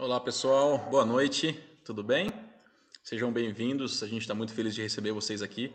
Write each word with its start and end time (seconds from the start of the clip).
Olá 0.00 0.20
pessoal, 0.20 0.78
boa 0.88 1.04
noite, 1.04 1.58
tudo 1.84 2.04
bem? 2.04 2.30
Sejam 3.02 3.32
bem-vindos, 3.32 4.00
a 4.00 4.06
gente 4.06 4.20
está 4.20 4.32
muito 4.32 4.52
feliz 4.52 4.72
de 4.72 4.80
receber 4.80 5.10
vocês 5.10 5.42
aqui. 5.42 5.72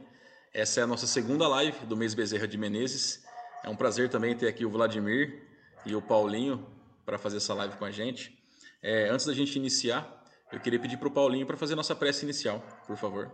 Essa 0.53 0.79
é 0.79 0.83
a 0.83 0.87
nossa 0.87 1.05
segunda 1.05 1.45
live 1.45 1.85
do 1.87 1.97
mês 1.97 2.13
Bezerra 2.13 2.47
de 2.47 2.57
Menezes. 2.57 3.21
É 3.65 3.69
um 3.69 3.75
prazer 3.75 4.07
também 4.07 4.33
ter 4.33 4.47
aqui 4.47 4.65
o 4.65 4.69
Vladimir 4.69 5.45
e 5.85 5.93
o 5.93 6.01
Paulinho 6.01 6.65
para 7.05 7.17
fazer 7.17 7.35
essa 7.35 7.53
live 7.53 7.75
com 7.75 7.83
a 7.83 7.91
gente. 7.91 8.33
É, 8.81 9.09
antes 9.09 9.25
da 9.25 9.33
gente 9.33 9.57
iniciar, 9.57 10.23
eu 10.53 10.59
queria 10.61 10.79
pedir 10.79 10.95
para 10.95 11.09
o 11.09 11.11
Paulinho 11.11 11.45
para 11.45 11.57
fazer 11.57 11.75
nossa 11.75 11.93
prece 11.93 12.23
inicial, 12.23 12.65
por 12.87 12.95
favor. 12.95 13.29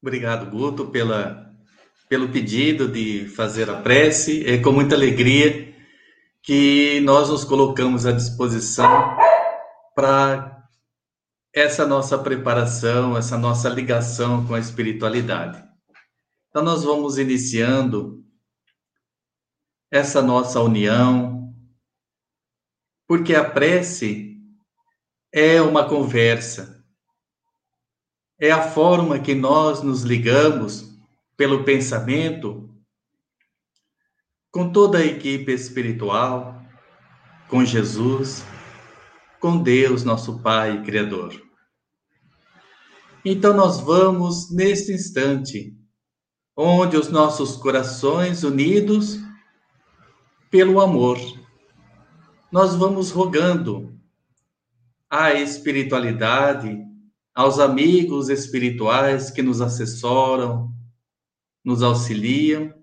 Obrigado, 0.00 0.50
Guto, 0.50 0.86
pela, 0.86 1.54
pelo 2.08 2.30
pedido 2.30 2.88
de 2.88 3.26
fazer 3.26 3.68
a 3.68 3.82
prece. 3.82 4.46
É 4.46 4.56
com 4.56 4.72
muita 4.72 4.94
alegria 4.94 5.71
que 6.42 7.00
nós 7.00 7.28
nos 7.28 7.44
colocamos 7.44 8.04
à 8.04 8.12
disposição 8.12 9.16
para 9.94 10.66
essa 11.54 11.86
nossa 11.86 12.18
preparação, 12.18 13.16
essa 13.16 13.38
nossa 13.38 13.68
ligação 13.68 14.46
com 14.46 14.54
a 14.54 14.58
espiritualidade. 14.58 15.62
Então, 16.48 16.62
nós 16.62 16.82
vamos 16.82 17.18
iniciando 17.18 18.24
essa 19.90 20.22
nossa 20.22 20.60
união, 20.60 21.54
porque 23.06 23.34
a 23.34 23.48
prece 23.48 24.38
é 25.30 25.60
uma 25.60 25.86
conversa, 25.88 26.82
é 28.40 28.50
a 28.50 28.68
forma 28.70 29.20
que 29.20 29.34
nós 29.34 29.82
nos 29.82 30.02
ligamos 30.02 30.90
pelo 31.36 31.64
pensamento 31.64 32.71
com 34.52 34.70
toda 34.70 34.98
a 34.98 35.04
equipe 35.04 35.50
espiritual, 35.50 36.62
com 37.48 37.64
Jesus, 37.64 38.44
com 39.40 39.62
Deus, 39.62 40.04
nosso 40.04 40.40
Pai 40.40 40.76
e 40.76 40.82
Criador. 40.82 41.42
Então, 43.24 43.56
nós 43.56 43.80
vamos, 43.80 44.50
neste 44.50 44.92
instante, 44.92 45.74
onde 46.54 46.98
os 46.98 47.08
nossos 47.08 47.56
corações 47.56 48.44
unidos 48.44 49.18
pelo 50.50 50.82
amor, 50.82 51.18
nós 52.50 52.74
vamos 52.74 53.10
rogando 53.10 53.98
à 55.08 55.32
espiritualidade, 55.32 56.78
aos 57.34 57.58
amigos 57.58 58.28
espirituais 58.28 59.30
que 59.30 59.40
nos 59.40 59.62
assessoram, 59.62 60.70
nos 61.64 61.82
auxiliam, 61.82 62.81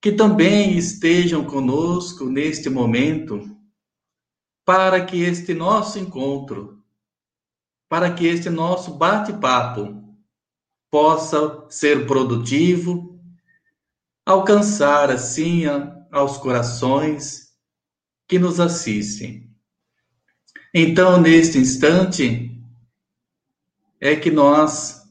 que 0.00 0.12
também 0.12 0.76
estejam 0.78 1.44
conosco 1.44 2.24
neste 2.26 2.70
momento, 2.70 3.56
para 4.64 5.04
que 5.04 5.22
este 5.22 5.54
nosso 5.54 5.98
encontro, 5.98 6.84
para 7.88 8.12
que 8.12 8.26
este 8.26 8.50
nosso 8.50 8.94
bate-papo 8.94 10.04
possa 10.90 11.66
ser 11.68 12.06
produtivo, 12.06 13.18
alcançar 14.24 15.10
assim 15.10 15.64
aos 16.10 16.36
corações 16.36 17.54
que 18.26 18.38
nos 18.38 18.60
assistem. 18.60 19.50
Então, 20.72 21.18
neste 21.20 21.58
instante, 21.58 22.54
é 24.00 24.14
que 24.14 24.30
nós 24.30 25.02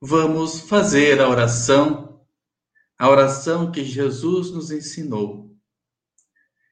vamos 0.00 0.60
fazer 0.60 1.20
a 1.20 1.28
oração 1.28 2.11
a 2.98 3.08
oração 3.08 3.70
que 3.72 3.84
Jesus 3.84 4.50
nos 4.50 4.70
ensinou. 4.70 5.50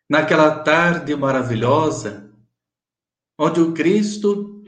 Naquela 0.08 0.62
tarde 0.62 1.14
maravilhosa, 1.14 2.32
onde 3.38 3.60
o 3.60 3.72
Cristo, 3.72 4.62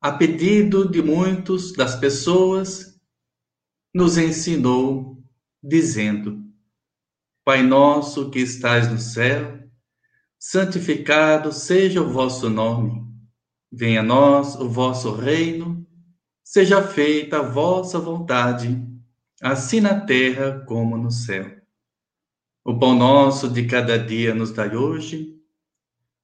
a 0.00 0.12
pedido 0.12 0.88
de 0.90 1.02
muitos 1.02 1.72
das 1.72 1.96
pessoas, 1.96 3.00
nos 3.94 4.18
ensinou, 4.18 5.22
dizendo: 5.62 6.42
Pai 7.44 7.62
nosso 7.62 8.30
que 8.30 8.40
estais 8.40 8.90
no 8.90 8.98
céu, 8.98 9.62
santificado 10.38 11.52
seja 11.52 12.02
o 12.02 12.10
vosso 12.10 12.50
nome. 12.50 13.04
Venha 13.70 14.00
a 14.00 14.04
nós 14.04 14.54
o 14.56 14.68
vosso 14.68 15.12
reino, 15.12 15.86
seja 16.42 16.82
feita 16.82 17.38
a 17.38 17.42
vossa 17.42 17.98
vontade 17.98 18.93
assim 19.44 19.78
na 19.78 20.00
terra 20.00 20.64
como 20.64 20.96
no 20.96 21.10
céu. 21.10 21.60
O 22.64 22.78
pão 22.78 22.96
nosso 22.96 23.46
de 23.46 23.66
cada 23.66 23.98
dia 23.98 24.34
nos 24.34 24.50
dai 24.50 24.74
hoje. 24.74 25.38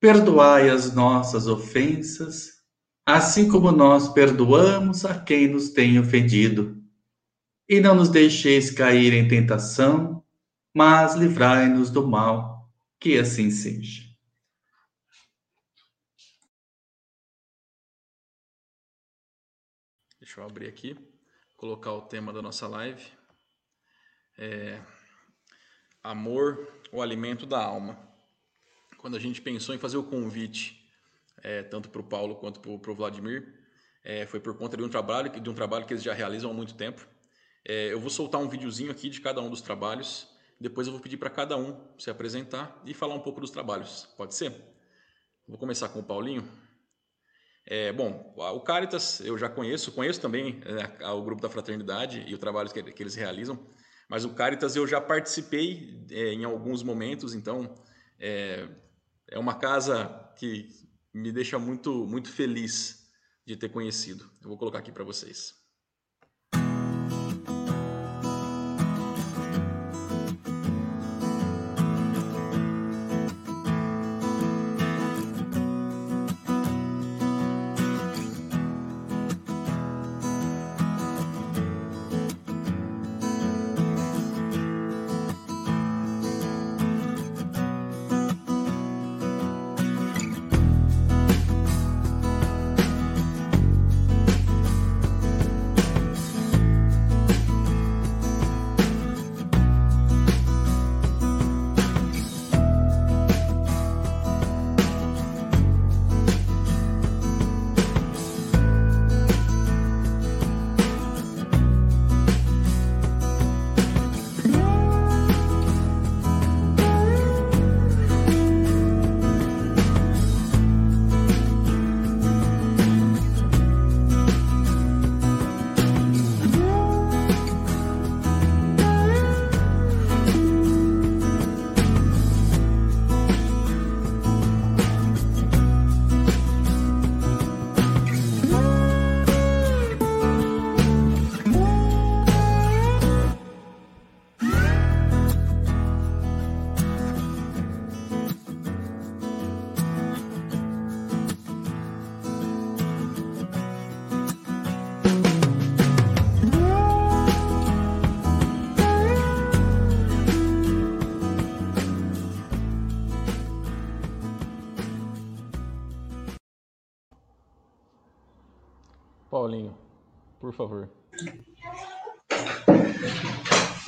Perdoai 0.00 0.70
as 0.70 0.94
nossas 0.94 1.46
ofensas, 1.46 2.64
assim 3.04 3.46
como 3.46 3.70
nós 3.70 4.08
perdoamos 4.08 5.04
a 5.04 5.22
quem 5.22 5.48
nos 5.48 5.68
tem 5.68 5.98
ofendido. 5.98 6.82
E 7.68 7.78
não 7.78 7.94
nos 7.94 8.08
deixeis 8.08 8.70
cair 8.70 9.12
em 9.12 9.28
tentação, 9.28 10.24
mas 10.74 11.14
livrai-nos 11.14 11.90
do 11.90 12.08
mal, 12.08 12.72
que 12.98 13.18
assim 13.18 13.50
seja. 13.50 14.02
Deixa 20.18 20.40
eu 20.40 20.46
abrir 20.46 20.68
aqui 20.68 21.09
colocar 21.60 21.92
o 21.92 22.00
tema 22.00 22.32
da 22.32 22.40
nossa 22.40 22.66
live. 22.66 23.04
É, 24.38 24.80
amor, 26.02 26.66
o 26.90 27.02
alimento 27.02 27.44
da 27.44 27.62
alma. 27.62 27.98
Quando 28.96 29.18
a 29.18 29.20
gente 29.20 29.42
pensou 29.42 29.74
em 29.74 29.78
fazer 29.78 29.98
o 29.98 30.02
convite, 30.02 30.90
é, 31.42 31.62
tanto 31.62 31.90
para 31.90 32.00
o 32.00 32.04
Paulo 32.04 32.36
quanto 32.36 32.60
para 32.60 32.90
o 32.90 32.94
Vladimir, 32.94 33.60
é, 34.02 34.24
foi 34.24 34.40
por 34.40 34.56
conta 34.56 34.74
de 34.74 34.82
um 34.82 34.88
trabalho 34.88 35.38
de 35.38 35.50
um 35.50 35.52
trabalho 35.52 35.84
que 35.84 35.92
eles 35.92 36.02
já 36.02 36.14
realizam 36.14 36.50
há 36.50 36.54
muito 36.54 36.72
tempo. 36.72 37.06
É, 37.62 37.92
eu 37.92 38.00
vou 38.00 38.08
soltar 38.08 38.40
um 38.40 38.48
videozinho 38.48 38.90
aqui 38.90 39.10
de 39.10 39.20
cada 39.20 39.42
um 39.42 39.50
dos 39.50 39.60
trabalhos. 39.60 40.28
Depois 40.58 40.86
eu 40.86 40.94
vou 40.94 41.02
pedir 41.02 41.18
para 41.18 41.28
cada 41.28 41.58
um 41.58 41.78
se 41.98 42.08
apresentar 42.08 42.80
e 42.86 42.94
falar 42.94 43.14
um 43.14 43.20
pouco 43.20 43.38
dos 43.38 43.50
trabalhos. 43.50 44.08
Pode 44.16 44.34
ser? 44.34 44.54
Vou 45.46 45.58
começar 45.58 45.90
com 45.90 45.98
o 45.98 46.02
Paulinho. 46.02 46.42
É, 47.66 47.92
bom, 47.92 48.34
o 48.36 48.60
Caritas 48.60 49.20
eu 49.20 49.36
já 49.38 49.48
conheço, 49.48 49.92
conheço 49.92 50.20
também 50.20 50.60
né, 50.60 51.10
o 51.10 51.22
grupo 51.22 51.42
da 51.42 51.48
Fraternidade 51.48 52.24
e 52.26 52.34
o 52.34 52.38
trabalho 52.38 52.70
que, 52.70 52.82
que, 52.82 53.02
eles 53.02 53.14
realizam, 53.14 53.58
mas 54.08 54.24
o 54.24 54.34
Caritas 54.34 54.74
eu 54.74 54.86
já 54.86 55.00
participei 55.00 56.04
é, 56.10 56.32
em 56.32 56.44
alguns 56.44 56.82
momentos, 56.82 57.34
então 57.34 57.74
é, 58.18 58.66
é 59.28 59.38
uma 59.38 59.54
casa 59.54 60.32
que 60.36 60.68
me 61.12 61.30
deixa 61.30 61.58
muito, 61.58 62.06
muito 62.06 62.30
feliz 62.30 63.08
de 63.46 63.56
ter 63.56 63.68
conhecido. 63.68 64.24
Eu 64.42 64.48
vou 64.48 64.58
colocar 64.58 64.78
aqui 64.78 64.92
para 64.92 65.04
vocês. 65.04 65.59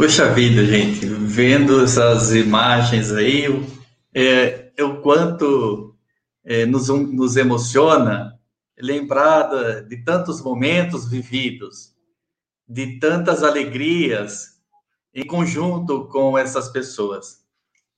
Puxa 0.03 0.35
vida, 0.35 0.65
gente, 0.67 1.07
vendo 1.07 1.85
essas 1.85 2.35
imagens 2.35 3.13
aí, 3.13 3.45
é, 4.13 4.73
o 4.83 4.97
quanto 4.97 5.95
é, 6.45 6.67
nos, 6.67 6.89
nos 6.89 7.37
emociona 7.37 8.37
lembrar 8.77 9.83
de 9.83 9.99
tantos 9.99 10.43
momentos 10.43 11.09
vividos, 11.09 11.95
de 12.69 12.99
tantas 12.99 13.45
alegrias 13.45 14.61
em 15.15 15.25
conjunto 15.25 16.09
com 16.09 16.37
essas 16.37 16.69
pessoas. 16.69 17.35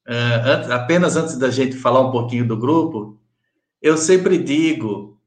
Uh, 0.07 0.75
apenas 0.75 1.17
antes 1.17 1.39
da 1.39 1.50
gente 1.50 1.75
falar 1.75 2.07
um 2.07 2.12
pouquinho 2.12 2.47
do 2.47 2.59
grupo, 2.59 3.19
eu 3.81 3.97
sempre 3.97 4.37
digo 4.37 5.19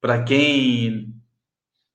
para 0.00 0.22
quem 0.22 1.14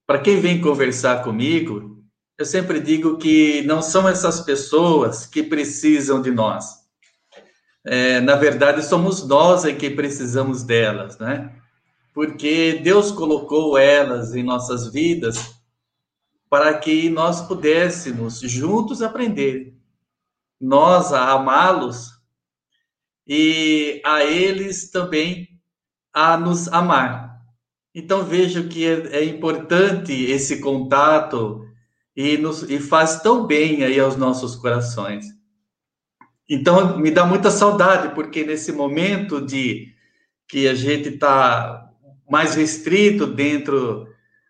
para 0.06 0.20
quem 0.20 0.40
vem 0.40 0.62
conversar 0.62 1.24
comigo 1.24 1.99
eu 2.40 2.46
sempre 2.46 2.80
digo 2.80 3.18
que 3.18 3.64
não 3.64 3.82
são 3.82 4.08
essas 4.08 4.40
pessoas 4.40 5.26
que 5.26 5.44
precisam 5.44 6.22
de 6.22 6.32
nós. 6.32 6.80
É, 7.86 8.22
na 8.22 8.36
verdade, 8.38 8.82
somos 8.82 9.28
nós 9.28 9.66
é 9.66 9.74
que 9.74 9.90
precisamos 9.90 10.64
delas, 10.64 11.20
né? 11.20 11.54
Porque 12.14 12.80
Deus 12.82 13.12
colocou 13.12 13.78
elas 13.78 14.34
em 14.34 14.42
nossas 14.42 14.90
vidas 14.90 15.54
para 16.50 16.78
que 16.78 17.10
nós 17.10 17.42
pudéssemos 17.42 18.40
juntos 18.40 19.02
aprender, 19.02 19.76
nós 20.60 21.12
a 21.12 21.34
amá-los 21.34 22.22
e 23.28 24.02
a 24.06 24.24
eles 24.24 24.90
também 24.90 25.60
a 26.14 26.38
nos 26.38 26.70
amar. 26.70 27.38
Então 27.94 28.24
vejo 28.24 28.70
que 28.70 28.86
é, 28.86 29.18
é 29.18 29.26
importante 29.26 30.14
esse 30.14 30.62
contato 30.62 31.69
e, 32.20 32.38
nos, 32.38 32.64
e 32.64 32.80
faz 32.80 33.22
tão 33.22 33.48
bem 33.48 33.82
aí 33.82 33.98
aos 33.98 34.18
nossos 34.18 34.54
corações. 34.54 35.26
Então, 36.50 36.98
me 36.98 37.12
dá 37.12 37.26
muita 37.26 37.50
saudade, 37.50 38.14
porque 38.14 38.44
nesse 38.44 38.74
momento 38.74 39.40
de 39.40 39.94
que 40.46 40.68
a 40.68 40.74
gente 40.74 41.08
está 41.08 41.90
mais 42.30 42.56
restrito 42.56 43.26
dentro 43.26 44.06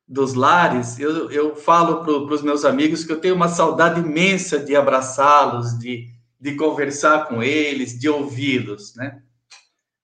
dos 0.07 0.33
lares, 0.33 0.97
eu, 0.97 1.29
eu 1.29 1.55
falo 1.55 2.03
para 2.03 2.33
os 2.33 2.41
meus 2.41 2.65
amigos 2.65 3.03
que 3.03 3.11
eu 3.11 3.21
tenho 3.21 3.35
uma 3.35 3.49
saudade 3.49 3.99
imensa 3.99 4.57
de 4.57 4.75
abraçá-los, 4.75 5.77
de, 5.77 6.07
de 6.41 6.55
conversar 6.55 7.27
com 7.27 7.43
eles, 7.43 7.99
de 7.99 8.09
ouvi-los, 8.09 8.95
né? 8.95 9.21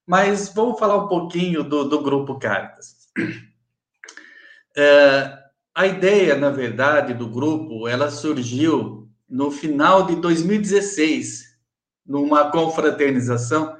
Mas 0.06 0.54
vamos 0.54 0.78
falar 0.78 1.04
um 1.04 1.08
pouquinho 1.08 1.64
do, 1.64 1.84
do 1.86 2.04
Grupo 2.04 2.38
Cartas. 2.38 3.10
É, 4.78 5.40
a 5.76 5.86
ideia, 5.86 6.38
na 6.38 6.50
verdade, 6.50 7.14
do 7.14 7.28
grupo, 7.28 7.86
ela 7.86 8.10
surgiu 8.10 9.10
no 9.30 9.52
final 9.52 10.06
de 10.06 10.16
2016, 10.16 11.44
numa 12.06 12.50
confraternização 12.50 13.76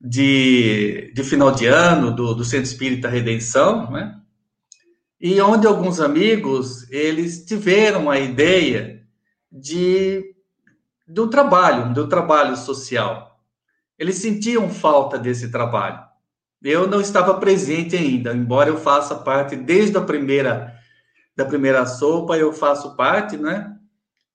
de, 0.00 1.12
de 1.14 1.22
final 1.22 1.52
de 1.52 1.66
ano 1.66 2.10
do, 2.10 2.32
do 2.32 2.42
Centro 2.42 2.64
Espírita 2.64 3.06
Redenção, 3.06 3.90
né? 3.90 4.16
E 5.20 5.38
onde 5.42 5.66
alguns 5.66 6.00
amigos, 6.00 6.90
eles 6.90 7.44
tiveram 7.44 8.10
a 8.10 8.18
ideia 8.18 9.02
de 9.52 10.34
do 11.06 11.28
trabalho, 11.28 11.92
do 11.92 12.08
trabalho 12.08 12.56
social. 12.56 13.38
Eles 13.98 14.16
sentiam 14.16 14.70
falta 14.70 15.18
desse 15.18 15.50
trabalho. 15.50 16.00
Eu 16.62 16.86
não 16.86 17.00
estava 17.00 17.34
presente 17.34 17.96
ainda, 17.96 18.32
embora 18.32 18.70
eu 18.70 18.78
faça 18.78 19.16
parte 19.16 19.56
desde 19.56 19.98
a 19.98 20.00
primeira 20.00 20.79
da 21.40 21.46
primeira 21.46 21.86
sopa, 21.86 22.36
eu 22.36 22.52
faço 22.52 22.94
parte, 22.94 23.36
né? 23.38 23.74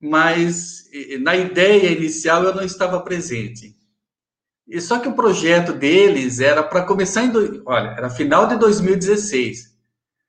Mas 0.01 0.89
na 1.21 1.35
ideia 1.35 1.91
inicial 1.91 2.43
eu 2.43 2.55
não 2.55 2.63
estava 2.63 2.99
presente. 3.01 3.75
E 4.67 4.81
só 4.81 4.97
que 4.97 5.07
o 5.07 5.13
projeto 5.13 5.71
deles 5.71 6.39
era 6.39 6.63
para 6.63 6.83
começar 6.83 7.23
em, 7.23 7.31
olha, 7.65 7.89
era 7.91 8.09
final 8.09 8.47
de 8.47 8.57
2016. 8.57 9.75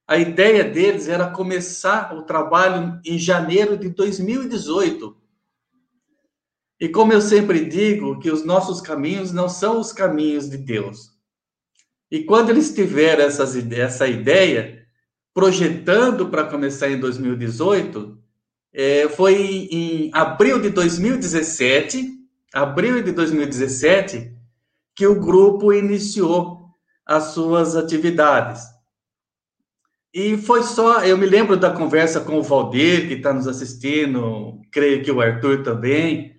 A 0.07 0.19
ideia 0.19 0.63
deles 0.63 1.09
era 1.09 1.31
começar 1.31 2.15
o 2.15 2.23
trabalho 2.23 3.01
em 3.05 3.19
janeiro 3.19 3.79
de 3.79 3.89
2018. 3.89 5.17
E 6.79 6.91
como 6.91 7.15
eu 7.15 7.23
sempre 7.23 7.65
digo, 7.65 8.21
que 8.21 8.31
os 8.31 8.45
nossos 8.45 8.83
caminhos 8.83 9.33
não 9.33 9.49
são 9.49 9.81
os 9.81 9.93
caminhos 9.93 10.49
de 10.51 10.59
Deus. 10.59 11.11
E 12.11 12.23
quando 12.23 12.51
eles 12.51 12.73
tiveram 12.75 13.25
essas, 13.25 13.57
essa 13.73 14.07
ideia, 14.07 14.86
projetando 15.37 16.31
para 16.31 16.45
começar 16.45 16.89
em 16.89 16.99
2018 16.99 18.17
é, 18.73 19.07
foi 19.07 19.69
em 19.71 20.11
abril 20.15 20.59
de 20.59 20.71
2017, 20.71 22.09
abril 22.55 23.03
de 23.03 23.13
2017, 23.13 24.35
que 24.95 25.07
o 25.07 25.21
grupo 25.21 25.75
iniciou 25.75 26.71
as 27.05 27.35
suas 27.35 27.77
atividades. 27.77 28.63
E 30.11 30.39
foi 30.39 30.63
só, 30.63 31.05
eu 31.05 31.19
me 31.19 31.27
lembro 31.27 31.59
da 31.59 31.69
conversa 31.69 32.19
com 32.21 32.39
o 32.39 32.43
Valdir, 32.43 33.07
que 33.07 33.15
está 33.15 33.31
nos 33.35 33.47
assistindo, 33.47 34.59
creio 34.73 35.05
que 35.05 35.13
o 35.13 35.21
Arthur 35.21 35.63
também, 35.63 36.35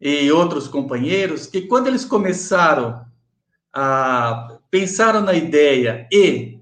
e 0.00 0.30
outros 0.30 0.68
companheiros, 0.68 1.44
que 1.44 1.62
quando 1.62 1.88
eles 1.88 2.04
começaram 2.04 3.04
a 3.74 4.58
pensaram 4.70 5.22
na 5.22 5.34
ideia 5.34 6.06
e 6.12 6.57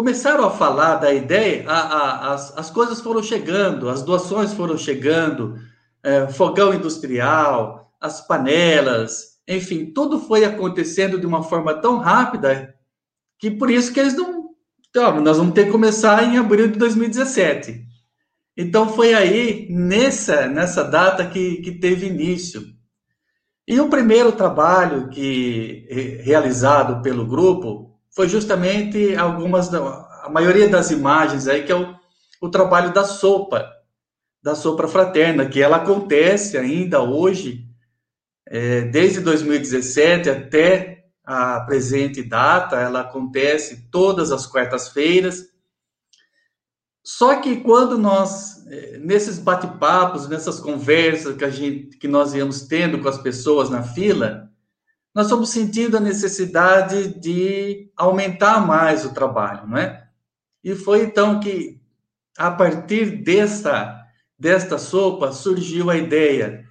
começaram 0.00 0.46
a 0.46 0.50
falar 0.50 0.96
da 0.96 1.12
ideia, 1.12 1.62
a, 1.68 1.78
a, 1.78 2.32
as, 2.32 2.56
as 2.56 2.70
coisas 2.70 3.02
foram 3.02 3.22
chegando, 3.22 3.86
as 3.90 4.02
doações 4.02 4.50
foram 4.54 4.78
chegando, 4.78 5.58
é, 6.02 6.26
fogão 6.26 6.72
industrial, 6.72 7.92
as 8.00 8.26
panelas, 8.26 9.38
enfim, 9.46 9.92
tudo 9.92 10.18
foi 10.18 10.42
acontecendo 10.42 11.20
de 11.20 11.26
uma 11.26 11.42
forma 11.42 11.74
tão 11.74 11.98
rápida 11.98 12.74
que 13.38 13.50
por 13.50 13.70
isso 13.70 13.92
que 13.92 14.00
eles 14.00 14.14
não. 14.14 14.54
Então, 14.88 15.20
nós 15.20 15.36
vamos 15.36 15.52
ter 15.52 15.66
que 15.66 15.70
começar 15.70 16.24
em 16.24 16.38
abril 16.38 16.68
de 16.68 16.78
2017. 16.78 17.84
Então 18.56 18.88
foi 18.88 19.12
aí, 19.12 19.68
nessa, 19.68 20.46
nessa 20.46 20.82
data, 20.82 21.26
que, 21.26 21.56
que 21.56 21.72
teve 21.72 22.06
início. 22.06 22.62
E 23.68 23.78
o 23.78 23.90
primeiro 23.90 24.32
trabalho 24.32 25.10
que 25.10 25.86
realizado 26.24 27.02
pelo 27.02 27.26
grupo 27.26 27.89
foi 28.14 28.28
justamente 28.28 29.14
algumas, 29.16 29.72
a 29.72 30.28
maioria 30.30 30.68
das 30.68 30.90
imagens 30.90 31.46
aí, 31.46 31.62
que 31.64 31.72
é 31.72 31.76
o, 31.76 31.94
o 32.40 32.48
trabalho 32.48 32.92
da 32.92 33.04
sopa, 33.04 33.70
da 34.42 34.54
sopa 34.54 34.88
fraterna, 34.88 35.46
que 35.46 35.62
ela 35.62 35.76
acontece 35.76 36.56
ainda 36.56 37.02
hoje, 37.02 37.66
é, 38.46 38.82
desde 38.82 39.20
2017 39.20 40.28
até 40.28 41.04
a 41.24 41.60
presente 41.60 42.22
data, 42.22 42.76
ela 42.76 43.02
acontece 43.02 43.88
todas 43.90 44.32
as 44.32 44.46
quartas-feiras. 44.46 45.48
Só 47.04 47.36
que 47.40 47.60
quando 47.60 47.96
nós, 47.96 48.66
é, 48.66 48.98
nesses 48.98 49.38
bate-papos, 49.38 50.28
nessas 50.28 50.58
conversas 50.58 51.36
que, 51.36 51.44
a 51.44 51.50
gente, 51.50 51.96
que 51.98 52.08
nós 52.08 52.34
íamos 52.34 52.62
tendo 52.62 52.98
com 53.00 53.08
as 53.08 53.18
pessoas 53.18 53.70
na 53.70 53.82
fila, 53.82 54.49
nós 55.14 55.26
estamos 55.26 55.50
sentindo 55.50 55.96
a 55.96 56.00
necessidade 56.00 57.18
de 57.18 57.90
aumentar 57.96 58.64
mais 58.64 59.04
o 59.04 59.12
trabalho, 59.12 59.66
não 59.66 59.76
é? 59.76 60.08
E 60.62 60.74
foi 60.74 61.02
então 61.02 61.40
que, 61.40 61.80
a 62.38 62.50
partir 62.50 63.22
desta, 63.22 64.06
desta 64.38 64.78
sopa, 64.78 65.32
surgiu 65.32 65.90
a 65.90 65.96
ideia 65.96 66.64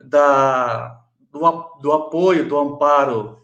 da, 0.00 1.00
do, 1.32 1.40
do 1.80 1.92
apoio, 1.92 2.48
do 2.48 2.58
amparo 2.58 3.38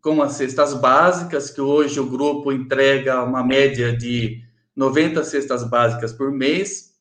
com 0.00 0.20
as 0.20 0.32
cestas 0.32 0.74
básicas, 0.74 1.50
que 1.50 1.60
hoje 1.60 2.00
o 2.00 2.10
grupo 2.10 2.50
entrega 2.50 3.22
uma 3.22 3.44
média 3.44 3.96
de 3.96 4.42
90 4.74 5.22
cestas 5.22 5.62
básicas 5.62 6.12
por 6.12 6.32
mês. 6.32 6.92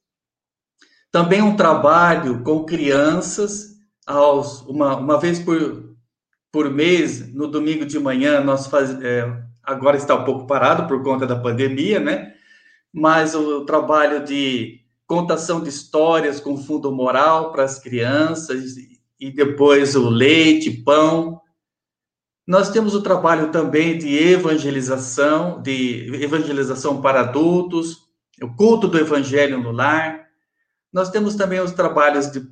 Também 1.12 1.42
um 1.42 1.56
trabalho 1.56 2.44
com 2.44 2.64
crianças, 2.64 3.72
aos, 4.06 4.62
uma, 4.62 4.96
uma 4.98 5.20
vez 5.20 5.40
por, 5.40 5.91
por 6.52 6.70
mês, 6.70 7.34
no 7.34 7.48
domingo 7.48 7.86
de 7.86 7.98
manhã, 7.98 8.42
nós 8.42 8.68
faz, 8.68 8.92
é, 9.02 9.26
agora 9.64 9.96
está 9.96 10.16
um 10.16 10.26
pouco 10.26 10.46
parado 10.46 10.88
por 10.88 11.02
conta 11.02 11.26
da 11.26 11.36
pandemia, 11.36 12.00
né? 12.00 12.34
Mas 12.94 13.34
o 13.34 13.66
trabalho 13.66 14.24
de 14.26 14.82
contação 15.08 15.62
de 15.62 15.70
histórias 15.70 16.40
com 16.40 16.58
fundo 16.58 16.92
moral 16.92 17.52
para 17.52 17.64
as 17.64 17.80
crianças 17.80 18.76
e 19.20 19.32
depois 19.32 19.96
o 19.96 20.10
leite, 20.10 20.72
pão. 20.72 21.40
Nós 22.46 22.70
temos 22.70 22.96
o 22.96 23.04
trabalho 23.04 23.52
também 23.52 23.98
de 23.98 24.18
evangelização, 24.18 25.62
de 25.62 26.12
evangelização 26.22 27.02
para 27.02 27.22
adultos, 27.22 28.10
o 28.42 28.54
culto 28.56 28.88
do 28.88 28.98
evangelho 28.98 29.62
no 29.62 29.72
lar. 29.72 30.28
Nós 30.92 31.10
temos 31.10 31.36
também 31.36 31.62
os 31.62 31.72
trabalhos 31.72 32.32
de, 32.32 32.46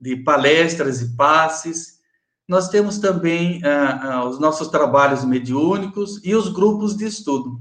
de 0.00 0.16
palestras 0.16 1.02
e 1.02 1.14
passes 1.16 1.95
nós 2.48 2.68
temos 2.68 2.98
também 2.98 3.60
ah, 3.64 4.00
ah, 4.02 4.24
os 4.24 4.38
nossos 4.38 4.68
trabalhos 4.68 5.24
mediúnicos 5.24 6.20
e 6.24 6.34
os 6.34 6.48
grupos 6.48 6.96
de 6.96 7.06
estudo. 7.06 7.60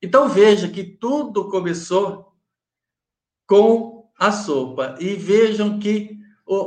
Então 0.00 0.28
veja 0.28 0.68
que 0.68 0.84
tudo 0.84 1.48
começou 1.48 2.32
com 3.46 4.08
a 4.18 4.32
sopa 4.32 4.96
e 4.98 5.14
vejam 5.14 5.78
que 5.78 6.16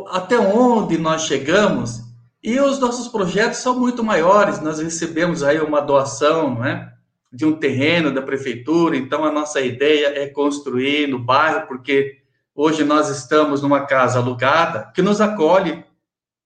até 0.09 0.37
onde 0.37 0.97
nós 0.97 1.23
chegamos 1.23 2.01
e 2.43 2.59
os 2.59 2.79
nossos 2.79 3.07
projetos 3.07 3.59
são 3.59 3.77
muito 3.77 4.03
maiores. 4.03 4.61
Nós 4.61 4.79
recebemos 4.79 5.43
aí 5.43 5.59
uma 5.59 5.81
doação, 5.81 6.55
não 6.55 6.65
é? 6.65 6.93
De 7.31 7.45
um 7.45 7.53
terreno 7.53 8.11
da 8.11 8.21
prefeitura, 8.21 8.97
então 8.97 9.23
a 9.23 9.31
nossa 9.31 9.61
ideia 9.61 10.19
é 10.19 10.27
construir 10.27 11.07
no 11.07 11.19
bairro, 11.19 11.67
porque 11.67 12.17
hoje 12.55 12.83
nós 12.83 13.09
estamos 13.09 13.61
numa 13.61 13.85
casa 13.85 14.19
alugada 14.19 14.91
que 14.95 15.01
nos 15.01 15.21
acolhe, 15.21 15.83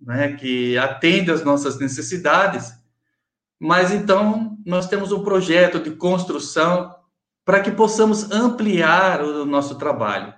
né, 0.05 0.33
que 0.33 0.77
atende 0.77 1.31
às 1.31 1.43
nossas 1.43 1.79
necessidades. 1.79 2.73
Mas 3.59 3.91
então 3.91 4.57
nós 4.65 4.87
temos 4.87 5.11
um 5.11 5.23
projeto 5.23 5.79
de 5.79 5.91
construção 5.91 6.93
para 7.45 7.61
que 7.61 7.71
possamos 7.71 8.31
ampliar 8.31 9.21
o 9.21 9.45
nosso 9.45 9.77
trabalho. 9.77 10.33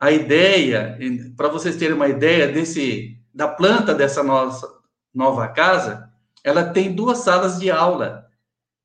A 0.00 0.10
ideia, 0.10 0.98
para 1.36 1.48
vocês 1.48 1.76
terem 1.76 1.94
uma 1.94 2.08
ideia 2.08 2.48
desse 2.48 3.18
da 3.34 3.48
planta 3.48 3.94
dessa 3.94 4.22
nossa 4.22 4.68
nova 5.14 5.48
casa, 5.48 6.10
ela 6.44 6.64
tem 6.64 6.94
duas 6.94 7.18
salas 7.18 7.58
de 7.58 7.70
aula 7.70 8.26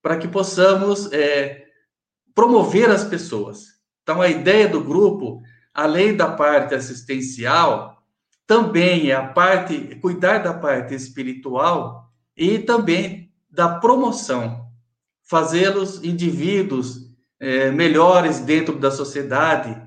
para 0.01 0.17
que 0.17 0.27
possamos 0.27 1.11
é, 1.11 1.65
promover 2.33 2.89
as 2.89 3.03
pessoas. 3.03 3.65
Então, 4.03 4.21
a 4.21 4.29
ideia 4.29 4.69
do 4.69 4.81
grupo, 4.81 5.41
além 5.73 6.15
da 6.15 6.31
parte 6.31 6.73
assistencial, 6.75 7.96
também 8.47 9.11
é 9.11 9.15
a 9.15 9.27
parte, 9.27 9.95
cuidar 9.97 10.37
da 10.39 10.53
parte 10.53 10.95
espiritual 10.95 12.09
e 12.35 12.57
também 12.57 13.29
da 13.49 13.77
promoção, 13.77 14.71
fazê-los 15.21 16.01
indivíduos 16.03 17.11
é, 17.39 17.69
melhores 17.69 18.39
dentro 18.39 18.79
da 18.79 18.89
sociedade, 18.89 19.79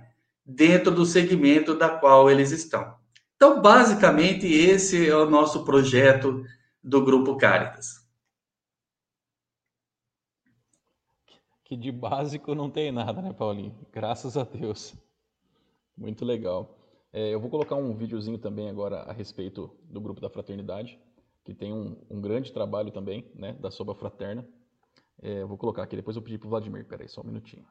dentro 0.44 0.90
do 0.90 1.06
segmento 1.06 1.74
da 1.74 1.88
qual 1.88 2.30
eles 2.30 2.50
estão. 2.50 2.94
Então, 3.34 3.62
basicamente, 3.62 4.46
esse 4.46 5.08
é 5.08 5.16
o 5.16 5.30
nosso 5.30 5.64
projeto 5.64 6.44
do 6.84 7.02
Grupo 7.02 7.38
Caritas. 7.38 8.06
Que 11.64 11.76
de 11.76 11.90
básico 11.90 12.54
não 12.54 12.68
tem 12.68 12.92
nada, 12.92 13.22
né, 13.22 13.32
Paulinho? 13.32 13.74
Graças 13.92 14.36
a 14.36 14.44
Deus. 14.44 14.94
Muito 15.96 16.24
legal. 16.24 16.79
É, 17.12 17.34
eu 17.34 17.40
vou 17.40 17.50
colocar 17.50 17.74
um 17.74 17.94
videozinho 17.94 18.38
também 18.38 18.68
agora 18.68 19.02
a 19.02 19.12
respeito 19.12 19.70
do 19.84 20.00
Grupo 20.00 20.20
da 20.20 20.30
Fraternidade, 20.30 20.98
que 21.44 21.52
tem 21.52 21.72
um, 21.72 21.96
um 22.08 22.20
grande 22.20 22.52
trabalho 22.52 22.92
também, 22.92 23.30
né, 23.34 23.52
da 23.54 23.70
Soba 23.70 23.94
Fraterna. 23.94 24.46
É, 25.22 25.42
eu 25.42 25.48
vou 25.48 25.58
colocar 25.58 25.82
aqui, 25.82 25.96
depois 25.96 26.16
eu 26.16 26.22
pedi 26.22 26.38
para 26.38 26.46
o 26.46 26.50
Vladimir. 26.50 26.86
Peraí, 26.86 27.08
só 27.08 27.20
um 27.20 27.24
minutinho. 27.24 27.66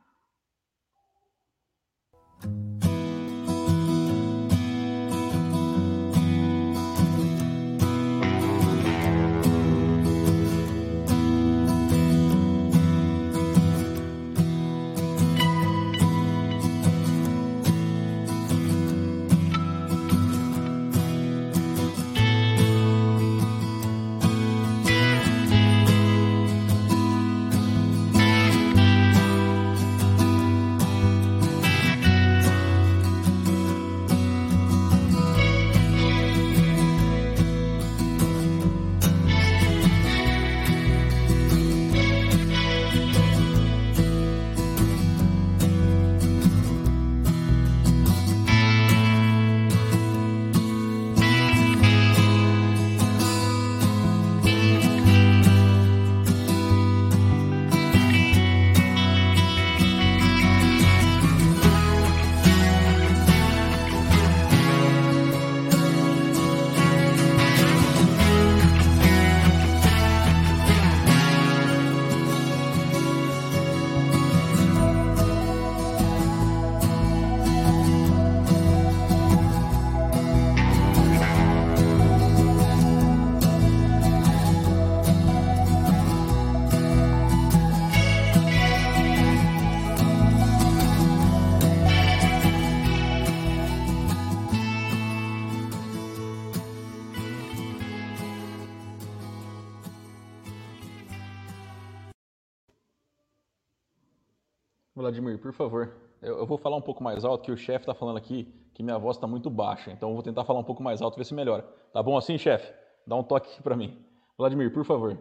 Vladimir, 105.19 105.37
por 105.37 105.53
favor, 105.53 105.93
eu, 106.21 106.39
eu, 106.39 106.47
vou 106.47 106.57
falar 106.57 106.77
um 106.77 106.81
pouco 106.81 107.03
mais 107.03 107.25
alto, 107.25 107.43
que 107.43 107.51
o 107.51 107.57
chefe 107.57 107.83
está 107.83 107.93
falando 107.93 108.17
aqui 108.17 108.53
que 108.73 108.81
minha 108.81 108.97
voz 108.97 109.17
está 109.17 109.27
muito 109.27 109.49
baixa, 109.49 109.91
então 109.91 110.09
eu 110.09 110.13
vou 110.13 110.23
tentar 110.23 110.45
falar 110.45 110.59
um 110.59 110.63
pouco 110.63 110.81
mais 110.81 111.01
alto, 111.01 111.17
ver 111.17 111.25
se 111.25 111.33
melhora. 111.33 111.63
Tá 111.91 112.01
bom 112.01 112.17
assim, 112.17 112.37
chefe? 112.37 112.73
Dá 113.05 113.15
um 113.15 113.23
toque 113.23 113.51
aqui 113.51 113.61
para 113.61 113.75
mim. 113.75 114.01
Vladimir, 114.37 114.71
por 114.71 114.85
favor. 114.85 115.19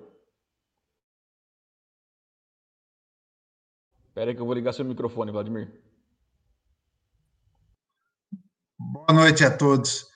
Espera 4.06 4.30
aí 4.30 4.34
que 4.36 4.40
eu 4.40 4.46
vou 4.46 4.54
ligar 4.54 4.72
seu 4.72 4.84
microfone, 4.84 5.32
Vladimir. 5.32 5.68
Boa 8.78 9.12
noite 9.12 9.44
a 9.44 9.56
todos. 9.56 10.06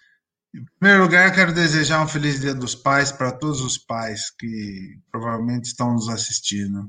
Em 0.54 0.64
primeiro 0.78 1.02
lugar, 1.02 1.34
quero 1.34 1.52
desejar 1.52 2.04
um 2.04 2.08
feliz 2.08 2.40
Dia 2.40 2.54
dos 2.54 2.74
Pais 2.76 3.10
para 3.10 3.32
todos 3.32 3.60
os 3.60 3.78
pais 3.78 4.30
que 4.30 5.00
provavelmente 5.10 5.64
estão 5.64 5.94
nos 5.94 6.08
assistindo 6.08 6.88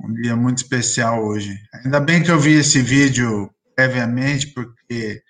um 0.00 0.12
dia 0.14 0.36
muito 0.36 0.58
especial 0.58 1.24
hoje. 1.24 1.58
Ainda 1.74 2.00
bem 2.00 2.22
que 2.22 2.30
eu 2.30 2.38
vi 2.38 2.52
esse 2.52 2.80
vídeo 2.80 3.50
previamente, 3.74 4.48
porque 4.48 5.22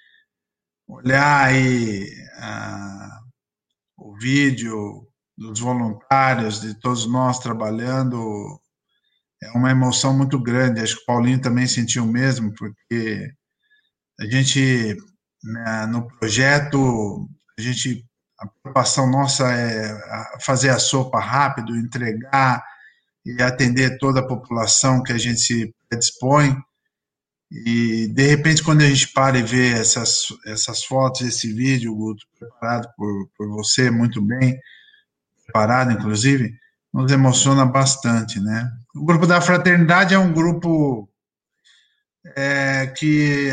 olhar 0.86 1.46
aí 1.46 2.06
ah, 2.38 3.20
o 3.96 4.16
vídeo 4.16 5.06
dos 5.36 5.60
voluntários, 5.60 6.60
de 6.60 6.74
todos 6.74 7.06
nós 7.06 7.38
trabalhando, 7.38 8.60
é 9.42 9.50
uma 9.52 9.70
emoção 9.70 10.16
muito 10.16 10.38
grande. 10.38 10.80
Acho 10.80 10.96
que 10.96 11.02
o 11.02 11.06
Paulinho 11.06 11.40
também 11.40 11.66
sentiu 11.66 12.04
o 12.04 12.12
mesmo, 12.12 12.52
porque 12.54 13.30
a 14.20 14.26
gente, 14.26 14.96
né, 15.42 15.86
no 15.86 16.08
projeto, 16.18 17.28
a 17.58 17.62
gente, 17.62 18.04
a 18.40 18.46
preocupação 18.46 19.08
nossa 19.08 19.50
é 19.52 20.40
fazer 20.40 20.70
a 20.70 20.78
sopa 20.78 21.20
rápido, 21.20 21.76
entregar, 21.76 22.64
e 23.24 23.42
atender 23.42 23.98
toda 23.98 24.20
a 24.20 24.26
população 24.26 25.02
que 25.02 25.12
a 25.12 25.18
gente 25.18 25.40
se 25.40 25.74
dispõe. 25.92 26.56
E, 27.50 28.08
de 28.08 28.26
repente, 28.26 28.62
quando 28.62 28.82
a 28.82 28.86
gente 28.86 29.08
para 29.12 29.38
e 29.38 29.42
vê 29.42 29.72
essas, 29.72 30.26
essas 30.46 30.84
fotos, 30.84 31.22
esse 31.22 31.52
vídeo, 31.52 31.94
Guto, 31.94 32.26
preparado 32.38 32.88
por, 32.96 33.30
por 33.36 33.48
você, 33.48 33.90
muito 33.90 34.20
bem, 34.20 34.58
preparado, 35.44 35.92
inclusive, 35.92 36.52
nos 36.92 37.10
emociona 37.10 37.64
bastante, 37.64 38.40
né? 38.40 38.70
O 38.94 39.04
Grupo 39.04 39.26
da 39.26 39.40
Fraternidade 39.40 40.14
é 40.14 40.18
um 40.18 40.32
grupo 40.32 41.08
é, 42.36 42.86
que 42.88 43.50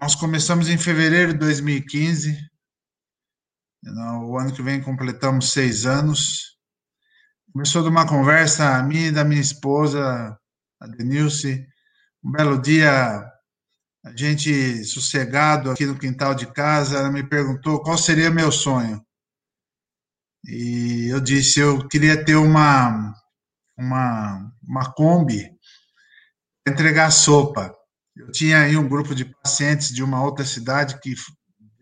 nós 0.00 0.14
começamos 0.14 0.68
em 0.68 0.76
fevereiro 0.76 1.32
de 1.32 1.38
2015, 1.38 2.36
o 4.26 4.36
ano 4.36 4.52
que 4.52 4.62
vem 4.62 4.82
completamos 4.82 5.52
seis 5.52 5.86
anos, 5.86 6.57
Começou 7.58 7.82
de 7.82 7.88
uma 7.88 8.06
conversa, 8.06 8.76
a 8.76 8.82
mim 8.84 9.06
e 9.06 9.10
da 9.10 9.24
minha 9.24 9.40
esposa, 9.40 10.38
a 10.80 10.86
Denilce. 10.86 11.66
Um 12.22 12.30
belo 12.30 12.56
dia, 12.62 13.18
a 14.04 14.16
gente 14.16 14.84
sossegado 14.84 15.72
aqui 15.72 15.84
no 15.84 15.98
quintal 15.98 16.36
de 16.36 16.46
casa, 16.52 16.98
ela 16.98 17.10
me 17.10 17.28
perguntou 17.28 17.82
qual 17.82 17.98
seria 17.98 18.30
meu 18.30 18.52
sonho. 18.52 19.04
E 20.44 21.08
eu 21.10 21.18
disse, 21.18 21.58
eu 21.58 21.88
queria 21.88 22.24
ter 22.24 22.36
uma, 22.36 23.12
uma, 23.76 24.52
uma 24.62 24.92
Kombi 24.92 25.50
entregar 26.64 27.10
sopa. 27.10 27.74
Eu 28.14 28.30
tinha 28.30 28.62
aí 28.62 28.76
um 28.76 28.88
grupo 28.88 29.16
de 29.16 29.24
pacientes 29.24 29.88
de 29.92 30.04
uma 30.04 30.22
outra 30.22 30.44
cidade 30.44 31.00
que 31.00 31.12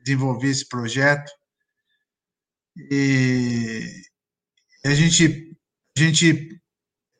desenvolvia 0.02 0.52
esse 0.52 0.66
projeto 0.66 1.30
e 2.90 4.06
a 4.86 4.94
gente, 4.94 5.45
gente, 5.96 6.60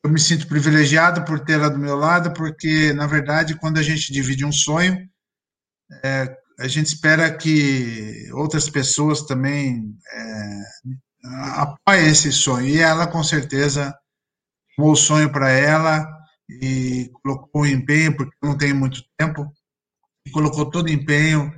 eu 0.05 0.11
me 0.11 0.21
sinto 0.21 0.47
privilegiado 0.47 1.25
por 1.25 1.41
tê-la 1.41 1.69
do 1.69 1.79
meu 1.79 1.97
lado, 1.97 2.33
porque 2.33 2.93
na 2.93 3.07
verdade 3.07 3.57
quando 3.57 3.79
a 3.79 3.83
gente 3.83 4.13
divide 4.13 4.45
um 4.45 4.53
sonho, 4.53 5.09
é, 6.05 6.37
a 6.59 6.69
gente 6.69 6.87
espera 6.87 7.35
que 7.37 8.31
outras 8.33 8.69
pessoas 8.69 9.23
também 9.23 9.97
é, 10.13 10.63
apoiem 11.57 12.09
esse 12.09 12.33
sonho. 12.33 12.67
E 12.67 12.79
ela 12.79 13.07
com 13.07 13.23
certeza 13.23 13.95
tomou 14.75 14.93
o 14.93 14.97
sonho 14.97 15.31
para 15.31 15.51
ela 15.51 16.07
e 16.49 17.11
colocou 17.23 17.63
o 17.63 17.67
empenho, 17.67 18.17
porque 18.17 18.37
não 18.43 18.57
tem 18.57 18.73
muito 18.73 19.03
tempo, 19.19 19.51
e 20.27 20.31
colocou 20.31 20.71
todo 20.71 20.87
o 20.87 20.93
empenho 20.93 21.53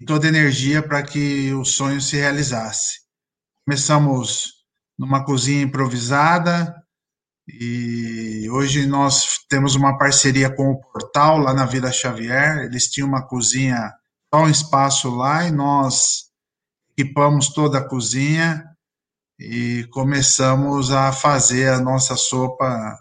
e 0.00 0.04
toda 0.04 0.26
a 0.26 0.28
energia 0.28 0.82
para 0.82 1.02
que 1.02 1.52
o 1.54 1.64
sonho 1.64 2.00
se 2.00 2.16
realizasse. 2.16 3.00
Começamos 3.64 4.57
numa 4.98 5.24
cozinha 5.24 5.62
improvisada 5.62 6.74
e 7.48 8.46
hoje 8.50 8.86
nós 8.86 9.38
temos 9.48 9.74
uma 9.74 9.96
parceria 9.96 10.54
com 10.54 10.70
o 10.70 10.80
Portal 10.80 11.38
lá 11.38 11.54
na 11.54 11.64
Vila 11.64 11.90
Xavier. 11.90 12.64
Eles 12.64 12.88
tinham 12.88 13.08
uma 13.08 13.26
cozinha, 13.26 13.90
só 14.32 14.42
um 14.42 14.50
espaço 14.50 15.08
lá 15.08 15.44
e 15.46 15.50
nós 15.50 16.30
equipamos 16.90 17.48
toda 17.48 17.78
a 17.78 17.88
cozinha 17.88 18.62
e 19.38 19.88
começamos 19.92 20.90
a 20.90 21.10
fazer 21.10 21.70
a 21.70 21.80
nossa 21.80 22.16
sopa 22.16 22.98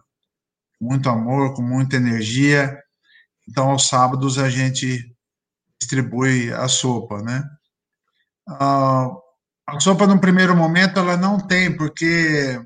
com 0.79 0.85
muito 0.85 1.09
amor, 1.09 1.53
com 1.53 1.61
muita 1.61 1.97
energia. 1.97 2.81
Então, 3.49 3.71
aos 3.71 3.87
sábados 3.87 4.39
a 4.39 4.49
gente 4.49 5.13
distribui 5.79 6.53
a 6.53 6.69
sopa, 6.69 7.21
né? 7.21 7.43
Ah, 8.47 9.09
a 9.67 9.79
sopa, 9.81 10.07
no 10.07 10.19
primeiro 10.19 10.55
momento, 10.55 10.97
ela 10.97 11.17
não 11.17 11.37
tem, 11.37 11.75
porque, 11.75 12.59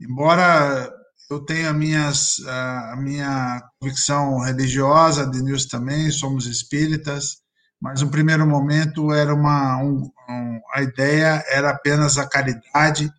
embora 0.00 0.92
eu 1.30 1.40
tenha 1.44 1.72
minhas, 1.72 2.40
a 2.46 2.96
minha 2.98 3.62
convicção 3.78 4.40
religiosa, 4.40 5.26
Denilson 5.26 5.68
também, 5.68 6.10
somos 6.10 6.46
espíritas, 6.46 7.38
mas 7.80 8.02
no 8.02 8.10
primeiro 8.10 8.46
momento 8.46 9.12
era 9.12 9.32
uma, 9.32 9.78
um, 9.78 10.10
um, 10.28 10.60
a 10.74 10.82
ideia 10.82 11.44
era 11.48 11.70
apenas 11.70 12.18
a 12.18 12.28
caridade, 12.28 13.12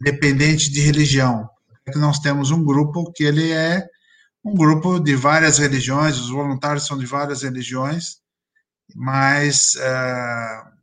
independente 0.00 0.70
de 0.70 0.80
religião. 0.80 1.48
Nós 1.96 2.18
temos 2.18 2.50
um 2.50 2.62
grupo 2.62 3.10
que 3.12 3.24
ele 3.24 3.50
é 3.50 3.88
um 4.44 4.54
grupo 4.54 5.00
de 5.00 5.16
várias 5.16 5.58
religiões, 5.58 6.18
os 6.18 6.30
voluntários 6.30 6.86
são 6.86 6.98
de 6.98 7.06
várias 7.06 7.42
religiões, 7.42 8.18
mas 8.94 9.74
uh, 9.74 10.77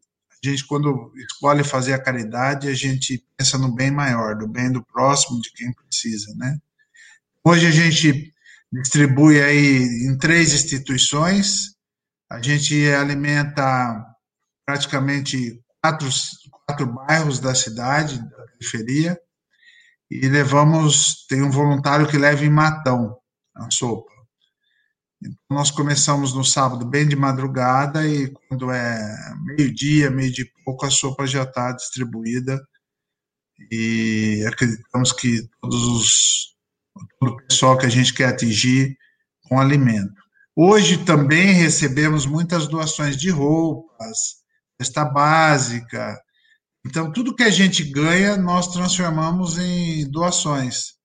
gente, 0.46 0.66
quando 0.66 1.12
escolhe 1.16 1.64
fazer 1.64 1.94
a 1.94 2.02
caridade, 2.02 2.68
a 2.68 2.74
gente 2.74 3.24
pensa 3.38 3.58
no 3.58 3.74
bem 3.74 3.92
maior, 3.92 4.36
do 4.36 4.48
bem 4.48 4.72
do 4.72 4.84
próximo, 4.84 5.42
de 5.42 5.52
quem 5.52 5.74
precisa, 5.74 6.34
né? 6.36 6.60
Hoje 7.44 7.66
a 7.68 7.72
gente 7.72 8.34
distribui 8.72 9.42
aí 9.42 9.84
em 10.08 10.18
três 10.18 10.54
instituições, 10.54 11.76
a 12.30 12.42
gente 12.42 12.88
alimenta 12.90 14.04
praticamente 14.66 15.60
quatro, 15.82 16.10
quatro 16.66 16.88
bairros 16.88 17.40
da 17.40 17.54
cidade, 17.56 18.18
da 18.18 18.46
periferia, 18.48 19.18
e 20.10 20.28
levamos, 20.28 21.26
tem 21.28 21.42
um 21.42 21.52
voluntário 21.52 22.08
que 22.08 22.18
leva 22.18 22.44
em 22.44 22.50
Matão 22.50 23.18
a 23.56 23.70
sopa. 23.72 24.12
Nós 25.50 25.72
começamos 25.72 26.34
no 26.34 26.44
sábado 26.44 26.86
bem 26.86 27.08
de 27.08 27.16
madrugada 27.16 28.08
e 28.08 28.32
quando 28.48 28.72
é 28.72 29.00
meio-dia, 29.44 30.10
meio 30.10 30.32
de 30.32 30.46
pouco, 30.64 30.86
a 30.86 30.90
sopa 30.90 31.26
já 31.26 31.44
está 31.44 31.72
distribuída 31.72 32.62
e 33.72 34.46
acreditamos 34.48 35.12
que 35.12 35.48
todos 35.62 35.84
os, 35.88 36.56
todo 37.20 37.34
o 37.34 37.48
pessoal 37.48 37.78
que 37.78 37.86
a 37.86 37.90
gente 37.90 38.14
quer 38.14 38.30
atingir 38.30 38.98
com 39.44 39.60
alimento. 39.60 40.14
Hoje 40.56 41.04
também 41.04 41.54
recebemos 41.54 42.26
muitas 42.26 42.68
doações 42.68 43.18
de 43.18 43.30
roupas, 43.30 44.18
cesta 44.82 45.04
básica. 45.04 46.18
Então, 46.86 47.12
tudo 47.12 47.36
que 47.36 47.44
a 47.44 47.50
gente 47.50 47.84
ganha, 47.84 48.38
nós 48.38 48.68
transformamos 48.68 49.58
em 49.58 50.10
doações. 50.10 50.96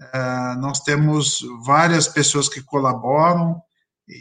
É, 0.00 0.56
nós 0.56 0.80
temos 0.80 1.40
várias 1.64 2.08
pessoas 2.08 2.48
que 2.48 2.62
colaboram, 2.62 3.60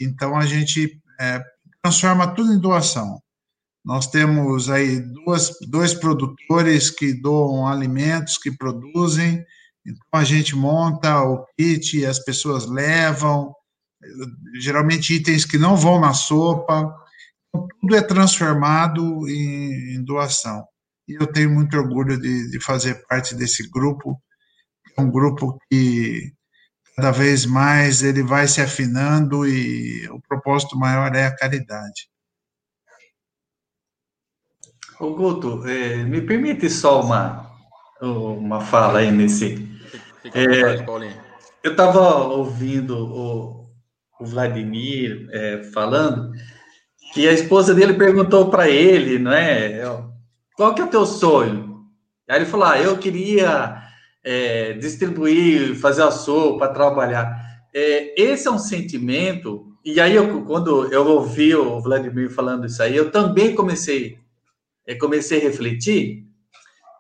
então 0.02 0.36
a 0.38 0.46
gente 0.46 1.02
é, 1.20 1.42
transforma 1.82 2.34
tudo 2.34 2.54
em 2.54 2.60
doação. 2.60 3.22
Nós 3.84 4.08
temos 4.08 4.70
aí 4.70 5.00
duas, 5.00 5.52
dois 5.68 5.94
produtores 5.94 6.90
que 6.90 7.14
doam 7.14 7.68
alimentos, 7.68 8.38
que 8.38 8.52
produzem, 8.52 9.46
então 9.86 10.08
a 10.14 10.24
gente 10.24 10.56
monta 10.56 11.22
o 11.24 11.46
kit, 11.58 12.06
as 12.06 12.20
pessoas 12.20 12.66
levam, 12.66 13.54
geralmente 14.60 15.14
itens 15.16 15.44
que 15.44 15.58
não 15.58 15.76
vão 15.76 16.00
na 16.00 16.14
sopa, 16.14 16.96
então, 17.54 17.68
tudo 17.80 17.96
é 17.96 18.02
transformado 18.02 19.28
em, 19.28 19.96
em 19.96 20.04
doação. 20.04 20.66
E 21.08 21.14
eu 21.14 21.28
tenho 21.28 21.52
muito 21.52 21.78
orgulho 21.78 22.20
de, 22.20 22.50
de 22.50 22.60
fazer 22.60 23.06
parte 23.08 23.36
desse 23.36 23.70
grupo, 23.70 24.20
é 24.98 25.02
um 25.02 25.12
grupo 25.12 25.60
que 25.70 26.32
cada 26.96 27.12
vez 27.12 27.46
mais 27.46 28.04
ele 28.04 28.24
vai 28.24 28.48
se 28.48 28.62
afinando 28.62 29.48
e 29.48 30.08
o 30.10 30.20
propósito 30.22 30.78
maior 30.78 31.16
é 31.16 31.26
a 31.26 31.36
caridade. 31.36 32.10
Ô 35.00 35.14
Guto, 35.16 35.68
é, 35.68 35.98
me 36.04 36.22
permite 36.22 36.70
só 36.70 37.02
uma, 37.02 37.52
uma 38.00 38.62
fala 38.62 39.00
aí 39.00 39.12
nesse. 39.12 39.58
Fica, 40.22 40.40
é, 40.40 40.86
eu 41.64 41.72
estava 41.72 42.16
ouvindo 42.26 42.98
o, 42.98 43.70
o 44.20 44.26
Vladimir 44.26 45.28
é, 45.32 45.64
falando 45.74 46.32
que 47.14 47.28
a 47.28 47.34
esposa 47.34 47.74
dele 47.74 47.94
perguntou 47.94 48.50
para 48.50 48.70
ele, 48.70 49.20
não 49.20 49.32
é? 49.32 49.82
Qual 50.56 50.74
que 50.74 50.82
é 50.82 50.86
o 50.86 50.90
teu 50.90 51.06
sonho? 51.06 51.86
Aí 52.30 52.38
ele 52.38 52.46
falou: 52.46 52.68
ah, 52.68 52.80
eu 52.80 52.98
queria 52.98 53.83
é, 54.24 54.74
distribuir, 54.74 55.76
fazer 55.76 56.04
a 56.04 56.12
sopa, 56.12 56.68
trabalhar. 56.68 57.36
É, 57.74 58.22
esse 58.22 58.48
é 58.48 58.52
um 58.52 58.60
sentimento, 58.60 59.76
e 59.84 60.00
aí 60.00 60.16
eu, 60.16 60.46
quando 60.46 60.92
eu 60.94 61.06
ouvi 61.08 61.54
o 61.56 61.80
Vladimir 61.80 62.30
falando 62.30 62.66
isso 62.66 62.82
aí, 62.82 62.96
eu 62.96 63.12
também 63.12 63.54
comecei, 63.54 64.18
é, 64.88 64.96
comecei 64.96 65.40
a 65.40 65.44
refletir 65.44 66.26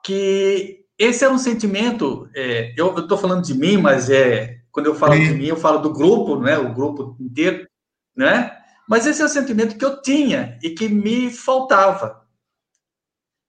que 0.03 0.85
esse 0.97 1.23
é 1.23 1.29
um 1.29 1.37
sentimento, 1.37 2.29
é, 2.35 2.73
eu 2.77 2.97
estou 2.97 3.17
falando 3.17 3.43
de 3.43 3.53
mim, 3.53 3.77
mas 3.77 4.09
é 4.09 4.59
quando 4.71 4.87
eu 4.87 4.95
falo 4.95 5.13
Sim. 5.13 5.27
de 5.27 5.33
mim, 5.35 5.45
eu 5.45 5.55
falo 5.55 5.77
do 5.79 5.93
grupo, 5.93 6.39
né, 6.39 6.57
o 6.57 6.73
grupo 6.73 7.15
inteiro, 7.19 7.67
né? 8.15 8.51
Mas 8.89 9.05
esse 9.05 9.21
é 9.21 9.25
o 9.25 9.29
sentimento 9.29 9.77
que 9.77 9.85
eu 9.85 10.01
tinha 10.01 10.57
e 10.63 10.71
que 10.71 10.89
me 10.89 11.29
faltava. 11.29 12.23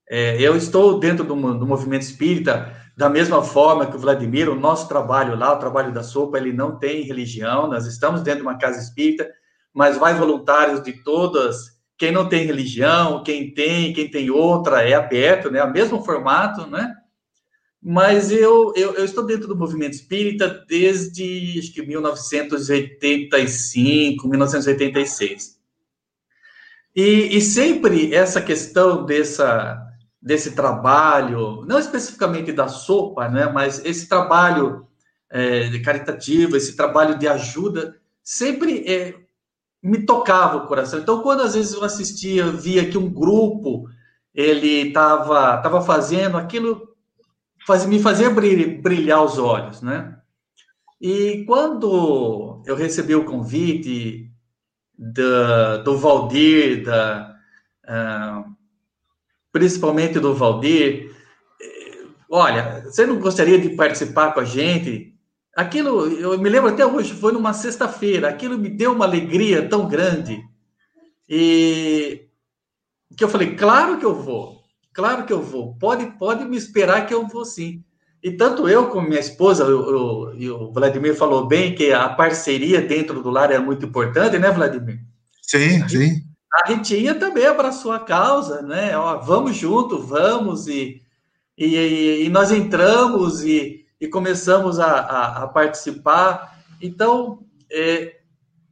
É, 0.09 0.41
eu 0.41 0.55
estou 0.55 1.01
dentro 1.01 1.25
do, 1.25 1.35
do 1.35 1.67
movimento 1.67 2.03
espírita 2.03 2.84
da 2.97 3.09
mesma 3.09 3.43
forma 3.43 3.87
que 3.87 3.97
o 3.97 3.99
Vladimir, 3.99 4.49
o 4.49 4.55
nosso 4.55 4.89
trabalho 4.89 5.37
lá, 5.37 5.53
o 5.53 5.59
trabalho 5.59 5.93
da 5.93 6.03
sopa, 6.03 6.39
ele 6.39 6.53
não 6.53 6.79
tem 6.79 7.03
religião, 7.03 7.67
nós 7.67 7.87
estamos 7.87 8.23
dentro 8.23 8.41
de 8.41 8.47
uma 8.47 8.59
casa 8.59 8.81
espírita, 8.81 9.29
mas 9.73 9.99
vai 9.99 10.15
voluntários 10.15 10.83
de 10.83 10.93
todas, 11.03 11.75
quem 11.97 12.13
não 12.13 12.29
tem 12.29 12.47
religião, 12.47 13.23
quem 13.23 13.53
tem, 13.53 13.93
quem 13.93 14.11
tem 14.11 14.31
outra, 14.31 14.83
é 14.83 14.95
aberto, 14.95 15.51
né? 15.51 15.63
O 15.63 15.73
mesmo 15.73 16.03
formato, 16.05 16.67
né? 16.67 16.95
Mas 17.83 18.31
eu, 18.31 18.73
eu, 18.77 18.95
eu 18.95 19.05
estou 19.05 19.27
dentro 19.27 19.47
do 19.47 19.57
movimento 19.57 19.93
espírita 19.93 20.65
desde, 20.67 21.59
acho 21.59 21.73
que 21.73 21.85
1985, 21.85 24.29
1986. 24.29 25.55
E, 26.97 27.37
e 27.37 27.41
sempre 27.41 28.15
essa 28.15 28.41
questão 28.41 29.05
dessa 29.05 29.84
desse 30.25 30.53
trabalho, 30.53 31.67
não 31.67 31.79
especificamente 31.79 32.51
da 32.51 32.67
sopa, 32.67 33.29
né, 33.29 33.47
mas 33.53 33.85
esse 33.85 34.09
trabalho 34.09 34.87
é, 35.31 35.79
caritativo, 35.81 36.57
esse 36.57 36.75
trabalho 36.75 37.19
de 37.19 37.29
ajuda, 37.29 37.95
sempre 38.23 38.91
é, 38.91 39.17
me 39.83 40.07
tocava 40.07 40.57
o 40.57 40.67
coração. 40.67 40.99
Então, 40.99 41.21
quando 41.21 41.43
às 41.43 41.55
vezes 41.55 41.75
eu 41.75 41.85
assistia, 41.85 42.51
via 42.51 42.89
que 42.89 42.97
um 42.97 43.11
grupo 43.11 43.87
ele 44.35 44.89
estava 44.89 45.59
tava 45.59 45.83
fazendo 45.83 46.39
aquilo, 46.39 46.97
faz, 47.67 47.85
me 47.85 48.01
fazia 48.01 48.31
brilhar, 48.31 48.81
brilhar 48.81 49.23
os 49.23 49.37
olhos, 49.37 49.83
né? 49.83 50.17
E 50.99 51.45
quando 51.47 52.63
eu 52.65 52.75
recebi 52.75 53.15
o 53.15 53.27
convite 53.27 54.31
da, 54.99 55.77
do 55.79 55.99
Valdir, 55.99 56.83
da, 56.83 57.37
uh, 57.85 58.54
principalmente 59.55 60.19
do 60.19 60.35
Valdir. 60.35 61.15
Olha, 62.29 62.83
você 62.85 63.07
não 63.07 63.21
gostaria 63.21 63.57
de 63.57 63.69
participar 63.71 64.35
com 64.35 64.41
a 64.41 64.45
gente 64.45 65.15
aquilo, 65.55 66.09
eu 66.09 66.37
me 66.37 66.51
lembro 66.51 66.71
até 66.71 66.85
hoje, 66.85 67.15
foi 67.15 67.31
numa 67.31 67.53
sexta-feira, 67.53 68.29
aquilo 68.29 68.59
me 68.59 68.69
deu 68.69 68.93
uma 68.93 69.05
alegria 69.05 69.69
tão 69.69 69.87
grande. 69.89 70.43
E 71.29 72.27
que 73.17 73.23
eu 73.23 73.29
falei, 73.29 73.55
claro 73.55 73.97
que 73.97 74.05
eu 74.05 74.21
vou, 74.21 74.59
claro 74.93 75.25
que 75.25 75.33
eu 75.33 75.41
vou, 75.41 75.77
pode, 75.77 76.07
pode 76.19 76.45
me 76.45 76.57
esperar 76.57 77.07
que 77.07 77.15
eu 77.15 77.25
vou 77.29 77.45
sim. 77.45 77.85
E 78.21 78.33
tanto 78.33 78.69
eu 78.69 78.89
como 78.89 79.07
minha 79.07 79.21
esposa, 79.21 79.65
e 80.37 80.51
o 80.51 80.73
Vladimir 80.73 81.15
falou 81.15 81.47
bem 81.47 81.77
que 81.77 81.93
a 81.93 82.09
parceria 82.09 82.83
dentro 82.83 83.23
do 83.23 83.31
lar 83.31 83.53
é 83.53 83.59
muito 83.61 83.87
importante, 83.87 84.37
né, 84.37 84.51
Vladimir? 84.51 84.99
Sim, 85.41 85.89
sim. 85.89 86.34
A 86.55 86.73
ia 86.95 87.15
também 87.17 87.47
abraçou 87.47 87.91
a 87.91 87.99
causa, 87.99 88.63
né? 88.63 88.97
Ó, 88.97 89.19
vamos 89.19 89.57
junto, 89.57 89.99
vamos, 89.99 90.69
e, 90.69 91.03
e, 91.59 92.25
e 92.25 92.29
nós 92.29 92.53
entramos 92.53 93.43
e, 93.43 93.85
e 94.01 94.07
começamos 94.07 94.79
a, 94.79 94.87
a, 94.87 95.43
a 95.43 95.49
participar. 95.49 96.61
Então, 96.81 97.41
é, 97.73 98.19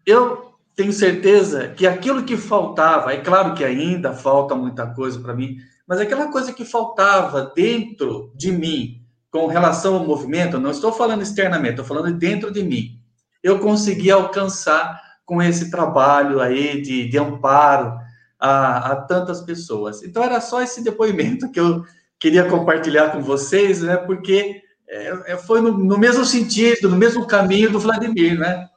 eu 0.07 0.53
tenho 0.77 0.92
certeza 0.92 1.68
que 1.68 1.85
aquilo 1.85 2.23
que 2.23 2.37
faltava, 2.37 3.12
é 3.12 3.18
claro 3.18 3.55
que 3.55 3.64
ainda 3.64 4.12
falta 4.12 4.55
muita 4.55 4.87
coisa 4.87 5.18
para 5.18 5.35
mim, 5.35 5.57
mas 5.87 6.01
aquela 6.01 6.31
coisa 6.31 6.53
que 6.53 6.64
faltava 6.64 7.53
dentro 7.55 8.33
de 8.37 8.53
mim, 8.53 9.03
com 9.29 9.47
relação 9.47 9.97
ao 9.97 10.07
movimento, 10.07 10.61
não 10.61 10.71
estou 10.71 10.92
falando 10.92 11.23
externamente, 11.23 11.81
estou 11.81 11.85
falando 11.85 12.16
dentro 12.16 12.53
de 12.53 12.62
mim. 12.62 13.01
Eu 13.42 13.59
consegui 13.59 14.11
alcançar 14.11 15.01
com 15.33 15.40
esse 15.40 15.71
trabalho 15.71 16.42
aí 16.42 16.83
de, 16.83 17.09
de 17.09 17.16
amparo 17.16 17.99
a, 18.38 18.92
a, 18.92 18.97
tantas 18.97 19.40
pessoas. 19.40 20.03
Então, 20.03 20.23
era 20.23 20.42
só 20.42 20.61
esse 20.61 20.85
depoimento 20.85 21.51
que 21.51 21.59
eu 21.59 21.87
queria 22.18 22.47
compartilhar 22.47 23.12
com 23.12 23.23
vocês, 23.23 23.81
né? 23.81 23.97
Porque 23.97 24.62
é, 24.87 25.33
é 25.33 25.37
foi 25.38 25.62
no, 25.62 25.73
no, 25.73 25.97
mesmo 25.97 26.23
sentido, 26.27 26.90
no 26.90 26.97
mesmo 26.97 27.27
caminho 27.27 27.73
do 27.73 27.81
Vladimir, 27.81 28.38
né? 28.38 28.68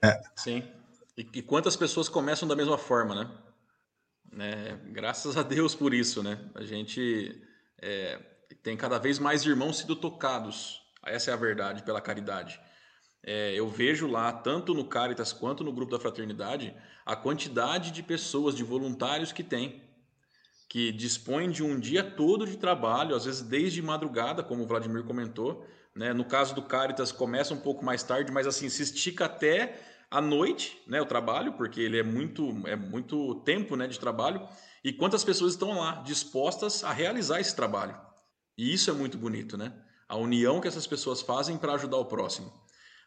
É. 0.00 0.20
Sim. 0.36 0.62
E, 1.16 1.28
e, 1.34 1.42
quantas 1.42 1.74
pessoas 1.74 2.08
começam 2.08 2.46
da 2.46 2.54
mesma 2.54 2.78
forma, 2.78 3.16
né? 3.16 3.30
né? 4.30 4.78
Graças 4.92 5.36
a 5.36 5.42
Deus 5.42 5.74
por 5.74 5.92
isso, 5.92 6.22
né? 6.22 6.38
A 6.54 6.62
gente 6.62 7.42
é, 7.82 8.20
tem 8.62 8.76
cada 8.76 9.00
vez 9.00 9.18
mais 9.18 9.44
irmãos 9.44 9.78
sendo 9.78 9.96
tocados. 9.96 10.80
Essa 11.04 11.32
é 11.32 11.34
a 11.34 11.36
verdade, 11.36 11.82
pela 11.82 12.00
caridade. 12.00 12.60
É, 13.22 13.52
eu 13.54 13.68
vejo 13.68 14.06
lá, 14.06 14.32
tanto 14.32 14.74
no 14.74 14.84
Caritas 14.84 15.32
quanto 15.32 15.64
no 15.64 15.72
grupo 15.72 15.92
da 15.92 16.00
Fraternidade, 16.00 16.74
a 17.04 17.16
quantidade 17.16 17.90
de 17.90 18.02
pessoas, 18.02 18.54
de 18.54 18.62
voluntários 18.62 19.32
que 19.32 19.42
tem, 19.42 19.82
que 20.68 20.92
dispõem 20.92 21.50
de 21.50 21.62
um 21.62 21.78
dia 21.78 22.04
todo 22.04 22.46
de 22.46 22.56
trabalho, 22.56 23.16
às 23.16 23.24
vezes 23.24 23.42
desde 23.42 23.80
madrugada, 23.80 24.42
como 24.42 24.62
o 24.62 24.66
Vladimir 24.66 25.04
comentou. 25.04 25.66
Né? 25.94 26.12
No 26.12 26.24
caso 26.24 26.54
do 26.54 26.62
Caritas, 26.62 27.10
começa 27.10 27.54
um 27.54 27.60
pouco 27.60 27.84
mais 27.84 28.02
tarde, 28.02 28.30
mas 28.30 28.46
assim, 28.46 28.68
se 28.68 28.82
estica 28.82 29.24
até 29.24 29.80
à 30.10 30.20
noite 30.20 30.80
né, 30.86 31.00
o 31.00 31.06
trabalho, 31.06 31.54
porque 31.54 31.80
ele 31.80 31.98
é 31.98 32.02
muito, 32.02 32.50
é 32.66 32.76
muito 32.76 33.36
tempo 33.36 33.76
né, 33.76 33.86
de 33.86 33.98
trabalho. 33.98 34.46
E 34.84 34.92
quantas 34.92 35.24
pessoas 35.24 35.52
estão 35.52 35.78
lá 35.78 36.02
dispostas 36.02 36.84
a 36.84 36.92
realizar 36.92 37.40
esse 37.40 37.56
trabalho? 37.56 37.98
E 38.56 38.72
isso 38.72 38.90
é 38.90 38.92
muito 38.92 39.16
bonito, 39.18 39.56
né? 39.56 39.72
A 40.08 40.16
união 40.16 40.60
que 40.60 40.68
essas 40.68 40.86
pessoas 40.86 41.20
fazem 41.20 41.56
para 41.56 41.74
ajudar 41.74 41.96
o 41.98 42.04
próximo. 42.04 42.52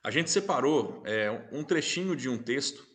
A 0.04 0.10
gente 0.10 0.32
separou 0.32 1.04
é, 1.06 1.30
um 1.52 1.64
trechinho 1.64 2.16
de 2.16 2.28
um 2.28 2.38
texto. 2.38 2.86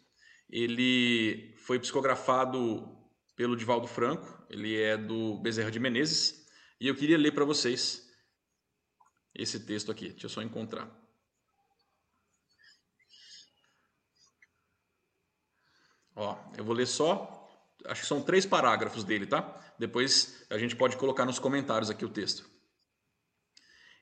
Ele 0.50 1.54
foi 1.56 1.78
psicografado 1.78 2.96
pelo 3.36 3.56
Divaldo 3.56 3.86
Franco. 3.86 4.44
Ele 4.50 4.80
é 4.80 4.96
do 4.96 5.38
Bezerra 5.38 5.70
de 5.70 5.78
Menezes. 5.78 6.46
E 6.80 6.88
eu 6.88 6.94
queria 6.94 7.18
ler 7.18 7.32
para 7.32 7.44
vocês 7.44 8.10
esse 9.34 9.60
texto 9.60 9.92
aqui. 9.92 10.10
Deixa 10.10 10.26
eu 10.26 10.30
só 10.30 10.42
encontrar. 10.42 10.90
Ó, 16.14 16.36
eu 16.56 16.64
vou 16.64 16.74
ler 16.74 16.86
só 16.86 17.36
acho 17.88 18.02
que 18.02 18.06
são 18.06 18.22
três 18.22 18.46
parágrafos 18.46 19.04
dele, 19.04 19.26
tá? 19.26 19.60
Depois 19.78 20.44
a 20.50 20.58
gente 20.58 20.76
pode 20.76 20.96
colocar 20.96 21.24
nos 21.24 21.38
comentários 21.38 21.90
aqui 21.90 22.04
o 22.04 22.08
texto. 22.08 22.48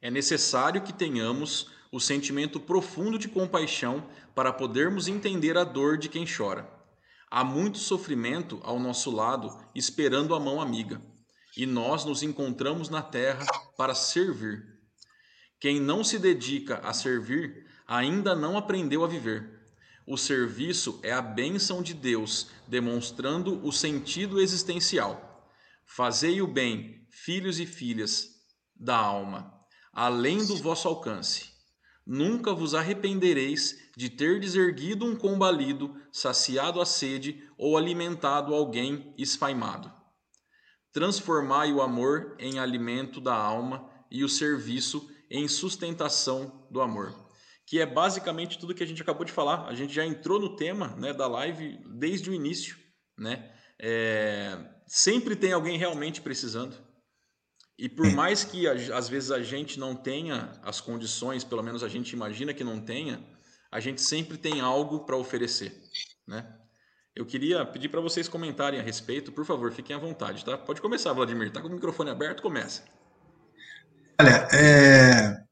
É 0.00 0.10
necessário 0.10 0.82
que 0.82 0.92
tenhamos 0.92 1.70
o 1.94 2.00
sentimento 2.00 2.58
profundo 2.58 3.16
de 3.16 3.28
compaixão 3.28 4.04
para 4.34 4.52
podermos 4.52 5.06
entender 5.06 5.56
a 5.56 5.62
dor 5.62 5.96
de 5.96 6.08
quem 6.08 6.26
chora. 6.26 6.68
Há 7.30 7.44
muito 7.44 7.78
sofrimento 7.78 8.58
ao 8.64 8.80
nosso 8.80 9.12
lado 9.12 9.56
esperando 9.76 10.34
a 10.34 10.40
mão 10.40 10.60
amiga, 10.60 11.00
e 11.56 11.64
nós 11.64 12.04
nos 12.04 12.24
encontramos 12.24 12.88
na 12.88 13.00
terra 13.00 13.46
para 13.76 13.94
servir. 13.94 14.60
Quem 15.60 15.78
não 15.78 16.02
se 16.02 16.18
dedica 16.18 16.78
a 16.78 16.92
servir 16.92 17.64
ainda 17.86 18.34
não 18.34 18.58
aprendeu 18.58 19.04
a 19.04 19.06
viver. 19.06 19.48
O 20.04 20.16
serviço 20.16 20.98
é 21.00 21.12
a 21.12 21.22
bênção 21.22 21.80
de 21.80 21.94
Deus, 21.94 22.48
demonstrando 22.66 23.64
o 23.64 23.70
sentido 23.70 24.40
existencial. 24.40 25.48
Fazei 25.86 26.42
o 26.42 26.48
bem, 26.48 27.06
filhos 27.08 27.60
e 27.60 27.66
filhas 27.66 28.30
da 28.74 28.96
alma, 28.96 29.54
além 29.92 30.44
do 30.44 30.56
vosso 30.56 30.88
alcance. 30.88 31.53
Nunca 32.06 32.52
vos 32.52 32.74
arrependereis 32.74 33.78
de 33.96 34.10
ter 34.10 34.40
deserguido 34.40 35.04
um 35.04 35.16
combalido, 35.16 35.96
saciado 36.12 36.80
a 36.80 36.86
sede 36.86 37.42
ou 37.56 37.76
alimentado 37.76 38.54
alguém 38.54 39.14
esfaimado. 39.16 39.92
Transformai 40.92 41.72
o 41.72 41.80
amor 41.80 42.36
em 42.38 42.58
alimento 42.58 43.20
da 43.20 43.34
alma 43.34 43.88
e 44.10 44.22
o 44.22 44.28
serviço 44.28 45.10
em 45.30 45.48
sustentação 45.48 46.66
do 46.70 46.80
amor 46.80 47.24
que 47.66 47.80
é 47.80 47.86
basicamente 47.86 48.58
tudo 48.58 48.74
que 48.74 48.82
a 48.82 48.86
gente 48.86 49.02
acabou 49.02 49.24
de 49.24 49.32
falar. 49.32 49.66
A 49.66 49.74
gente 49.74 49.92
já 49.92 50.04
entrou 50.04 50.38
no 50.38 50.54
tema 50.54 50.94
né, 50.96 51.12
da 51.12 51.26
live 51.26 51.80
desde 51.98 52.30
o 52.30 52.34
início. 52.34 52.76
Né? 53.18 53.50
É, 53.78 54.58
sempre 54.86 55.34
tem 55.34 55.52
alguém 55.52 55.78
realmente 55.78 56.20
precisando. 56.20 56.76
E 57.78 57.88
por 57.88 58.10
mais 58.12 58.44
que 58.44 58.66
às 58.68 59.08
vezes 59.08 59.30
a 59.30 59.42
gente 59.42 59.78
não 59.78 59.96
tenha 59.96 60.52
as 60.62 60.80
condições, 60.80 61.42
pelo 61.42 61.62
menos 61.62 61.82
a 61.82 61.88
gente 61.88 62.12
imagina 62.12 62.54
que 62.54 62.62
não 62.62 62.80
tenha, 62.80 63.24
a 63.70 63.80
gente 63.80 64.00
sempre 64.00 64.38
tem 64.38 64.60
algo 64.60 65.00
para 65.00 65.16
oferecer. 65.16 65.74
Né? 66.26 66.46
Eu 67.16 67.26
queria 67.26 67.64
pedir 67.64 67.88
para 67.88 68.00
vocês 68.00 68.28
comentarem 68.28 68.78
a 68.78 68.82
respeito, 68.82 69.32
por 69.32 69.44
favor, 69.44 69.72
fiquem 69.72 69.94
à 69.94 69.98
vontade, 69.98 70.44
tá? 70.44 70.56
Pode 70.56 70.80
começar, 70.80 71.12
Vladimir. 71.12 71.50
Tá 71.52 71.60
com 71.60 71.68
o 71.68 71.72
microfone 71.72 72.10
aberto, 72.10 72.42
começa. 72.42 72.84
Olha, 74.20 74.48
é... 74.52 75.44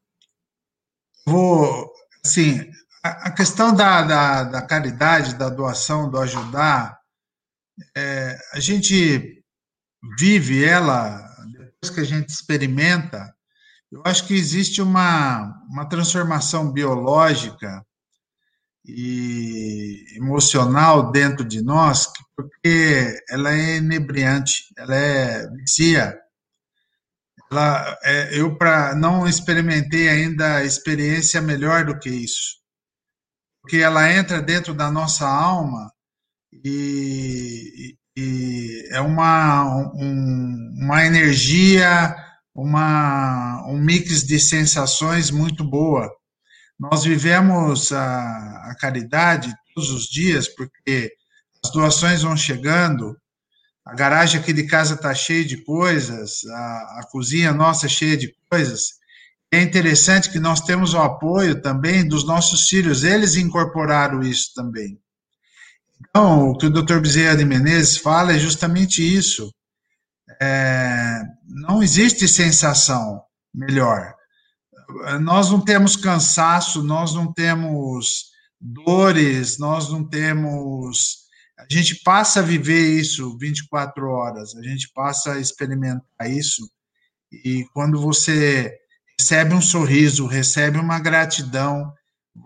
vou 1.27 1.93
Sim, 2.25 2.71
a, 3.03 3.33
questão 3.33 3.75
da, 3.75 4.03
da, 4.03 4.45
da, 4.45 4.63
caridade, 4.63 5.35
da 5.35 5.49
doação, 5.49 6.09
do 6.09 6.19
ajudar, 6.21 7.01
é, 7.97 8.39
a 8.53 8.61
gente 8.61 9.43
vive 10.17 10.65
ela, 10.65 11.32
que 11.91 12.01
a 12.01 12.05
gente 12.05 12.29
experimenta, 12.29 13.35
eu 13.91 14.03
acho 14.05 14.27
que 14.27 14.35
existe 14.35 14.81
uma, 14.81 15.61
uma 15.69 15.89
transformação 15.89 16.73
biológica 16.73 17.85
e 18.85 20.05
emocional 20.17 21.11
dentro 21.11 21.45
de 21.45 21.63
nós, 21.63 22.09
porque 22.37 23.21
ela 23.29 23.53
é 23.53 23.77
inebriante, 23.77 24.65
ela 24.77 24.95
é 24.95 25.47
vicia. 25.51 26.19
Ela, 27.51 27.99
é, 28.03 28.39
eu 28.39 28.57
para 28.57 28.95
não 28.95 29.27
experimentei 29.27 30.09
ainda 30.09 30.65
experiência 30.65 31.41
melhor 31.43 31.85
do 31.85 31.99
que 31.99 32.09
isso, 32.09 32.59
porque 33.61 33.77
ela 33.77 34.11
entra 34.11 34.41
dentro 34.41 34.73
da 34.73 34.91
nossa 34.91 35.29
alma 35.29 35.93
e, 36.53 37.97
e 38.17 38.89
é 38.91 39.01
uma 39.01 39.93
um, 39.95 40.75
uma 40.79 41.05
energia, 41.05 42.15
uma 42.55 43.65
um 43.69 43.79
mix 43.79 44.25
de 44.25 44.39
sensações 44.39 45.31
muito 45.31 45.65
boa. 45.65 46.11
Nós 46.79 47.05
vivemos 47.05 47.93
a, 47.93 48.71
a 48.71 48.77
caridade 48.79 49.55
todos 49.75 49.91
os 49.91 50.05
dias 50.05 50.49
porque 50.49 51.13
as 51.65 51.71
doações 51.71 52.23
vão 52.23 52.37
chegando 52.37 53.17
a 53.85 53.95
garagem 53.95 54.41
aqui 54.41 54.53
de 54.53 54.65
casa 54.67 54.95
está 54.95 55.13
cheia 55.13 55.45
de 55.45 55.57
coisas, 55.65 56.45
a, 56.47 57.01
a 57.01 57.09
cozinha 57.11 57.53
nossa 57.53 57.87
é 57.87 57.89
cheia 57.89 58.17
de 58.17 58.35
coisas. 58.49 59.01
É 59.53 59.61
interessante 59.61 60.31
que 60.31 60.39
nós 60.39 60.61
temos 60.61 60.95
o 60.95 60.99
apoio 60.99 61.61
também 61.61 62.07
dos 62.07 62.25
nossos 62.25 62.69
filhos, 62.69 63.03
eles 63.03 63.35
incorporaram 63.35 64.23
isso 64.23 64.53
também. 64.55 64.99
Então, 66.15 66.51
o 66.51 66.59
que 66.59 66.67
o 66.67 66.71
Dr. 66.71 67.01
Bezerra 67.01 67.37
de 67.37 67.45
Menezes 67.45 67.97
fala 67.97 68.35
é 68.35 68.39
justamente 68.39 69.03
isso. 69.03 69.51
É, 70.41 71.23
não 71.47 71.83
existe 71.83 72.29
sensação 72.29 73.23
melhor. 73.55 74.15
Nós 75.23 75.51
não 75.51 75.65
temos 75.65 75.97
cansaço, 75.97 76.83
nós 76.83 77.15
não 77.15 77.33
temos 77.33 78.27
dores, 78.61 79.59
nós 79.59 79.91
não 79.91 80.07
temos 80.07 81.23
a 81.59 81.67
gente 81.75 82.03
passa 82.03 82.41
a 82.41 82.43
viver 82.43 82.99
isso 82.99 83.37
24 83.39 84.09
horas, 84.09 84.55
a 84.57 84.63
gente 84.63 84.91
passa 84.93 85.33
a 85.33 85.41
experimentar 85.41 86.29
isso, 86.29 86.69
e 87.31 87.65
quando 87.73 88.01
você 88.01 88.77
recebe 89.19 89.55
um 89.55 89.63
sorriso, 89.63 90.27
recebe 90.27 90.79
uma 90.79 90.99
gratidão, 90.99 91.93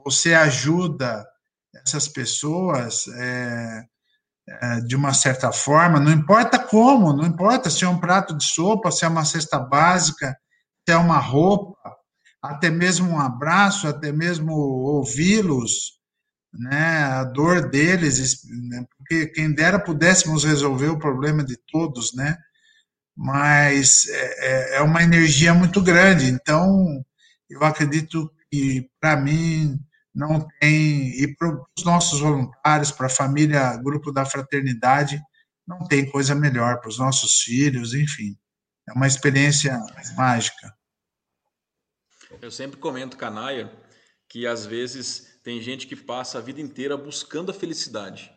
você 0.04 0.34
ajuda 0.34 1.26
essas 1.84 2.08
pessoas 2.08 3.06
é, 3.08 3.84
é, 4.48 4.80
de 4.80 4.94
uma 4.94 5.12
certa 5.12 5.50
forma, 5.50 5.98
não 5.98 6.12
importa 6.12 6.58
como, 6.58 7.12
não 7.12 7.24
importa 7.26 7.68
se 7.68 7.84
é 7.84 7.88
um 7.88 7.98
prato 7.98 8.36
de 8.36 8.44
sopa, 8.44 8.90
se 8.90 9.04
é 9.04 9.08
uma 9.08 9.24
cesta 9.24 9.58
básica, 9.58 10.36
se 10.88 10.94
é 10.94 10.96
uma 10.96 11.18
roupa, 11.18 11.76
até 12.42 12.70
mesmo 12.70 13.10
um 13.10 13.20
abraço, 13.20 13.88
até 13.88 14.12
mesmo 14.12 14.52
ouvi-los, 14.52 15.96
né, 16.52 17.04
a 17.04 17.24
dor 17.24 17.68
deles, 17.68 18.40
né, 18.68 18.84
porque 18.96 19.26
quem 19.26 19.52
dera 19.52 19.78
pudéssemos 19.78 20.44
resolver 20.44 20.88
o 20.88 20.98
problema 20.98 21.44
de 21.44 21.56
todos, 21.70 22.14
né? 22.14 22.36
Mas 23.16 24.06
é, 24.08 24.74
é, 24.74 24.76
é 24.76 24.82
uma 24.82 25.02
energia 25.02 25.52
muito 25.54 25.82
grande. 25.82 26.30
Então, 26.30 27.04
eu 27.48 27.64
acredito 27.64 28.30
que 28.50 28.88
para 29.00 29.16
mim 29.16 29.78
não 30.16 30.48
tem 30.58 31.10
e 31.22 31.36
para 31.36 31.62
os 31.76 31.84
nossos 31.84 32.20
voluntários, 32.20 32.90
para 32.90 33.06
a 33.06 33.10
família, 33.10 33.76
grupo 33.76 34.10
da 34.10 34.24
fraternidade, 34.24 35.22
não 35.66 35.86
tem 35.86 36.10
coisa 36.10 36.34
melhor 36.34 36.80
para 36.80 36.88
os 36.88 36.98
nossos 36.98 37.42
filhos, 37.42 37.92
enfim, 37.92 38.34
é 38.88 38.92
uma 38.92 39.06
experiência 39.06 39.78
mágica. 40.16 40.74
Eu 42.40 42.50
sempre 42.50 42.78
comento, 42.78 43.16
Canaia, 43.16 43.70
que 44.26 44.46
às 44.46 44.64
vezes 44.64 45.38
tem 45.42 45.60
gente 45.60 45.86
que 45.86 45.94
passa 45.94 46.38
a 46.38 46.40
vida 46.40 46.62
inteira 46.62 46.96
buscando 46.96 47.50
a 47.50 47.54
felicidade. 47.54 48.32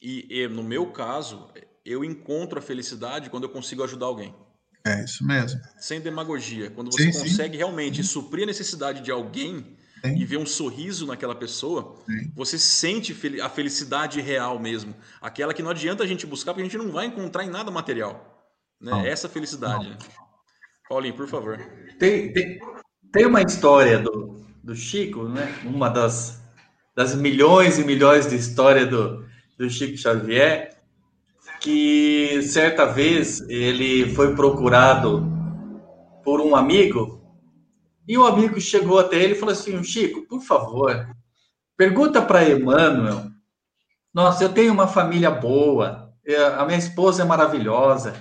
E, 0.00 0.26
e, 0.30 0.48
no 0.48 0.62
meu 0.62 0.92
caso, 0.92 1.50
eu 1.84 2.04
encontro 2.04 2.58
a 2.60 2.62
felicidade 2.62 3.28
quando 3.28 3.44
eu 3.44 3.50
consigo 3.50 3.82
ajudar 3.82 4.06
alguém. 4.06 4.34
É 4.84 5.04
isso 5.04 5.24
mesmo. 5.24 5.60
Sem 5.78 6.00
demagogia. 6.00 6.70
Quando 6.70 6.92
você 6.92 7.12
sim, 7.12 7.18
consegue 7.18 7.54
sim. 7.54 7.58
realmente 7.58 8.02
suprir 8.02 8.44
a 8.44 8.46
necessidade 8.46 9.00
de 9.00 9.10
alguém 9.10 9.76
sim. 10.04 10.16
e 10.16 10.24
ver 10.24 10.36
um 10.36 10.46
sorriso 10.46 11.06
naquela 11.06 11.34
pessoa, 11.34 11.96
você 12.34 12.58
sente 12.58 13.16
a 13.40 13.48
felicidade 13.48 14.20
real 14.20 14.58
mesmo. 14.58 14.94
Aquela 15.20 15.54
que 15.54 15.62
não 15.62 15.70
adianta 15.70 16.02
a 16.02 16.06
gente 16.06 16.26
buscar, 16.26 16.52
porque 16.52 16.62
a 16.62 16.68
gente 16.70 16.78
não 16.78 16.90
vai 16.90 17.06
encontrar 17.06 17.44
em 17.44 17.50
nada 17.50 17.70
material. 17.70 18.50
Né? 18.80 19.08
Essa 19.08 19.28
felicidade. 19.28 19.88
Né? 19.88 19.96
Paulinho, 20.88 21.14
por 21.14 21.28
favor. 21.28 21.58
Tem, 21.98 22.32
tem, 22.32 22.58
tem 23.12 23.26
uma 23.26 23.42
história 23.42 23.98
do, 23.98 24.44
do 24.62 24.74
Chico, 24.74 25.28
né? 25.28 25.54
Uma 25.64 25.88
das, 25.88 26.42
das 26.94 27.14
milhões 27.14 27.78
e 27.78 27.84
milhões 27.84 28.26
de 28.26 28.36
história 28.36 28.84
do, 28.84 29.24
do 29.56 29.70
Chico 29.70 29.96
Xavier, 29.96 30.76
que 31.60 32.42
certa 32.42 32.86
vez 32.86 33.40
ele 33.48 34.12
foi 34.14 34.34
procurado 34.34 35.30
por 36.24 36.40
um 36.40 36.56
amigo 36.56 37.21
e 38.06 38.18
o 38.18 38.26
amigo 38.26 38.60
chegou 38.60 38.98
até 38.98 39.16
ele 39.16 39.34
e 39.34 39.38
falou 39.38 39.52
assim: 39.52 39.82
Chico, 39.82 40.22
por 40.26 40.42
favor, 40.42 41.08
pergunta 41.76 42.20
para 42.20 42.48
Emmanuel. 42.48 43.30
Nossa, 44.12 44.44
eu 44.44 44.52
tenho 44.52 44.72
uma 44.72 44.86
família 44.86 45.30
boa, 45.30 46.12
a 46.58 46.64
minha 46.66 46.78
esposa 46.78 47.22
é 47.22 47.24
maravilhosa, 47.24 48.14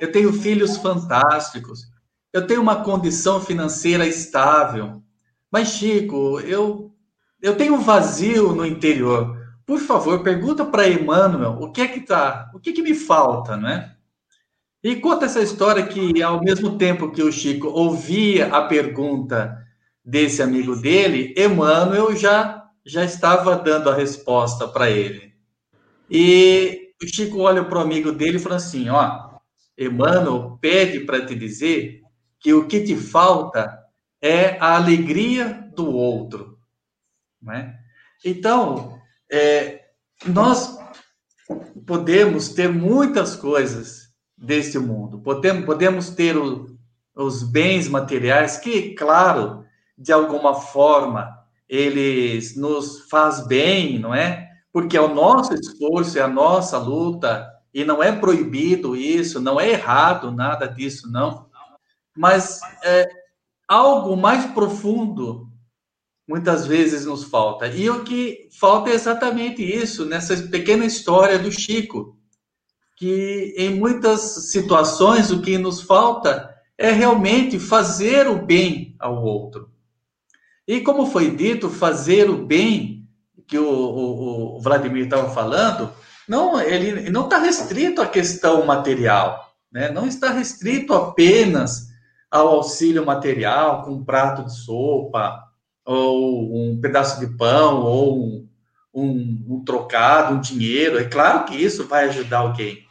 eu 0.00 0.12
tenho 0.12 0.32
filhos 0.32 0.76
fantásticos, 0.76 1.86
eu 2.32 2.46
tenho 2.46 2.60
uma 2.60 2.84
condição 2.84 3.40
financeira 3.40 4.06
estável. 4.06 5.02
Mas, 5.50 5.68
Chico, 5.68 6.40
eu, 6.40 6.92
eu 7.40 7.56
tenho 7.56 7.74
um 7.74 7.80
vazio 7.80 8.52
no 8.52 8.66
interior. 8.66 9.38
Por 9.64 9.78
favor, 9.78 10.22
pergunta 10.22 10.64
para 10.64 10.88
Emmanuel 10.88 11.58
o 11.60 11.72
que 11.72 11.80
é 11.80 11.88
que 11.88 12.00
tá, 12.00 12.50
o 12.54 12.60
que, 12.60 12.72
que 12.72 12.82
me 12.82 12.94
falta, 12.94 13.56
né? 13.56 13.94
E 14.88 14.96
conta 14.96 15.26
essa 15.26 15.42
história 15.42 15.86
que, 15.86 16.22
ao 16.22 16.42
mesmo 16.42 16.78
tempo 16.78 17.10
que 17.10 17.22
o 17.22 17.30
Chico 17.30 17.68
ouvia 17.68 18.46
a 18.46 18.62
pergunta 18.62 19.62
desse 20.02 20.40
amigo 20.40 20.74
dele, 20.76 21.34
Emmanuel 21.36 22.16
já, 22.16 22.66
já 22.86 23.04
estava 23.04 23.54
dando 23.54 23.90
a 23.90 23.94
resposta 23.94 24.66
para 24.66 24.88
ele. 24.88 25.34
E 26.10 26.94
o 27.02 27.06
Chico 27.06 27.40
olha 27.40 27.62
para 27.62 27.80
o 27.80 27.82
amigo 27.82 28.12
dele 28.12 28.38
e 28.38 28.40
fala 28.40 28.56
assim: 28.56 28.88
Ó, 28.88 29.28
Emmanuel 29.76 30.56
pede 30.58 31.00
para 31.00 31.26
te 31.26 31.34
dizer 31.34 32.00
que 32.40 32.54
o 32.54 32.66
que 32.66 32.80
te 32.80 32.96
falta 32.96 33.70
é 34.22 34.56
a 34.58 34.74
alegria 34.74 35.68
do 35.76 35.92
outro. 35.92 36.58
Né? 37.42 37.74
Então, 38.24 38.98
é, 39.30 39.82
nós 40.24 40.78
podemos 41.86 42.48
ter 42.48 42.70
muitas 42.70 43.36
coisas 43.36 44.07
deste 44.38 44.78
mundo, 44.78 45.18
podemos, 45.18 45.64
podemos 45.64 46.10
ter 46.10 46.36
o, 46.36 46.76
os 47.14 47.42
bens 47.42 47.88
materiais 47.88 48.56
que, 48.56 48.94
claro, 48.94 49.64
de 49.96 50.12
alguma 50.12 50.54
forma, 50.54 51.36
eles 51.68 52.56
nos 52.56 53.08
faz 53.10 53.46
bem, 53.46 53.98
não 53.98 54.14
é? 54.14 54.48
Porque 54.72 54.96
é 54.96 55.00
o 55.00 55.12
nosso 55.14 55.52
esforço, 55.54 56.18
é 56.18 56.22
a 56.22 56.28
nossa 56.28 56.78
luta, 56.78 57.46
e 57.74 57.84
não 57.84 58.02
é 58.02 58.12
proibido 58.12 58.96
isso, 58.96 59.40
não 59.40 59.60
é 59.60 59.70
errado 59.70 60.30
nada 60.30 60.66
disso, 60.66 61.10
não. 61.10 61.46
Mas 62.16 62.60
é, 62.84 63.08
algo 63.66 64.16
mais 64.16 64.46
profundo 64.46 65.48
muitas 66.28 66.66
vezes 66.66 67.06
nos 67.06 67.24
falta. 67.24 67.66
E 67.66 67.88
o 67.88 68.04
que 68.04 68.48
falta 68.52 68.90
é 68.90 68.94
exatamente 68.94 69.62
isso, 69.62 70.04
nessa 70.04 70.36
pequena 70.36 70.84
história 70.84 71.38
do 71.38 71.50
Chico, 71.50 72.17
que 72.98 73.54
em 73.56 73.76
muitas 73.76 74.50
situações 74.50 75.30
o 75.30 75.40
que 75.40 75.56
nos 75.56 75.80
falta 75.80 76.52
é 76.76 76.90
realmente 76.90 77.58
fazer 77.58 78.26
o 78.26 78.44
bem 78.44 78.96
ao 78.98 79.22
outro. 79.22 79.70
E 80.66 80.80
como 80.80 81.06
foi 81.06 81.30
dito, 81.30 81.70
fazer 81.70 82.28
o 82.28 82.44
bem, 82.44 83.08
que 83.46 83.56
o, 83.56 83.64
o, 83.64 84.56
o 84.56 84.60
Vladimir 84.60 85.04
estava 85.04 85.30
falando, 85.30 85.92
não, 86.28 86.60
ele 86.60 87.08
não 87.08 87.24
está 87.24 87.38
restrito 87.38 88.02
à 88.02 88.06
questão 88.06 88.66
material, 88.66 89.54
né? 89.72 89.90
não 89.90 90.06
está 90.06 90.30
restrito 90.30 90.92
apenas 90.92 91.86
ao 92.28 92.48
auxílio 92.48 93.06
material, 93.06 93.84
com 93.84 93.92
um 93.92 94.04
prato 94.04 94.44
de 94.44 94.54
sopa, 94.54 95.40
ou 95.86 96.52
um 96.52 96.80
pedaço 96.80 97.20
de 97.20 97.28
pão, 97.38 97.80
ou 97.84 98.18
um, 98.18 98.48
um, 98.92 99.44
um 99.48 99.64
trocado, 99.64 100.34
um 100.34 100.40
dinheiro. 100.40 100.98
É 100.98 101.04
claro 101.04 101.44
que 101.44 101.54
isso 101.54 101.86
vai 101.86 102.08
ajudar 102.08 102.40
alguém. 102.40 102.87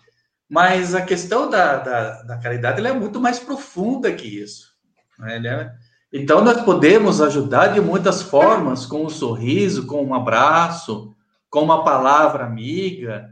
Mas 0.50 0.96
a 0.96 1.02
questão 1.02 1.50
da, 1.50 1.78
da, 1.78 2.24
da 2.24 2.38
caridade 2.38 2.86
é 2.86 2.94
muito 2.94 3.20
mais 3.20 3.40
profunda 3.40 4.12
que 4.12 4.28
isso. 4.28 4.74
Né? 5.20 5.46
É... 5.46 5.72
Então, 6.12 6.44
nós 6.44 6.62
podemos 6.62 7.22
ajudar 7.22 7.68
de 7.68 7.82
muitas 7.82 8.22
formas, 8.22 8.86
com 8.86 9.06
um 9.06 9.10
sorriso, 9.10 9.86
com 9.86 10.04
um 10.04 10.14
abraço, 10.14 11.14
com 11.50 11.62
uma 11.62 11.84
palavra 11.84 12.46
amiga, 12.46 13.30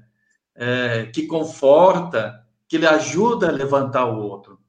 é, 0.55 1.05
que 1.13 1.25
conforta, 1.27 2.41
que 2.67 2.77
lhe 2.77 2.87
ajuda 2.87 3.49
a 3.49 3.51
levantar 3.51 4.05
o 4.05 4.19
outro. 4.19 4.59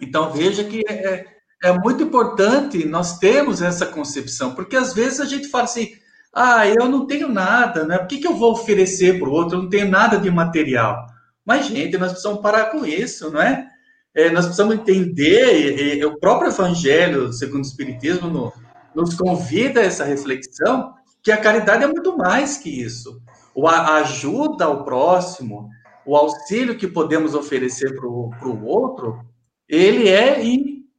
Então 0.00 0.30
veja 0.30 0.64
que 0.64 0.82
é, 0.88 1.24
é 1.62 1.72
muito 1.72 2.02
importante 2.02 2.84
nós 2.84 3.18
termos 3.18 3.62
essa 3.62 3.86
concepção, 3.86 4.54
porque 4.54 4.76
às 4.76 4.92
vezes 4.92 5.20
a 5.20 5.24
gente 5.24 5.48
fala 5.48 5.64
assim, 5.64 5.92
ah, 6.32 6.66
eu 6.66 6.88
não 6.88 7.06
tenho 7.06 7.28
nada, 7.28 7.84
né? 7.84 7.96
Por 7.96 8.08
que, 8.08 8.18
que 8.18 8.26
eu 8.26 8.34
vou 8.34 8.52
oferecer 8.52 9.18
para 9.18 9.28
o 9.28 9.32
outro? 9.32 9.56
Eu 9.56 9.62
não 9.62 9.68
tenho 9.68 9.88
nada 9.88 10.18
de 10.18 10.30
material. 10.30 11.06
Mas, 11.44 11.66
gente, 11.66 11.98
nós 11.98 12.12
precisamos 12.12 12.40
parar 12.40 12.66
com 12.66 12.84
isso, 12.86 13.30
não 13.30 13.40
é? 13.40 13.68
é 14.14 14.30
nós 14.30 14.46
precisamos 14.46 14.74
entender, 14.74 15.98
e, 15.98 16.04
o 16.04 16.18
próprio 16.18 16.50
Evangelho, 16.50 17.32
segundo 17.32 17.64
o 17.64 17.66
Espiritismo, 17.66 18.28
no, 18.28 18.52
nos 18.94 19.14
convida 19.14 19.80
a 19.80 19.84
essa 19.84 20.04
reflexão, 20.04 20.94
que 21.22 21.32
a 21.32 21.40
caridade 21.40 21.84
é 21.84 21.86
muito 21.86 22.16
mais 22.16 22.58
que 22.58 22.70
isso. 22.70 23.20
O, 23.54 23.66
a 23.66 23.96
ajuda 23.96 24.64
ao 24.64 24.84
próximo, 24.84 25.68
o 26.06 26.16
auxílio 26.16 26.76
que 26.76 26.86
podemos 26.86 27.34
oferecer 27.34 27.94
para 27.94 28.06
o 28.06 28.64
outro, 28.64 29.20
ele 29.68 30.08
é 30.08 30.42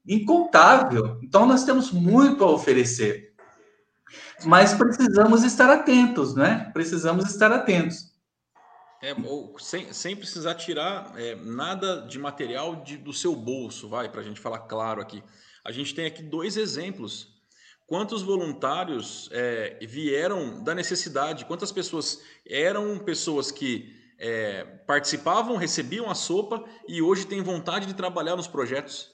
incontável. 0.08 1.20
Então, 1.24 1.46
nós 1.46 1.64
temos 1.64 1.92
muito 1.92 2.44
a 2.44 2.52
oferecer. 2.52 3.34
Mas 4.44 4.74
precisamos 4.74 5.44
estar 5.44 5.70
atentos, 5.70 6.36
né? 6.36 6.70
Precisamos 6.74 7.26
estar 7.26 7.52
atentos. 7.52 8.15
É, 9.06 9.14
ou 9.24 9.56
sem, 9.60 9.94
sem 9.94 10.16
precisar 10.16 10.56
tirar 10.56 11.14
é, 11.16 11.36
nada 11.36 12.02
de 12.08 12.18
material 12.18 12.78
de, 12.78 12.98
do 12.98 13.14
seu 13.14 13.36
bolso, 13.36 13.88
vai, 13.88 14.10
para 14.10 14.22
a 14.22 14.24
gente 14.24 14.40
falar 14.40 14.62
claro 14.62 15.00
aqui. 15.00 15.24
A 15.64 15.72
gente 15.72 15.94
tem 15.94 16.08
aqui 16.08 16.24
dois 16.24 16.58
exemplos. 16.58 17.28
Quantos 17.86 18.24
voluntários 18.24 19.30
é, 19.32 19.78
vieram 19.84 20.64
da 20.64 20.74
necessidade? 20.74 21.46
Quantas 21.46 21.72
pessoas 21.72 22.20
eram 22.50 22.98
pessoas 22.98 23.52
que 23.52 23.96
é, 24.18 24.64
participavam, 24.88 25.56
recebiam 25.56 26.10
a 26.10 26.16
sopa 26.16 26.64
e 26.88 27.00
hoje 27.00 27.28
têm 27.28 27.44
vontade 27.44 27.86
de 27.86 27.94
trabalhar 27.94 28.36
nos 28.36 28.48
projetos. 28.48 29.12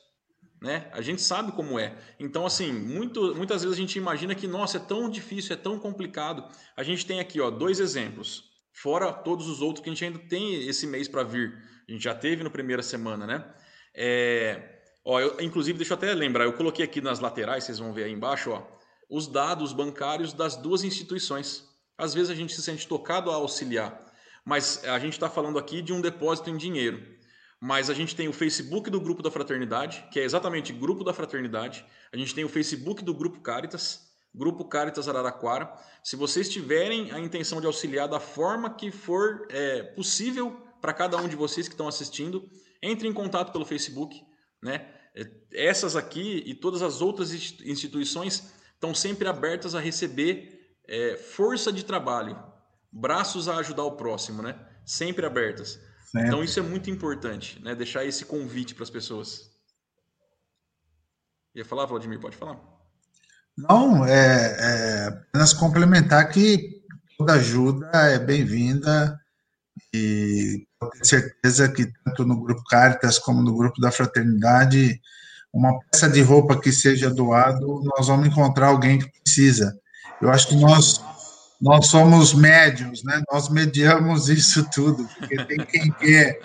Né? 0.61 0.89
A 0.93 1.01
gente 1.01 1.21
sabe 1.21 1.51
como 1.51 1.77
é. 1.77 1.97
Então, 2.17 2.45
assim, 2.45 2.71
muito, 2.71 3.35
muitas 3.35 3.61
vezes 3.61 3.77
a 3.77 3.81
gente 3.81 3.97
imagina 3.97 4.33
que, 4.33 4.47
nossa, 4.47 4.77
é 4.77 4.79
tão 4.79 5.09
difícil, 5.09 5.53
é 5.53 5.57
tão 5.57 5.77
complicado. 5.77 6.47
A 6.77 6.81
gente 6.81 7.05
tem 7.05 7.19
aqui 7.19 7.41
ó, 7.41 7.51
dois 7.51 7.81
exemplos, 7.81 8.50
fora 8.73 9.11
todos 9.11 9.47
os 9.47 9.61
outros 9.61 9.83
que 9.83 9.89
a 9.89 9.93
gente 9.93 10.05
ainda 10.05 10.19
tem 10.19 10.67
esse 10.67 10.87
mês 10.87 11.07
para 11.07 11.23
vir. 11.23 11.53
A 11.87 11.91
gente 11.91 12.03
já 12.03 12.15
teve 12.15 12.43
no 12.43 12.51
primeira 12.51 12.81
semana, 12.81 13.27
né? 13.27 13.53
É, 13.93 14.81
Ó, 15.03 15.19
eu, 15.19 15.41
inclusive, 15.41 15.77
deixa 15.77 15.93
eu 15.93 15.97
até 15.97 16.13
lembrar, 16.13 16.45
eu 16.45 16.53
coloquei 16.53 16.85
aqui 16.85 17.01
nas 17.01 17.19
laterais, 17.19 17.63
vocês 17.63 17.79
vão 17.79 17.91
ver 17.91 18.03
aí 18.03 18.11
embaixo, 18.11 18.51
ó, 18.51 18.63
os 19.09 19.27
dados 19.27 19.73
bancários 19.73 20.31
das 20.31 20.55
duas 20.55 20.83
instituições. 20.83 21.67
Às 21.97 22.13
vezes 22.13 22.29
a 22.29 22.35
gente 22.35 22.53
se 22.53 22.61
sente 22.61 22.87
tocado 22.87 23.31
a 23.31 23.35
auxiliar, 23.35 23.99
mas 24.45 24.83
a 24.85 24.99
gente 24.99 25.13
está 25.13 25.29
falando 25.29 25.57
aqui 25.57 25.81
de 25.81 25.91
um 25.91 26.01
depósito 26.01 26.49
em 26.49 26.57
dinheiro. 26.57 27.19
Mas 27.59 27.91
a 27.91 27.93
gente 27.93 28.15
tem 28.15 28.27
o 28.27 28.33
Facebook 28.33 28.89
do 28.89 28.99
Grupo 28.99 29.21
da 29.21 29.29
Fraternidade, 29.29 30.07
que 30.11 30.19
é 30.19 30.23
exatamente 30.23 30.73
Grupo 30.73 31.03
da 31.03 31.13
Fraternidade. 31.13 31.85
A 32.11 32.17
gente 32.17 32.33
tem 32.33 32.43
o 32.43 32.49
Facebook 32.49 33.03
do 33.03 33.13
Grupo 33.13 33.39
Caritas, 33.39 34.10
Grupo 34.33 34.65
Caritas 34.65 35.07
Araraquara. 35.07 35.71
Se 36.03 36.15
vocês 36.15 36.49
tiverem 36.49 37.11
a 37.11 37.19
intenção 37.19 37.59
de 37.59 37.67
auxiliar 37.67 38.07
da 38.07 38.19
forma 38.19 38.73
que 38.73 38.91
for 38.91 39.45
é, 39.49 39.83
possível 39.83 40.61
para 40.81 40.93
cada 40.93 41.17
um 41.17 41.27
de 41.27 41.35
vocês 41.35 41.67
que 41.67 41.73
estão 41.73 41.87
assistindo, 41.87 42.49
entre 42.81 43.07
em 43.07 43.13
contato 43.13 43.51
pelo 43.51 43.65
Facebook. 43.65 44.19
Né? 44.63 44.87
Essas 45.53 45.95
aqui 45.95 46.43
e 46.45 46.55
todas 46.55 46.81
as 46.81 47.01
outras 47.01 47.31
instituições 47.33 48.51
estão 48.73 48.95
sempre 48.95 49.27
abertas 49.27 49.75
a 49.75 49.79
receber 49.79 50.59
é, 50.87 51.15
força 51.15 51.71
de 51.71 51.85
trabalho, 51.85 52.41
braços 52.91 53.47
a 53.47 53.57
ajudar 53.57 53.83
o 53.83 53.95
próximo, 53.95 54.41
né? 54.41 54.67
Sempre 54.85 55.25
abertas. 55.25 55.79
Então 56.15 56.43
isso 56.43 56.59
é 56.59 56.63
muito 56.63 56.89
importante, 56.89 57.61
né? 57.61 57.75
Deixar 57.75 58.03
esse 58.03 58.25
convite 58.25 58.73
para 58.73 58.83
as 58.83 58.89
pessoas. 58.89 59.51
Ia 61.55 61.63
falar, 61.63 61.85
Vladimir? 61.85 62.19
Pode 62.19 62.35
falar. 62.35 62.70
Não, 63.69 64.05
é, 64.05 64.57
é 64.59 65.07
apenas 65.07 65.53
complementar 65.53 66.29
que 66.29 66.81
toda 67.17 67.33
ajuda 67.33 67.89
é 67.93 68.17
bem-vinda 68.17 69.19
e 69.93 70.65
tenho 70.91 71.05
certeza 71.05 71.69
que 71.69 71.91
tanto 72.03 72.25
no 72.25 72.41
grupo 72.41 72.63
Caritas 72.63 73.19
como 73.19 73.41
no 73.41 73.55
grupo 73.55 73.79
da 73.79 73.91
Fraternidade 73.91 74.99
uma 75.53 75.77
peça 75.91 76.09
de 76.09 76.21
roupa 76.21 76.59
que 76.59 76.71
seja 76.71 77.09
doado, 77.09 77.83
nós 77.83 78.07
vamos 78.07 78.27
encontrar 78.27 78.67
alguém 78.67 78.97
que 78.97 79.11
precisa. 79.21 79.77
Eu 80.21 80.29
acho 80.29 80.47
que 80.47 80.55
nós 80.55 81.03
nós 81.61 81.87
somos 81.87 82.33
médios, 82.33 83.03
né? 83.03 83.21
Nós 83.31 83.47
mediamos 83.49 84.29
isso 84.29 84.67
tudo, 84.73 85.07
porque 85.19 85.45
tem 85.45 85.57
quem 85.65 85.91
quer 85.91 86.39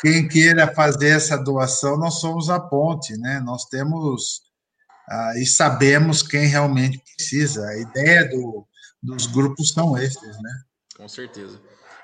quem 0.00 0.28
queira 0.28 0.72
fazer 0.74 1.08
essa 1.08 1.36
doação, 1.36 1.96
nós 1.96 2.20
somos 2.20 2.50
a 2.50 2.60
ponte, 2.60 3.16
né? 3.16 3.40
Nós 3.40 3.64
temos 3.66 4.42
ah, 5.08 5.32
e 5.36 5.46
sabemos 5.46 6.22
quem 6.22 6.46
realmente 6.46 6.98
precisa. 6.98 7.66
A 7.66 7.78
ideia 7.78 8.28
do, 8.28 8.66
dos 9.02 9.26
grupos 9.26 9.70
são 9.70 9.96
esses, 9.98 10.42
né? 10.42 10.62
Com 10.96 11.08
certeza. 11.08 11.60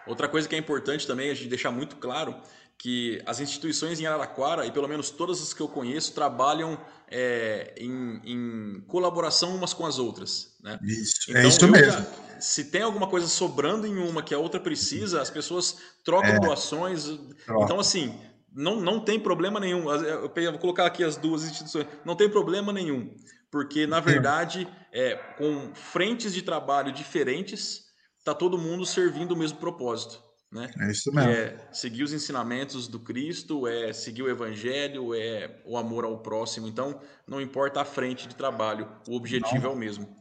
Outra 0.07 0.29
coisa 0.29 0.49
que 0.49 0.55
é 0.55 0.59
importante 0.59 1.07
também 1.07 1.31
a 1.31 1.35
gente 1.35 1.49
deixar 1.49 1.71
muito 1.71 1.97
claro 1.97 2.41
que 2.77 3.23
as 3.27 3.41
instituições 3.41 4.01
em 4.01 4.07
Araraquara, 4.07 4.65
e 4.65 4.73
pelo 4.73 4.89
menos 4.89 5.11
todas 5.11 5.43
as 5.43 5.53
que 5.53 5.61
eu 5.61 5.69
conheço, 5.69 6.15
trabalham 6.15 6.81
é, 7.09 7.75
em, 7.77 8.21
em, 8.25 8.81
colaboração 8.87 9.55
umas 9.55 9.75
com 9.75 9.85
as 9.85 9.99
outras. 9.99 10.55
Né? 10.63 10.79
Isso, 10.83 11.29
é 11.29 11.31
então, 11.31 11.43
é 11.43 11.47
isso 11.47 11.69
mesmo. 11.69 11.93
Já, 11.93 12.41
se 12.41 12.65
tem 12.65 12.81
alguma 12.81 13.07
coisa 13.07 13.29
sobrando 13.29 13.87
em 13.87 13.99
uma 13.99 14.23
que 14.23 14.35
a 14.35 14.39
outra 14.39 14.59
precisa, 14.59 15.21
as 15.21 15.29
pessoas 15.29 15.77
trocam 16.03 16.31
é, 16.31 16.41
doações. 16.41 17.05
Troca. 17.45 17.65
Então, 17.65 17.79
assim, 17.79 18.19
não, 18.53 18.81
não 18.81 19.01
tem 19.01 19.19
problema 19.19 19.61
nenhum. 19.61 19.91
Eu 19.91 20.51
vou 20.51 20.59
colocar 20.59 20.87
aqui 20.87 21.05
as 21.05 21.17
duas 21.17 21.45
instituições. 21.45 21.87
Não 22.05 22.17
tem 22.17 22.29
problema 22.29 22.73
nenhum. 22.73 23.15
Porque, 23.51 23.87
na 23.87 24.01
verdade, 24.01 24.69
é, 24.93 25.17
com 25.37 25.75
frentes 25.75 26.33
de 26.33 26.43
trabalho 26.43 26.93
diferentes, 26.93 27.87
está 28.19 28.35
todo 28.35 28.59
mundo 28.59 28.87
servindo 28.87 29.33
o 29.33 29.37
mesmo 29.37 29.59
propósito. 29.59 30.23
Né? 30.53 30.69
É 30.81 30.91
isso 30.91 31.13
mesmo. 31.13 31.31
é 31.31 31.69
seguir 31.73 32.03
os 32.03 32.13
ensinamentos 32.13 32.89
do 32.89 32.99
Cristo, 32.99 33.69
é 33.69 33.93
seguir 33.93 34.23
o 34.23 34.29
Evangelho, 34.29 35.15
é 35.15 35.63
o 35.65 35.77
amor 35.77 36.05
ao 36.05 36.19
próximo. 36.19 36.67
Então, 36.67 37.01
não 37.27 37.41
importa 37.41 37.81
a 37.81 37.85
frente 37.85 38.27
de 38.27 38.35
trabalho, 38.35 38.91
o 39.09 39.15
objetivo 39.15 39.63
não. 39.63 39.71
é 39.71 39.75
o 39.75 39.77
mesmo. 39.77 40.17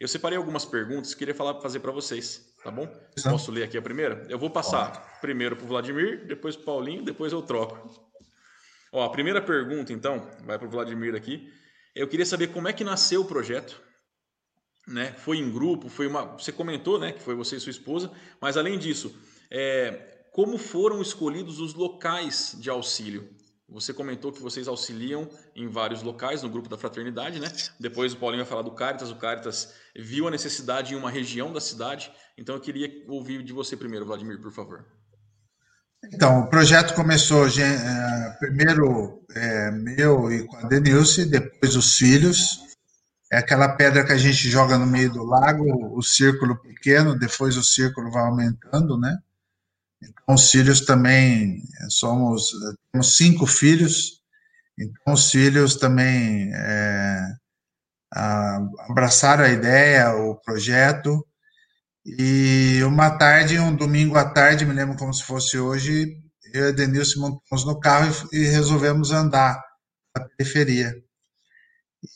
Eu 0.00 0.08
separei 0.08 0.38
algumas 0.38 0.64
perguntas 0.64 1.12
que 1.12 1.18
queria 1.18 1.34
falar, 1.34 1.60
fazer 1.60 1.80
para 1.80 1.92
vocês, 1.92 2.53
tá 2.64 2.70
bom? 2.70 2.88
Posso 3.22 3.52
ler 3.52 3.64
aqui 3.64 3.76
a 3.76 3.82
primeira? 3.82 4.26
Eu 4.28 4.38
vou 4.38 4.48
passar 4.48 5.20
primeiro 5.20 5.54
para 5.54 5.64
o 5.64 5.68
Vladimir, 5.68 6.26
depois 6.26 6.56
para 6.56 6.62
o 6.62 6.64
Paulinho, 6.64 7.04
depois 7.04 7.32
eu 7.32 7.42
troco. 7.42 8.02
Ó, 8.90 9.04
a 9.04 9.10
primeira 9.10 9.42
pergunta, 9.42 9.92
então, 9.92 10.26
vai 10.44 10.58
para 10.58 10.66
o 10.66 10.70
Vladimir 10.70 11.14
aqui. 11.14 11.52
Eu 11.94 12.08
queria 12.08 12.24
saber 12.24 12.48
como 12.48 12.66
é 12.66 12.72
que 12.72 12.82
nasceu 12.82 13.20
o 13.20 13.24
projeto, 13.26 13.80
né? 14.86 15.12
Foi 15.12 15.36
em 15.36 15.52
grupo, 15.52 15.88
foi 15.88 16.06
uma. 16.06 16.24
Você 16.38 16.50
comentou, 16.50 16.98
né, 16.98 17.12
que 17.12 17.22
foi 17.22 17.34
você 17.34 17.56
e 17.56 17.60
sua 17.60 17.70
esposa, 17.70 18.10
mas 18.40 18.56
além 18.56 18.78
disso, 18.78 19.14
é, 19.50 20.26
como 20.32 20.56
foram 20.56 21.02
escolhidos 21.02 21.60
os 21.60 21.74
locais 21.74 22.56
de 22.58 22.70
auxílio? 22.70 23.28
Você 23.74 23.92
comentou 23.92 24.30
que 24.30 24.40
vocês 24.40 24.68
auxiliam 24.68 25.28
em 25.54 25.66
vários 25.66 26.00
locais 26.00 26.44
no 26.44 26.48
grupo 26.48 26.68
da 26.68 26.78
fraternidade, 26.78 27.40
né? 27.40 27.50
Depois 27.80 28.12
o 28.12 28.16
Paulinho 28.16 28.44
vai 28.44 28.48
falar 28.48 28.62
do 28.62 28.70
Caritas. 28.70 29.10
O 29.10 29.16
Caritas 29.16 29.74
viu 29.96 30.28
a 30.28 30.30
necessidade 30.30 30.94
em 30.94 30.96
uma 30.96 31.10
região 31.10 31.52
da 31.52 31.60
cidade. 31.60 32.12
Então 32.38 32.54
eu 32.54 32.60
queria 32.60 32.88
ouvir 33.08 33.42
de 33.42 33.52
você 33.52 33.76
primeiro, 33.76 34.06
Vladimir, 34.06 34.40
por 34.40 34.52
favor. 34.52 34.86
Então, 36.04 36.42
o 36.42 36.50
projeto 36.50 36.94
começou 36.94 37.48
é, 37.48 38.36
primeiro 38.38 39.24
é, 39.34 39.72
meu 39.72 40.30
e 40.30 40.46
com 40.46 40.56
a 40.56 40.68
Denilce, 40.68 41.24
depois 41.24 41.74
os 41.74 41.96
filhos. 41.96 42.60
É 43.32 43.38
aquela 43.38 43.74
pedra 43.74 44.04
que 44.04 44.12
a 44.12 44.18
gente 44.18 44.48
joga 44.48 44.78
no 44.78 44.86
meio 44.86 45.10
do 45.10 45.24
lago, 45.24 45.98
o 45.98 46.00
círculo 46.00 46.56
pequeno, 46.62 47.18
depois 47.18 47.56
o 47.56 47.64
círculo 47.64 48.12
vai 48.12 48.22
aumentando, 48.22 48.96
né? 48.96 49.18
Então, 50.08 50.34
os 50.34 50.50
filhos 50.50 50.80
também, 50.82 51.62
somos, 51.88 52.50
temos 52.92 53.16
cinco 53.16 53.46
filhos, 53.46 54.22
então 54.78 55.14
os 55.14 55.30
filhos 55.30 55.76
também 55.76 56.50
é, 56.54 57.26
abraçaram 58.88 59.44
a 59.44 59.48
ideia, 59.50 60.14
o 60.14 60.36
projeto, 60.36 61.24
e 62.06 62.80
uma 62.84 63.10
tarde, 63.10 63.58
um 63.58 63.74
domingo 63.74 64.16
à 64.16 64.24
tarde, 64.24 64.66
me 64.66 64.74
lembro 64.74 64.96
como 64.96 65.12
se 65.12 65.22
fosse 65.22 65.58
hoje, 65.58 66.16
eu 66.52 66.68
e 66.68 66.72
Denilson 66.72 67.20
montamos 67.20 67.64
no 67.64 67.80
carro 67.80 68.28
e 68.32 68.44
resolvemos 68.44 69.10
andar 69.10 69.60
na 70.16 70.24
periferia. 70.28 70.94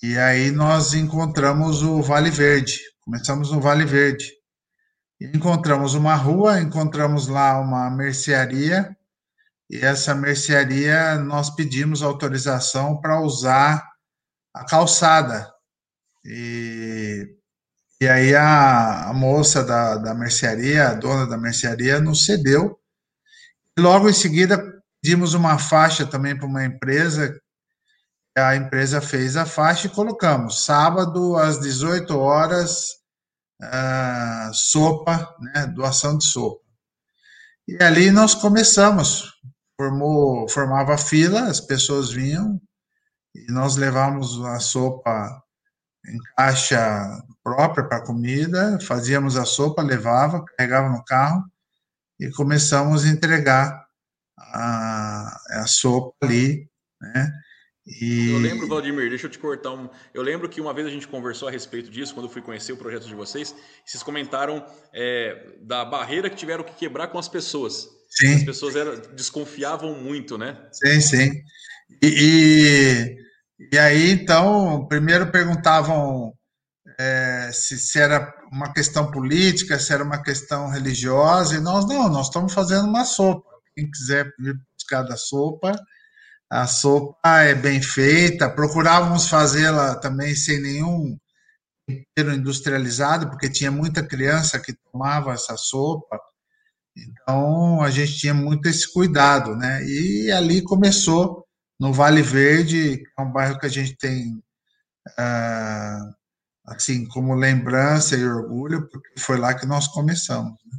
E 0.03 0.17
aí 0.17 0.51
nós 0.51 0.95
encontramos 0.95 1.83
o 1.83 2.03
Vale 2.03 2.31
Verde, 2.31 2.79
começamos 3.01 3.51
no 3.51 3.61
Vale 3.61 3.85
Verde. 3.85 4.38
Encontramos 5.21 5.95
uma 5.95 6.15
rua, 6.15 6.61
encontramos 6.61 7.27
lá 7.27 7.59
uma 7.61 7.91
mercearia, 7.91 8.97
e 9.69 9.79
essa 9.79 10.15
mercearia 10.15 11.17
nós 11.17 11.51
pedimos 11.51 12.03
autorização 12.03 13.01
para 13.01 13.21
usar 13.21 13.85
a 14.55 14.65
calçada. 14.65 15.53
E, 16.25 17.37
e 18.01 18.09
aí 18.09 18.35
a, 18.35 19.09
a 19.09 19.13
moça 19.13 19.65
da, 19.65 19.97
da 19.97 20.15
mercearia, 20.15 20.89
a 20.89 20.95
dona 20.95 21.27
da 21.27 21.37
mercearia, 21.37 22.01
nos 22.01 22.25
cedeu. 22.25 22.79
Logo 23.77 24.09
em 24.09 24.15
seguida 24.15 24.57
pedimos 25.03 25.35
uma 25.35 25.59
faixa 25.59 26.07
também 26.07 26.37
para 26.37 26.47
uma 26.47 26.65
empresa. 26.65 27.37
A 28.37 28.55
empresa 28.55 29.01
fez 29.01 29.37
a 29.37 29.45
faixa 29.45 29.89
e 29.89 29.91
colocamos 29.91 30.65
sábado 30.65 31.37
às 31.37 31.61
18 31.61 32.17
horas 32.17 32.98
uh, 33.63 34.53
sopa, 34.53 35.35
né, 35.41 35.67
doação 35.67 36.19
de 36.19 36.25
sopa. 36.25 36.63
E 37.67 37.83
ali 37.83 38.11
nós 38.11 38.35
começamos, 38.35 39.35
formou, 39.77 40.49
formava 40.49 40.97
fila, 40.97 41.49
as 41.49 41.61
pessoas 41.61 42.11
vinham 42.11 42.61
e 43.35 43.53
nós 43.53 43.77
levávamos 43.77 44.43
a 44.45 44.59
sopa 44.59 45.43
em 46.07 46.19
caixa 46.37 47.23
própria 47.43 47.87
para 47.87 48.05
comida, 48.05 48.79
fazíamos 48.81 49.37
a 49.37 49.45
sopa, 49.45 49.83
levava, 49.83 50.45
carregava 50.45 50.89
no 50.89 51.05
carro 51.05 51.45
e 52.19 52.31
começamos 52.31 53.05
a 53.05 53.09
entregar 53.09 53.87
a, 54.39 55.61
a 55.63 55.67
sopa 55.67 56.15
ali, 56.23 56.69
né? 57.01 57.33
E... 58.01 58.31
Eu 58.33 58.39
lembro, 58.39 58.67
Vladimir, 58.67 59.09
deixa 59.09 59.27
eu 59.27 59.31
te 59.31 59.39
cortar 59.39 59.73
um. 59.73 59.89
Eu 60.13 60.23
lembro 60.23 60.49
que 60.49 60.61
uma 60.61 60.75
vez 60.75 60.87
a 60.87 60.91
gente 60.91 61.09
conversou 61.09 61.49
a 61.49 61.51
respeito 61.51 61.91
disso, 61.91 62.13
quando 62.13 62.27
eu 62.27 62.33
fui 62.33 62.43
conhecer 62.43 62.73
o 62.73 62.77
projeto 62.77 63.07
de 63.07 63.15
vocês, 63.15 63.55
vocês 63.85 64.03
comentaram 64.03 64.65
é, 64.93 65.55
da 65.63 65.85
barreira 65.85 66.29
que 66.29 66.37
tiveram 66.37 66.63
que 66.63 66.75
quebrar 66.75 67.09
com 67.09 67.19
as 67.19 67.29
pessoas. 67.29 67.89
Sim. 68.11 68.35
As 68.35 68.43
pessoas 68.43 68.77
eram, 68.77 69.01
desconfiavam 69.15 69.95
muito, 69.95 70.37
né? 70.37 70.59
Sim, 70.73 71.01
sim. 71.01 71.31
E, 72.03 73.17
e, 73.61 73.69
e 73.73 73.79
aí, 73.79 74.11
então, 74.11 74.87
primeiro 74.89 75.31
perguntavam 75.31 76.35
é, 76.99 77.51
se, 77.53 77.79
se 77.79 77.99
era 77.99 78.35
uma 78.53 78.73
questão 78.73 79.11
política, 79.11 79.79
se 79.79 79.93
era 79.93 80.05
uma 80.05 80.23
questão 80.23 80.69
religiosa, 80.69 81.57
e 81.57 81.61
nós 81.61 81.87
não, 81.87 82.09
nós 82.09 82.27
estamos 82.27 82.53
fazendo 82.53 82.87
uma 82.87 83.05
sopa. 83.05 83.49
Quem 83.75 83.91
quiser 83.91 84.31
vir 84.39 84.55
buscar 84.77 85.03
da 85.03 85.17
sopa, 85.17 85.73
a 86.51 86.67
sopa 86.67 87.41
é 87.43 87.55
bem 87.55 87.83
feita. 87.83 88.49
Procurávamos 88.51 89.29
fazê-la 89.29 89.97
também 89.97 90.35
sem 90.35 90.61
nenhum 90.61 91.19
tempero 91.87 92.35
industrializado, 92.35 93.29
porque 93.31 93.51
tinha 93.51 93.71
muita 93.71 94.07
criança 94.07 94.61
que 94.61 94.73
tomava 94.73 95.33
essa 95.33 95.57
sopa. 95.57 96.21
Então 96.97 97.83
a 97.83 97.91
gente 97.91 98.19
tinha 98.19 98.35
muito 98.35 98.69
esse 98.69 98.93
cuidado, 98.93 99.55
né? 99.57 99.85
E 99.85 100.31
ali 100.33 100.63
começou 100.63 101.47
no 101.79 101.93
Vale 101.93 102.23
Verde, 102.23 103.03
é 103.17 103.23
um 103.23 103.31
bairro 103.33 103.59
que 103.59 103.67
a 103.67 103.71
gente 103.71 103.97
tem 103.97 104.43
ah, 105.17 106.13
assim 106.67 107.07
como 107.09 107.35
lembrança 107.35 108.17
e 108.17 108.25
orgulho, 108.27 108.89
porque 108.89 109.21
foi 109.21 109.39
lá 109.39 109.55
que 109.55 109.67
nós 109.67 109.87
começamos. 109.89 110.59
Né? 110.67 110.79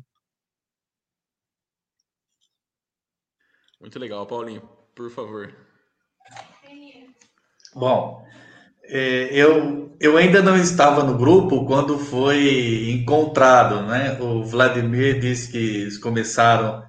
Muito 3.80 3.98
legal, 3.98 4.28
Paulinho. 4.28 4.79
Por 5.00 5.10
favor. 5.10 5.50
Bom, 7.74 8.22
é, 8.84 9.30
eu, 9.32 9.96
eu 9.98 10.18
ainda 10.18 10.42
não 10.42 10.58
estava 10.58 11.06
no 11.06 11.18
grupo 11.18 11.66
quando 11.66 11.98
foi 11.98 12.92
encontrado, 12.92 13.84
né? 13.84 14.20
O 14.20 14.44
Vladimir 14.44 15.18
disse 15.22 15.54
que 15.54 15.58
eles 15.58 15.98
começaram 15.98 16.84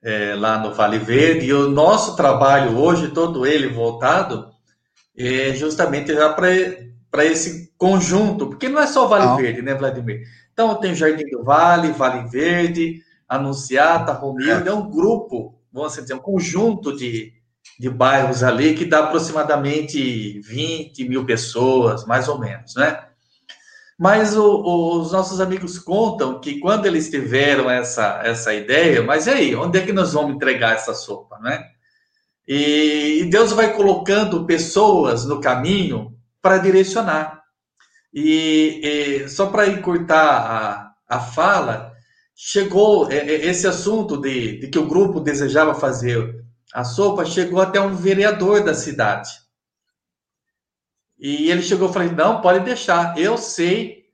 é, 0.00 0.36
lá 0.36 0.58
no 0.58 0.72
Vale 0.72 1.00
Verde 1.00 1.46
e 1.46 1.52
o 1.52 1.68
nosso 1.68 2.14
trabalho 2.14 2.78
hoje, 2.78 3.08
todo 3.08 3.44
ele 3.44 3.66
voltado, 3.66 4.52
é 5.18 5.52
justamente 5.52 6.14
já 6.14 6.32
para 6.32 7.24
esse 7.24 7.72
conjunto, 7.76 8.46
porque 8.46 8.68
não 8.68 8.80
é 8.80 8.86
só 8.86 9.08
Vale 9.08 9.26
não. 9.26 9.36
Verde, 9.36 9.60
né, 9.60 9.74
Vladimir? 9.74 10.22
Então 10.52 10.76
tem 10.76 10.94
Jardim 10.94 11.28
do 11.28 11.42
Vale, 11.42 11.90
Vale 11.90 12.28
Verde, 12.28 13.02
Anunciata, 13.28 14.12
Romildo, 14.12 14.68
é. 14.68 14.72
é 14.72 14.74
um 14.74 14.88
grupo 14.88 15.58
vamos 15.72 15.94
dizer, 15.94 16.14
um 16.14 16.18
conjunto 16.18 16.96
de, 16.96 17.32
de 17.78 17.88
bairros 17.88 18.42
ali 18.42 18.74
que 18.74 18.84
dá 18.84 19.00
aproximadamente 19.00 20.40
20 20.40 21.08
mil 21.08 21.24
pessoas, 21.24 22.04
mais 22.04 22.28
ou 22.28 22.38
menos, 22.38 22.74
né? 22.74 23.06
Mas 23.98 24.34
o, 24.34 25.00
os 25.00 25.12
nossos 25.12 25.40
amigos 25.40 25.78
contam 25.78 26.40
que 26.40 26.58
quando 26.58 26.86
eles 26.86 27.10
tiveram 27.10 27.70
essa, 27.70 28.22
essa 28.24 28.54
ideia, 28.54 29.02
mas 29.02 29.26
e 29.26 29.30
aí, 29.30 29.54
onde 29.54 29.78
é 29.78 29.84
que 29.84 29.92
nós 29.92 30.14
vamos 30.14 30.34
entregar 30.34 30.74
essa 30.74 30.94
sopa, 30.94 31.38
né? 31.38 31.62
E, 32.48 33.20
e 33.20 33.24
Deus 33.26 33.52
vai 33.52 33.74
colocando 33.74 34.46
pessoas 34.46 35.24
no 35.26 35.40
caminho 35.40 36.16
para 36.40 36.58
direcionar. 36.58 37.42
E, 38.12 38.80
e 38.82 39.28
só 39.28 39.46
para 39.46 39.68
encurtar 39.68 40.94
a, 41.08 41.16
a 41.16 41.20
fala, 41.20 41.92
chegou 42.34 43.10
é, 43.10 43.18
é, 43.18 43.46
esse 43.46 43.66
assunto 43.66 44.16
de, 44.16 44.60
de 44.60 44.68
que 44.68 44.78
o 44.78 44.86
grupo 44.86 45.20
desejava 45.20 45.74
fazer 45.74 46.42
a 46.72 46.84
sopa, 46.84 47.24
chegou 47.24 47.60
até 47.60 47.80
um 47.80 47.94
vereador 47.94 48.62
da 48.62 48.74
cidade. 48.74 49.30
E 51.18 51.50
ele 51.50 51.62
chegou 51.62 51.90
e 51.90 51.92
falou: 51.92 52.12
não, 52.12 52.40
pode 52.40 52.64
deixar, 52.64 53.18
eu 53.18 53.36
sei, 53.36 54.06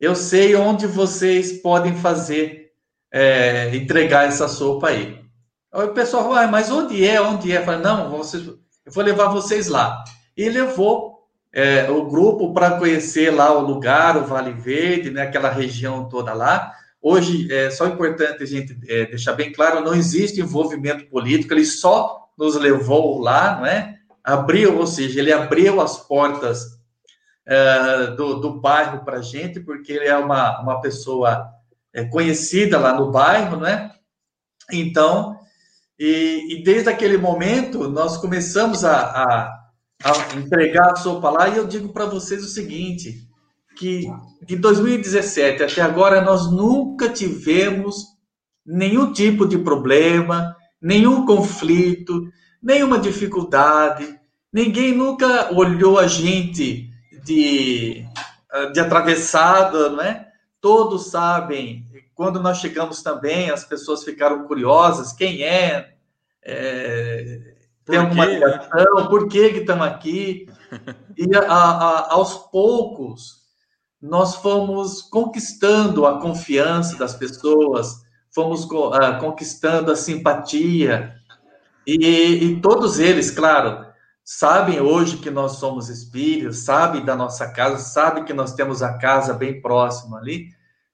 eu 0.00 0.14
sei 0.14 0.56
onde 0.56 0.86
vocês 0.86 1.60
podem 1.60 1.94
fazer, 1.94 2.72
é, 3.12 3.74
entregar 3.76 4.26
essa 4.26 4.48
sopa 4.48 4.88
aí. 4.88 5.24
Aí 5.72 5.86
o 5.86 5.94
pessoal 5.94 6.24
falou: 6.24 6.38
ah, 6.38 6.48
mas 6.48 6.70
onde 6.70 7.06
é? 7.06 7.20
Onde 7.20 7.52
é? 7.52 7.58
Eu 7.58 7.64
falei: 7.64 7.80
não, 7.80 8.10
vocês, 8.10 8.44
eu 8.46 8.92
vou 8.92 9.04
levar 9.04 9.28
vocês 9.28 9.68
lá. 9.68 10.02
E 10.36 10.48
levou 10.48 11.28
é, 11.52 11.90
o 11.90 12.06
grupo 12.06 12.52
para 12.52 12.78
conhecer 12.78 13.30
lá 13.30 13.52
o 13.52 13.60
lugar, 13.60 14.16
o 14.16 14.24
Vale 14.24 14.52
Verde, 14.52 15.10
né, 15.10 15.22
aquela 15.22 15.50
região 15.50 16.08
toda 16.08 16.32
lá. 16.32 16.72
Hoje, 17.00 17.52
é 17.52 17.70
só 17.70 17.86
importante 17.86 18.42
a 18.42 18.46
gente 18.46 18.76
é, 18.88 19.06
deixar 19.06 19.32
bem 19.34 19.52
claro, 19.52 19.84
não 19.84 19.94
existe 19.94 20.40
envolvimento 20.40 21.06
político, 21.06 21.54
ele 21.54 21.64
só 21.64 22.28
nos 22.36 22.56
levou 22.56 23.20
lá, 23.20 23.58
não 23.58 23.66
é? 23.66 23.98
Abriu, 24.22 24.78
ou 24.78 24.86
seja, 24.86 25.20
ele 25.20 25.32
abriu 25.32 25.80
as 25.80 25.96
portas 25.96 26.78
é, 27.46 28.08
do, 28.08 28.40
do 28.40 28.60
bairro 28.60 29.04
para 29.04 29.18
a 29.18 29.22
gente, 29.22 29.60
porque 29.60 29.92
ele 29.92 30.06
é 30.06 30.16
uma, 30.16 30.60
uma 30.60 30.80
pessoa 30.80 31.48
é, 31.94 32.04
conhecida 32.04 32.78
lá 32.78 32.92
no 32.92 33.10
bairro, 33.10 33.56
né? 33.56 33.90
Então, 34.70 35.38
e, 35.98 36.58
e, 36.58 36.62
desde 36.62 36.88
aquele 36.88 37.16
momento, 37.16 37.88
nós 37.88 38.16
começamos 38.18 38.84
a, 38.84 38.98
a, 39.00 39.70
a 40.04 40.36
entregar 40.36 40.92
a 40.92 40.96
sopa 40.96 41.30
lá, 41.30 41.48
e 41.48 41.56
eu 41.56 41.66
digo 41.66 41.88
para 41.88 42.06
vocês 42.06 42.44
o 42.44 42.48
seguinte: 42.48 43.27
que 43.78 44.12
de 44.42 44.56
2017 44.56 45.62
até 45.62 45.80
agora 45.80 46.20
nós 46.20 46.50
nunca 46.50 47.08
tivemos 47.08 48.06
nenhum 48.66 49.12
tipo 49.12 49.46
de 49.46 49.56
problema, 49.56 50.56
nenhum 50.82 51.24
conflito, 51.24 52.28
nenhuma 52.60 52.98
dificuldade. 52.98 54.18
Ninguém 54.52 54.92
nunca 54.92 55.54
olhou 55.54 55.96
a 55.96 56.08
gente 56.08 56.90
de, 57.24 58.04
de 58.72 58.80
atravessada, 58.80 59.90
não 59.90 60.02
é? 60.02 60.26
Todos 60.60 61.10
sabem. 61.10 61.86
Quando 62.14 62.40
nós 62.40 62.58
chegamos 62.58 63.00
também, 63.00 63.48
as 63.48 63.64
pessoas 63.64 64.02
ficaram 64.02 64.44
curiosas. 64.44 65.12
Quem 65.12 65.44
é? 65.44 65.94
é 66.42 67.54
tem 67.84 67.98
alguma 68.00 68.26
ligação? 68.26 69.06
Por 69.08 69.28
que 69.28 69.50
que 69.50 69.58
estamos 69.60 69.86
aqui? 69.86 70.48
E 71.20 71.34
a, 71.34 71.40
a, 71.40 72.12
aos 72.12 72.34
poucos 72.52 73.37
nós 74.00 74.36
fomos 74.36 75.02
conquistando 75.02 76.06
a 76.06 76.20
confiança 76.20 76.96
das 76.96 77.14
pessoas, 77.14 78.02
fomos 78.32 78.64
uh, 78.64 79.18
conquistando 79.20 79.90
a 79.90 79.96
simpatia, 79.96 81.14
e, 81.86 82.44
e, 82.44 82.60
todos 82.60 82.98
eles, 82.98 83.30
claro, 83.30 83.86
sabem 84.22 84.78
hoje 84.78 85.16
que 85.16 85.30
nós 85.30 85.52
somos 85.52 85.88
espíritos, 85.88 86.58
sabem 86.58 87.02
da 87.02 87.16
nossa 87.16 87.48
casa, 87.48 87.78
sabem 87.78 88.24
que 88.24 88.34
nós 88.34 88.52
temos 88.52 88.82
a 88.82 88.98
casa 88.98 89.32
bem 89.32 89.62
próxima 89.62 90.18
ali, 90.18 90.48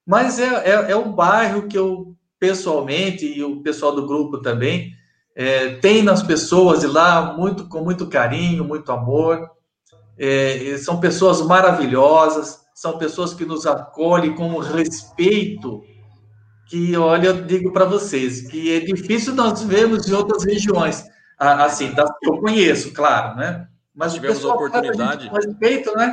mas 0.06 0.38
é, 0.38 0.70
é, 0.70 0.92
é 0.92 0.96
um 0.96 1.12
bairro 1.12 1.66
que 1.66 1.76
eu, 1.76 2.14
pessoalmente, 2.38 3.26
e 3.26 3.42
o 3.42 3.60
pessoal 3.60 3.92
do 3.92 4.06
grupo 4.06 4.38
também, 4.38 4.92
é, 5.34 5.74
tem 5.76 6.00
nas 6.00 6.22
pessoas 6.22 6.84
e 6.84 6.86
lá 6.86 7.34
muito, 7.36 7.68
com 7.68 7.82
muito 7.82 8.06
carinho, 8.06 8.64
muito 8.64 8.92
amor, 8.92 9.50
é, 10.16 10.76
são 10.78 11.00
pessoas 11.00 11.42
maravilhosas, 11.42 12.63
são 12.74 12.98
pessoas 12.98 13.32
que 13.32 13.44
nos 13.44 13.66
acolhem 13.66 14.34
com 14.34 14.58
respeito, 14.58 15.82
que, 16.68 16.96
olha, 16.96 17.28
eu 17.28 17.44
digo 17.44 17.72
para 17.72 17.84
vocês, 17.84 18.48
que 18.48 18.74
é 18.74 18.80
difícil 18.80 19.34
nós 19.34 19.62
vermos 19.62 20.08
em 20.08 20.12
outras 20.12 20.44
regiões, 20.44 21.04
assim, 21.38 21.92
das 21.92 22.10
que 22.18 22.28
eu 22.28 22.38
conheço, 22.38 22.92
claro, 22.92 23.36
né? 23.36 23.68
Mas 23.94 24.12
tivemos 24.12 24.44
a 24.44 24.52
oportunidade... 24.52 25.30
Com 25.30 25.36
respeito, 25.36 25.94
né? 25.96 26.12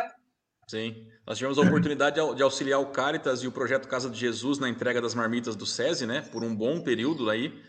Sim. 0.67 1.07
Nós 1.25 1.37
tivemos 1.37 1.57
a 1.57 1.61
oportunidade 1.61 2.19
de 2.35 2.43
auxiliar 2.43 2.79
o 2.79 2.87
Caritas 2.87 3.41
e 3.41 3.47
o 3.47 3.51
projeto 3.51 3.87
Casa 3.87 4.09
de 4.09 4.19
Jesus 4.19 4.59
na 4.59 4.69
entrega 4.69 5.01
das 5.01 5.15
marmitas 5.15 5.55
do 5.55 5.65
SESI, 5.65 6.05
né? 6.05 6.21
Por 6.31 6.43
um 6.43 6.55
bom 6.55 6.81
período 6.81 7.29
aí. 7.29 7.59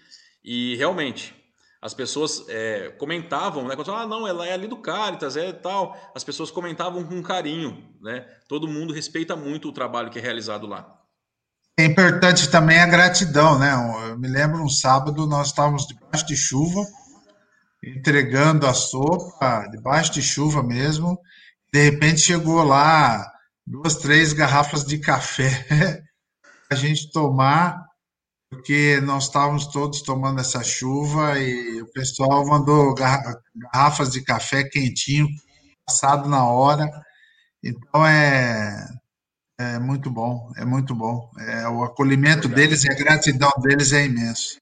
E 0.45 0.76
realmente, 0.76 1.34
as 1.82 1.92
pessoas 1.92 2.44
é, 2.48 2.90
comentavam, 2.90 3.66
né? 3.66 3.74
Ah, 3.88 4.06
não, 4.06 4.24
ela 4.24 4.46
é 4.46 4.52
ali 4.52 4.68
do 4.68 4.76
Caritas, 4.76 5.36
é 5.36 5.52
tal. 5.52 5.98
As 6.14 6.22
pessoas 6.22 6.48
comentavam 6.48 7.02
com 7.02 7.20
carinho, 7.20 7.92
né? 8.00 8.24
Todo 8.46 8.68
mundo 8.68 8.94
respeita 8.94 9.34
muito 9.34 9.68
o 9.68 9.72
trabalho 9.72 10.08
que 10.08 10.20
é 10.20 10.22
realizado 10.22 10.64
lá. 10.68 10.96
É 11.76 11.84
importante 11.84 12.48
também 12.48 12.78
a 12.78 12.86
gratidão, 12.86 13.58
né? 13.58 13.72
Eu 14.08 14.16
me 14.16 14.28
lembro 14.28 14.62
um 14.62 14.68
sábado 14.68 15.26
nós 15.26 15.48
estávamos 15.48 15.84
debaixo 15.88 16.24
de 16.24 16.36
chuva, 16.36 16.86
entregando 17.82 18.64
a 18.64 18.74
sopa, 18.74 19.66
debaixo 19.68 20.12
de 20.12 20.22
chuva 20.22 20.62
mesmo. 20.62 21.18
De 21.74 21.82
repente 21.82 22.20
chegou 22.20 22.62
lá 22.62 23.28
duas, 23.66 23.96
três 23.96 24.32
garrafas 24.32 24.84
de 24.84 24.98
café 24.98 26.00
a 26.70 26.76
gente 26.76 27.10
tomar 27.10 27.91
porque 28.53 29.00
nós 29.00 29.24
estávamos 29.24 29.66
todos 29.66 30.03
tomando 30.03 30.38
essa 30.38 30.62
chuva 30.62 31.38
e 31.38 31.80
o 31.80 31.86
pessoal 31.86 32.46
mandou 32.46 32.94
garrafas 32.94 34.11
de 34.11 34.22
café 34.22 34.62
quentinho, 34.62 35.26
passado 35.86 36.28
na 36.28 36.44
hora. 36.44 36.86
Então 37.64 38.07
é, 38.07 38.86
é 39.59 39.78
muito 39.78 40.11
bom, 40.11 40.53
é 40.55 40.66
muito 40.66 40.94
bom. 40.94 41.30
É, 41.38 41.66
o 41.66 41.82
acolhimento 41.82 42.46
deles 42.46 42.84
e 42.84 42.92
a 42.92 42.94
gratidão 42.94 43.50
deles 43.62 43.90
é 43.94 44.05
imenso. 44.05 44.59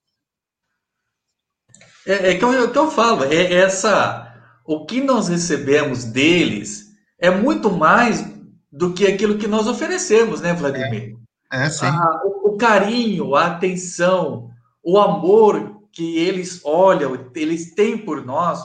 É, 2.07 2.31
é 2.31 2.37
que, 2.37 2.45
eu, 2.45 2.71
que 2.71 2.79
eu 2.79 2.89
falo, 2.89 3.25
é 3.25 3.53
essa 3.55 4.33
o 4.65 4.85
que 4.85 5.01
nós 5.01 5.27
recebemos 5.27 6.05
deles 6.05 6.93
é 7.19 7.29
muito 7.29 7.69
mais 7.69 8.25
do 8.71 8.93
que 8.93 9.05
aquilo 9.05 9.37
que 9.37 9.47
nós 9.47 9.67
oferecemos, 9.67 10.39
né, 10.39 10.53
Vladimir? 10.53 11.20
É, 11.51 11.69
sim. 11.69 11.85
Ah, 11.85 12.21
o, 12.23 12.49
o, 12.49 12.57
carinho, 12.57 13.35
a 13.35 13.47
atenção, 13.47 14.49
o 14.81 14.97
amor 14.97 15.81
que 15.91 16.17
eles 16.17 16.61
olham, 16.63 17.29
eles 17.35 17.75
têm 17.75 17.97
por 17.97 18.25
nós, 18.25 18.63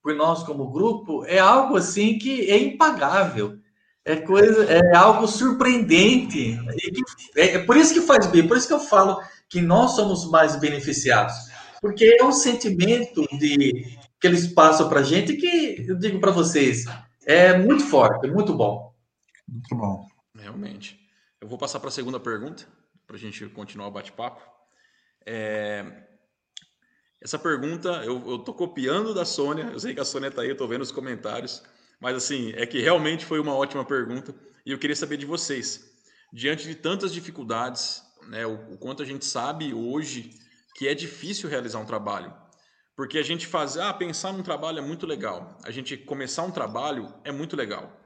por 0.00 0.14
nós 0.14 0.44
como 0.44 0.70
grupo, 0.70 1.24
é 1.24 1.38
algo 1.38 1.76
assim 1.76 2.16
que 2.16 2.50
é 2.50 2.56
impagável. 2.56 3.58
É 4.04 4.16
coisa, 4.16 4.64
é 4.64 4.96
algo 4.96 5.26
surpreendente. 5.26 6.58
É, 7.36 7.56
é 7.56 7.58
por 7.58 7.76
isso 7.76 7.92
que 7.92 8.00
faz 8.00 8.26
bem, 8.26 8.46
por 8.46 8.56
isso 8.56 8.68
que 8.68 8.72
eu 8.72 8.80
falo 8.80 9.20
que 9.50 9.60
nós 9.60 9.96
somos 9.96 10.30
mais 10.30 10.56
beneficiados. 10.56 11.34
Porque 11.80 12.16
é 12.18 12.24
um 12.24 12.32
sentimento 12.32 13.26
de 13.38 13.98
que 14.20 14.26
eles 14.26 14.46
passam 14.46 14.88
para 14.88 15.00
a 15.00 15.02
gente 15.02 15.34
que 15.34 15.84
eu 15.86 15.98
digo 15.98 16.20
para 16.20 16.30
vocês, 16.30 16.84
é 17.26 17.58
muito 17.58 17.84
forte, 17.84 18.28
muito 18.28 18.54
bom. 18.54 18.92
Muito 19.46 19.76
bom. 19.76 20.06
Realmente. 20.34 20.98
Eu 21.40 21.46
vou 21.46 21.56
passar 21.56 21.78
para 21.78 21.88
a 21.88 21.92
segunda 21.92 22.18
pergunta, 22.18 22.66
para 23.06 23.14
a 23.14 23.18
gente 23.18 23.46
continuar 23.50 23.86
o 23.86 23.92
bate-papo. 23.92 24.42
É... 25.24 25.84
Essa 27.20 27.38
pergunta 27.38 27.88
eu, 28.04 28.28
eu 28.28 28.38
tô 28.38 28.52
copiando 28.52 29.14
da 29.14 29.24
Sônia, 29.24 29.70
eu 29.72 29.78
sei 29.78 29.94
que 29.94 30.00
a 30.00 30.04
Sônia 30.04 30.28
está 30.28 30.42
aí, 30.42 30.48
eu 30.48 30.56
tô 30.56 30.66
vendo 30.66 30.82
os 30.82 30.92
comentários, 30.92 31.62
mas 32.00 32.16
assim, 32.16 32.52
é 32.54 32.66
que 32.66 32.80
realmente 32.80 33.24
foi 33.24 33.40
uma 33.40 33.54
ótima 33.54 33.84
pergunta 33.84 34.34
e 34.66 34.72
eu 34.72 34.78
queria 34.78 34.96
saber 34.96 35.16
de 35.16 35.26
vocês. 35.26 35.96
Diante 36.32 36.66
de 36.66 36.74
tantas 36.74 37.12
dificuldades, 37.12 38.02
né, 38.28 38.44
o, 38.44 38.74
o 38.74 38.78
quanto 38.78 39.02
a 39.02 39.06
gente 39.06 39.24
sabe 39.24 39.72
hoje 39.72 40.30
que 40.74 40.86
é 40.86 40.94
difícil 40.94 41.48
realizar 41.48 41.78
um 41.78 41.86
trabalho. 41.86 42.32
Porque 42.96 43.18
a 43.18 43.22
gente 43.22 43.46
fazer, 43.46 43.80
ah, 43.80 43.94
pensar 43.94 44.32
num 44.32 44.42
trabalho 44.42 44.78
é 44.78 44.82
muito 44.82 45.06
legal. 45.06 45.56
A 45.64 45.70
gente 45.70 45.96
começar 45.96 46.42
um 46.42 46.50
trabalho 46.50 47.14
é 47.22 47.30
muito 47.30 47.54
legal. 47.54 47.96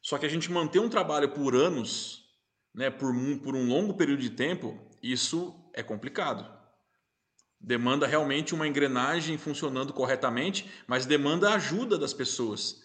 Só 0.00 0.16
que 0.16 0.26
a 0.26 0.28
gente 0.28 0.50
manter 0.50 0.78
um 0.78 0.88
trabalho 0.88 1.28
por 1.28 1.54
anos, 1.54 2.21
né, 2.74 2.90
por 2.90 3.10
um, 3.14 3.38
por 3.38 3.54
um 3.54 3.66
longo 3.66 3.94
período 3.94 4.20
de 4.20 4.30
tempo, 4.30 4.78
isso 5.02 5.54
é 5.74 5.82
complicado. 5.82 6.46
Demanda 7.60 8.06
realmente 8.06 8.54
uma 8.54 8.66
engrenagem 8.66 9.38
funcionando 9.38 9.92
corretamente, 9.92 10.68
mas 10.86 11.06
demanda 11.06 11.50
a 11.50 11.54
ajuda 11.54 11.96
das 11.96 12.12
pessoas. 12.12 12.82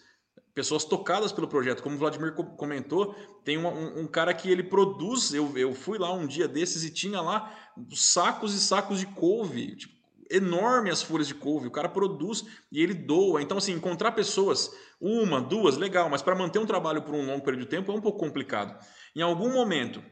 Pessoas 0.54 0.84
tocadas 0.84 1.32
pelo 1.32 1.48
projeto. 1.48 1.82
Como 1.82 1.96
o 1.96 1.98
Vladimir 1.98 2.32
comentou, 2.32 3.14
tem 3.44 3.58
um, 3.58 4.00
um, 4.00 4.06
cara 4.06 4.32
que 4.32 4.50
ele 4.50 4.62
produz. 4.62 5.32
Eu, 5.32 5.56
eu 5.56 5.74
fui 5.74 5.98
lá 5.98 6.12
um 6.12 6.26
dia 6.26 6.46
desses 6.46 6.84
e 6.84 6.90
tinha 6.90 7.20
lá 7.20 7.52
sacos 7.92 8.54
e 8.54 8.60
sacos 8.60 9.00
de 9.00 9.06
couve. 9.06 9.76
Tipo, 9.76 9.94
enorme 10.30 10.90
as 10.90 11.02
folhas 11.02 11.28
de 11.28 11.34
couve. 11.34 11.68
O 11.68 11.70
cara 11.70 11.88
produz 11.88 12.44
e 12.70 12.82
ele 12.82 12.94
doa. 12.94 13.42
Então, 13.42 13.58
assim, 13.58 13.72
encontrar 13.72 14.12
pessoas, 14.12 14.70
uma, 15.00 15.40
duas, 15.40 15.76
legal, 15.76 16.08
mas 16.08 16.22
para 16.22 16.34
manter 16.34 16.58
um 16.58 16.66
trabalho 16.66 17.02
por 17.02 17.14
um 17.14 17.26
longo 17.26 17.44
período 17.44 17.64
de 17.64 17.70
tempo 17.70 17.90
é 17.90 17.94
um 17.94 18.00
pouco 18.00 18.18
complicado. 18.18 18.78
Em 19.14 19.22
algum 19.22 19.52
momento, 19.52 20.02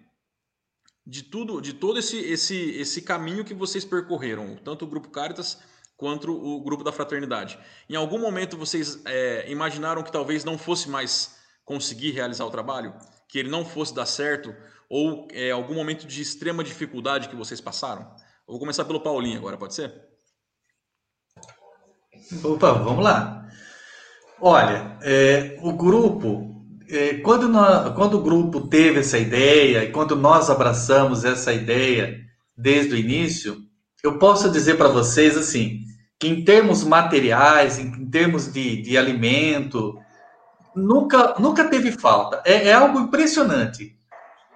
de 1.06 1.22
tudo, 1.22 1.60
de 1.60 1.72
todo 1.72 1.98
esse, 1.98 2.18
esse, 2.18 2.70
esse 2.78 3.02
caminho 3.02 3.44
que 3.44 3.54
vocês 3.54 3.84
percorreram, 3.84 4.56
tanto 4.56 4.84
o 4.84 4.88
Grupo 4.88 5.08
Caritas 5.10 5.58
quanto 5.96 6.30
o 6.30 6.62
Grupo 6.62 6.82
da 6.82 6.92
Fraternidade. 6.92 7.58
Em 7.88 7.94
algum 7.94 8.18
momento 8.18 8.56
vocês 8.56 9.00
é, 9.06 9.50
imaginaram 9.50 10.02
que 10.02 10.12
talvez 10.12 10.44
não 10.44 10.58
fosse 10.58 10.90
mais 10.90 11.36
conseguir 11.64 12.10
realizar 12.10 12.44
o 12.44 12.50
trabalho? 12.50 12.94
Que 13.28 13.38
ele 13.38 13.48
não 13.48 13.64
fosse 13.64 13.94
dar 13.94 14.06
certo? 14.06 14.54
Ou 14.90 15.26
é, 15.32 15.50
algum 15.50 15.74
momento 15.74 16.06
de 16.06 16.20
extrema 16.20 16.62
dificuldade 16.62 17.28
que 17.28 17.36
vocês 17.36 17.60
passaram? 17.60 18.14
Vou 18.46 18.58
começar 18.58 18.84
pelo 18.84 19.00
Paulinho 19.00 19.38
agora, 19.38 19.56
pode 19.56 19.74
ser? 19.74 20.05
Opa, 22.42 22.72
vamos 22.72 23.04
lá. 23.04 23.46
Olha, 24.40 24.98
é, 25.02 25.58
o 25.62 25.72
grupo 25.72 26.56
é, 26.88 27.14
quando, 27.14 27.48
nós, 27.48 27.94
quando 27.94 28.18
o 28.18 28.22
grupo 28.22 28.68
teve 28.68 29.00
essa 29.00 29.18
ideia 29.18 29.84
e 29.84 29.90
quando 29.90 30.14
nós 30.14 30.48
abraçamos 30.50 31.24
essa 31.24 31.52
ideia 31.52 32.20
desde 32.56 32.94
o 32.94 32.96
início, 32.96 33.56
eu 34.02 34.18
posso 34.18 34.50
dizer 34.50 34.76
para 34.76 34.88
vocês 34.88 35.36
assim 35.36 35.80
que 36.18 36.28
em 36.28 36.44
termos 36.44 36.84
materiais, 36.84 37.78
em, 37.78 38.08
termos 38.08 38.52
de, 38.52 38.80
de 38.80 38.96
alimento, 38.96 39.98
nunca, 40.74 41.34
nunca 41.38 41.68
teve 41.68 41.92
falta. 41.92 42.42
É, 42.46 42.68
é 42.68 42.72
algo 42.72 43.00
impressionante. 43.00 43.94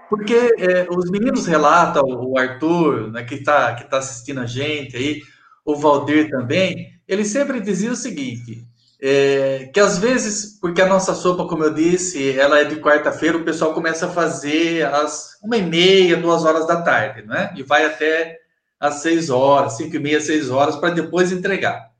Porque 0.08 0.34
é, 0.34 0.86
os 0.90 1.10
meninos 1.10 1.46
relatam, 1.46 2.02
o 2.04 2.38
Arthur, 2.38 3.12
né, 3.12 3.22
que 3.24 3.36
está 3.36 3.74
que 3.74 3.84
tá 3.84 3.98
assistindo 3.98 4.40
a 4.40 4.46
gente 4.46 4.96
aí, 4.96 5.20
o 5.64 5.76
Valdir 5.76 6.30
também, 6.30 6.99
ele 7.10 7.24
sempre 7.24 7.60
dizia 7.60 7.90
o 7.90 7.96
seguinte: 7.96 8.64
é, 9.02 9.68
que 9.74 9.80
às 9.80 9.98
vezes, 9.98 10.56
porque 10.60 10.80
a 10.80 10.86
nossa 10.86 11.12
sopa, 11.12 11.44
como 11.48 11.64
eu 11.64 11.74
disse, 11.74 12.38
ela 12.38 12.60
é 12.60 12.64
de 12.64 12.76
quarta-feira, 12.76 13.36
o 13.36 13.44
pessoal 13.44 13.74
começa 13.74 14.06
a 14.06 14.10
fazer 14.10 14.86
às 14.86 15.36
uma 15.42 15.56
e 15.56 15.62
meia, 15.62 16.16
duas 16.16 16.44
horas 16.44 16.68
da 16.68 16.80
tarde, 16.82 17.26
né? 17.26 17.52
E 17.56 17.64
vai 17.64 17.84
até 17.84 18.38
às 18.78 18.96
seis 18.96 19.28
horas, 19.28 19.76
cinco 19.76 19.96
e 19.96 19.98
meia, 19.98 20.20
seis 20.20 20.50
horas, 20.50 20.76
para 20.76 20.94
depois 20.94 21.32
entregar. 21.32 21.90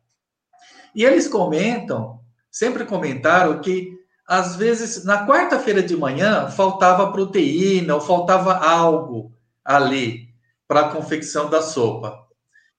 E 0.95 1.05
eles 1.05 1.27
comentam, 1.27 2.21
sempre 2.49 2.85
comentaram 2.85 3.61
que 3.61 3.91
às 4.29 4.55
vezes 4.55 5.05
na 5.05 5.27
quarta-feira 5.27 5.83
de 5.83 5.97
manhã 5.97 6.49
faltava 6.49 7.11
proteína 7.11 7.97
ou 7.97 8.01
faltava 8.01 8.55
algo 8.55 9.33
ali 9.65 10.29
para 10.69 10.83
a 10.83 10.89
confecção 10.91 11.51
da 11.51 11.61
sopa. 11.61 12.30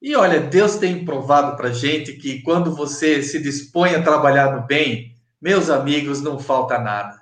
E 0.01 0.15
olha, 0.15 0.39
Deus 0.39 0.77
tem 0.77 1.05
provado 1.05 1.55
para 1.55 1.71
gente 1.71 2.13
que 2.13 2.41
quando 2.41 2.75
você 2.75 3.21
se 3.21 3.39
dispõe 3.39 3.93
a 3.93 4.01
trabalhar 4.01 4.55
no 4.55 4.65
bem, 4.65 5.15
meus 5.39 5.69
amigos, 5.69 6.21
não 6.21 6.39
falta 6.39 6.79
nada. 6.79 7.21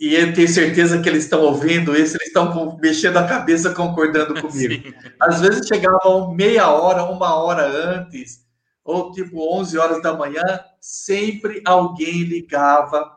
E 0.00 0.14
eu 0.14 0.32
tenho 0.32 0.48
certeza 0.48 1.00
que 1.00 1.08
eles 1.08 1.24
estão 1.24 1.42
ouvindo 1.42 1.96
isso, 1.96 2.16
eles 2.16 2.28
estão 2.28 2.76
mexendo 2.80 3.18
a 3.18 3.26
cabeça, 3.26 3.70
concordando 3.70 4.34
comigo. 4.40 4.74
Sim. 4.74 4.94
Às 5.20 5.40
vezes 5.40 5.66
chegavam 5.66 6.34
meia 6.34 6.68
hora, 6.70 7.04
uma 7.04 7.34
hora 7.36 7.66
antes, 7.66 8.40
ou 8.84 9.12
tipo 9.12 9.56
11 9.58 9.78
horas 9.78 10.02
da 10.02 10.12
manhã, 10.12 10.42
sempre 10.80 11.62
alguém 11.64 12.22
ligava 12.24 13.16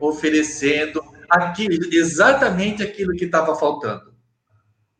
oferecendo 0.00 1.02
aquilo, 1.28 1.74
exatamente 1.92 2.82
aquilo 2.82 3.14
que 3.14 3.24
estava 3.24 3.54
faltando. 3.54 4.12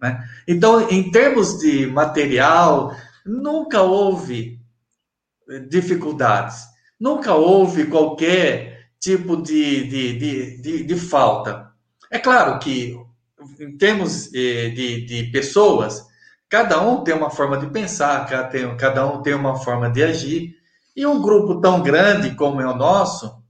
Né? 0.00 0.24
Então, 0.46 0.88
em 0.88 1.10
termos 1.10 1.58
de 1.58 1.86
material, 1.86 2.94
nunca 3.24 3.82
houve 3.82 4.58
dificuldades, 5.68 6.64
nunca 7.00 7.34
houve 7.34 7.86
qualquer 7.86 8.90
tipo 9.00 9.36
de, 9.36 9.86
de, 9.86 10.18
de, 10.18 10.62
de, 10.62 10.84
de 10.84 10.94
falta. 10.96 11.72
É 12.10 12.18
claro 12.18 12.58
que, 12.58 12.98
em 13.60 13.76
termos 13.76 14.32
eh, 14.34 14.70
de, 14.70 15.04
de 15.06 15.22
pessoas, 15.30 16.04
cada 16.48 16.80
um 16.80 17.04
tem 17.04 17.14
uma 17.14 17.30
forma 17.30 17.58
de 17.58 17.68
pensar, 17.68 18.26
cada, 18.76 19.06
um 19.06 19.22
tem 19.22 19.34
uma 19.34 19.56
forma 19.56 19.90
de 19.90 20.02
agir, 20.02 20.56
e 20.96 21.06
um 21.06 21.22
grupo 21.22 21.60
tão 21.60 21.82
grande 21.82 22.34
como 22.34 22.60
é 22.60 22.66
o 22.66 22.74
nosso, 22.74 23.40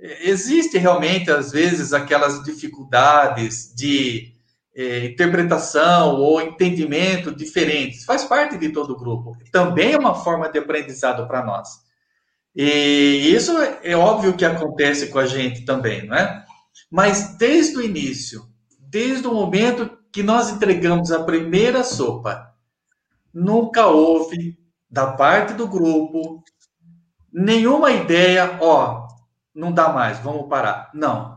eh, 0.00 0.30
existe 0.30 0.78
realmente, 0.78 1.30
às 1.30 1.52
vezes, 1.52 1.92
aquelas 1.92 2.42
dificuldades 2.42 3.72
de 3.74 4.32
é, 4.78 5.06
interpretação 5.06 6.14
ou 6.14 6.40
entendimento 6.40 7.34
diferentes. 7.34 8.04
Faz 8.04 8.22
parte 8.22 8.56
de 8.56 8.68
todo 8.68 8.92
o 8.92 8.96
grupo. 8.96 9.36
Também 9.50 9.94
é 9.94 9.98
uma 9.98 10.14
forma 10.14 10.48
de 10.48 10.56
aprendizado 10.56 11.26
para 11.26 11.44
nós. 11.44 11.68
E 12.54 13.32
isso 13.34 13.52
é 13.82 13.96
óbvio 13.96 14.36
que 14.36 14.44
acontece 14.44 15.08
com 15.08 15.18
a 15.18 15.26
gente 15.26 15.64
também, 15.64 16.06
não 16.06 16.16
é? 16.16 16.44
Mas 16.88 17.36
desde 17.36 17.76
o 17.76 17.82
início, 17.82 18.46
desde 18.78 19.26
o 19.26 19.34
momento 19.34 19.98
que 20.12 20.22
nós 20.22 20.48
entregamos 20.48 21.10
a 21.10 21.24
primeira 21.24 21.82
sopa, 21.82 22.54
nunca 23.34 23.88
houve 23.88 24.56
da 24.88 25.08
parte 25.08 25.54
do 25.54 25.66
grupo 25.66 26.44
nenhuma 27.32 27.90
ideia, 27.90 28.58
ó, 28.60 29.08
não 29.52 29.72
dá 29.72 29.88
mais, 29.88 30.20
vamos 30.20 30.48
parar. 30.48 30.88
Não. 30.94 31.36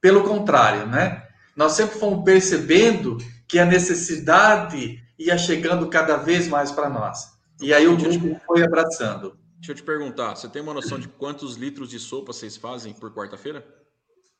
Pelo 0.00 0.24
contrário, 0.24 0.86
né? 0.86 1.23
Nós 1.56 1.72
sempre 1.72 1.98
fomos 1.98 2.24
percebendo 2.24 3.18
que 3.48 3.58
a 3.58 3.64
necessidade 3.64 5.02
ia 5.18 5.38
chegando 5.38 5.88
cada 5.88 6.16
vez 6.16 6.48
mais 6.48 6.72
para 6.72 6.88
nós. 6.88 7.34
E 7.60 7.72
aí 7.72 7.86
o 7.86 7.96
grupo 7.96 8.40
foi 8.46 8.62
abraçando. 8.62 9.36
Deixa 9.56 9.72
eu 9.72 9.76
te 9.76 9.82
perguntar, 9.82 10.34
você 10.34 10.48
tem 10.48 10.60
uma 10.60 10.74
noção 10.74 10.98
de 10.98 11.08
quantos 11.08 11.56
litros 11.56 11.88
de 11.88 11.98
sopa 11.98 12.32
vocês 12.32 12.56
fazem 12.56 12.92
por 12.92 13.14
quarta-feira? 13.14 13.64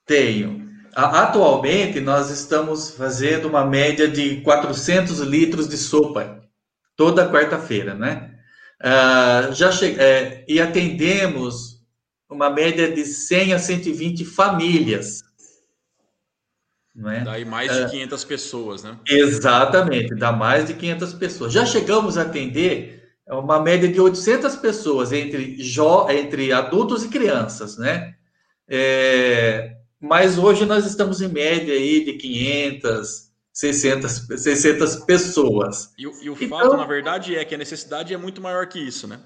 Tenho. 0.04 0.68
Atualmente, 0.94 1.98
nós 1.98 2.30
estamos 2.30 2.90
fazendo 2.90 3.48
uma 3.48 3.64
média 3.64 4.06
de 4.06 4.42
400 4.42 5.20
litros 5.20 5.66
de 5.66 5.78
sopa 5.78 6.42
toda 6.96 7.30
quarta-feira, 7.30 7.94
né? 7.94 8.30
Uh, 8.80 9.52
já 9.54 9.72
che... 9.72 9.96
É, 9.98 10.44
e 10.46 10.60
atendemos 10.60 11.82
uma 12.28 12.50
média 12.50 12.90
de 12.92 13.04
100 13.04 13.54
a 13.54 13.58
120 13.58 14.24
famílias 14.24 15.23
não 16.94 17.10
é? 17.10 17.20
Daí 17.24 17.44
mais 17.44 17.72
de 17.72 17.90
500 17.90 18.22
é, 18.22 18.26
pessoas, 18.26 18.84
né? 18.84 18.96
Exatamente, 19.08 20.14
dá 20.14 20.30
mais 20.30 20.66
de 20.66 20.74
500 20.74 21.14
pessoas. 21.14 21.52
Já 21.52 21.66
chegamos 21.66 22.16
a 22.16 22.22
atender 22.22 23.02
uma 23.28 23.60
média 23.60 23.88
de 23.88 24.00
800 24.00 24.54
pessoas 24.56 25.12
entre, 25.12 25.56
jo, 25.62 26.08
entre 26.08 26.52
adultos 26.52 27.04
e 27.04 27.08
crianças, 27.08 27.76
né? 27.78 28.14
É, 28.68 29.76
mas 30.00 30.38
hoje 30.38 30.64
nós 30.64 30.86
estamos 30.86 31.20
em 31.20 31.28
média 31.28 31.74
aí 31.74 32.04
de 32.04 32.12
500, 32.14 33.30
600, 33.52 34.12
600 34.36 34.96
pessoas. 34.96 35.90
E, 35.98 36.02
e 36.02 36.30
o 36.30 36.36
então, 36.40 36.58
fato, 36.58 36.76
na 36.76 36.86
verdade, 36.86 37.34
é 37.34 37.44
que 37.44 37.54
a 37.54 37.58
necessidade 37.58 38.14
é 38.14 38.16
muito 38.16 38.40
maior 38.40 38.66
que 38.66 38.78
isso, 38.78 39.08
né? 39.08 39.18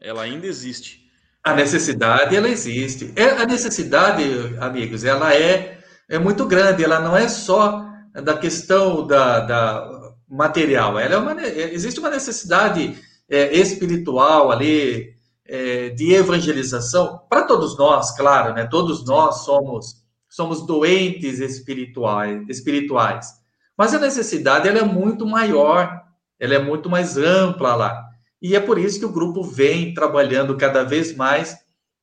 Ela 0.00 0.22
ainda 0.22 0.46
existe. 0.46 1.02
A 1.44 1.54
necessidade, 1.54 2.34
ela 2.34 2.48
existe. 2.48 3.12
É, 3.14 3.30
a 3.30 3.46
necessidade, 3.46 4.24
amigos, 4.58 5.04
ela 5.04 5.34
é 5.34 5.81
é 6.08 6.18
muito 6.18 6.46
grande, 6.46 6.84
ela 6.84 7.00
não 7.00 7.16
é 7.16 7.28
só 7.28 7.86
da 8.12 8.36
questão 8.36 9.06
da, 9.06 9.40
da 9.40 10.14
material, 10.28 10.98
ela 10.98 11.14
é 11.14 11.18
uma, 11.18 11.42
existe 11.42 12.00
uma 12.00 12.10
necessidade 12.10 12.96
é, 13.28 13.56
espiritual 13.56 14.50
ali, 14.50 15.14
é, 15.46 15.90
de 15.90 16.12
evangelização, 16.12 17.20
para 17.28 17.42
todos 17.42 17.76
nós, 17.76 18.14
claro, 18.16 18.54
né? 18.54 18.66
Todos 18.66 19.04
nós 19.04 19.44
somos, 19.44 20.02
somos 20.28 20.66
doentes 20.66 21.40
espirituais, 21.40 22.42
espirituais. 22.48 23.28
Mas 23.76 23.94
a 23.94 23.98
necessidade 23.98 24.68
ela 24.68 24.78
é 24.78 24.84
muito 24.84 25.26
maior, 25.26 26.00
ela 26.38 26.54
é 26.54 26.58
muito 26.58 26.88
mais 26.88 27.16
ampla 27.16 27.74
lá. 27.74 28.04
E 28.40 28.56
é 28.56 28.60
por 28.60 28.78
isso 28.78 28.98
que 28.98 29.06
o 29.06 29.12
grupo 29.12 29.42
vem 29.42 29.94
trabalhando 29.94 30.56
cada 30.56 30.82
vez 30.82 31.14
mais 31.14 31.56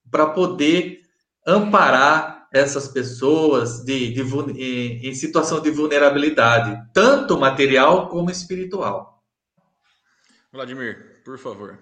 para 0.10 0.26
poder 0.28 1.00
amparar 1.45 2.39
essas 2.52 2.88
pessoas 2.88 3.84
de, 3.84 4.14
de, 4.14 4.22
em, 4.22 5.08
em 5.08 5.14
situação 5.14 5.62
de 5.62 5.70
vulnerabilidade, 5.70 6.82
tanto 6.93 7.39
material 7.39 8.10
como 8.10 8.32
espiritual. 8.32 9.24
Vladimir, 10.52 11.22
por 11.24 11.38
favor. 11.38 11.78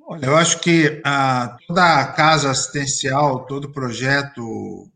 Olha, 0.00 0.26
eu 0.26 0.36
acho 0.36 0.58
que 0.60 1.00
a, 1.04 1.56
toda 1.66 2.00
a 2.00 2.12
casa 2.12 2.50
assistencial, 2.50 3.46
todo 3.46 3.72
projeto 3.72 4.90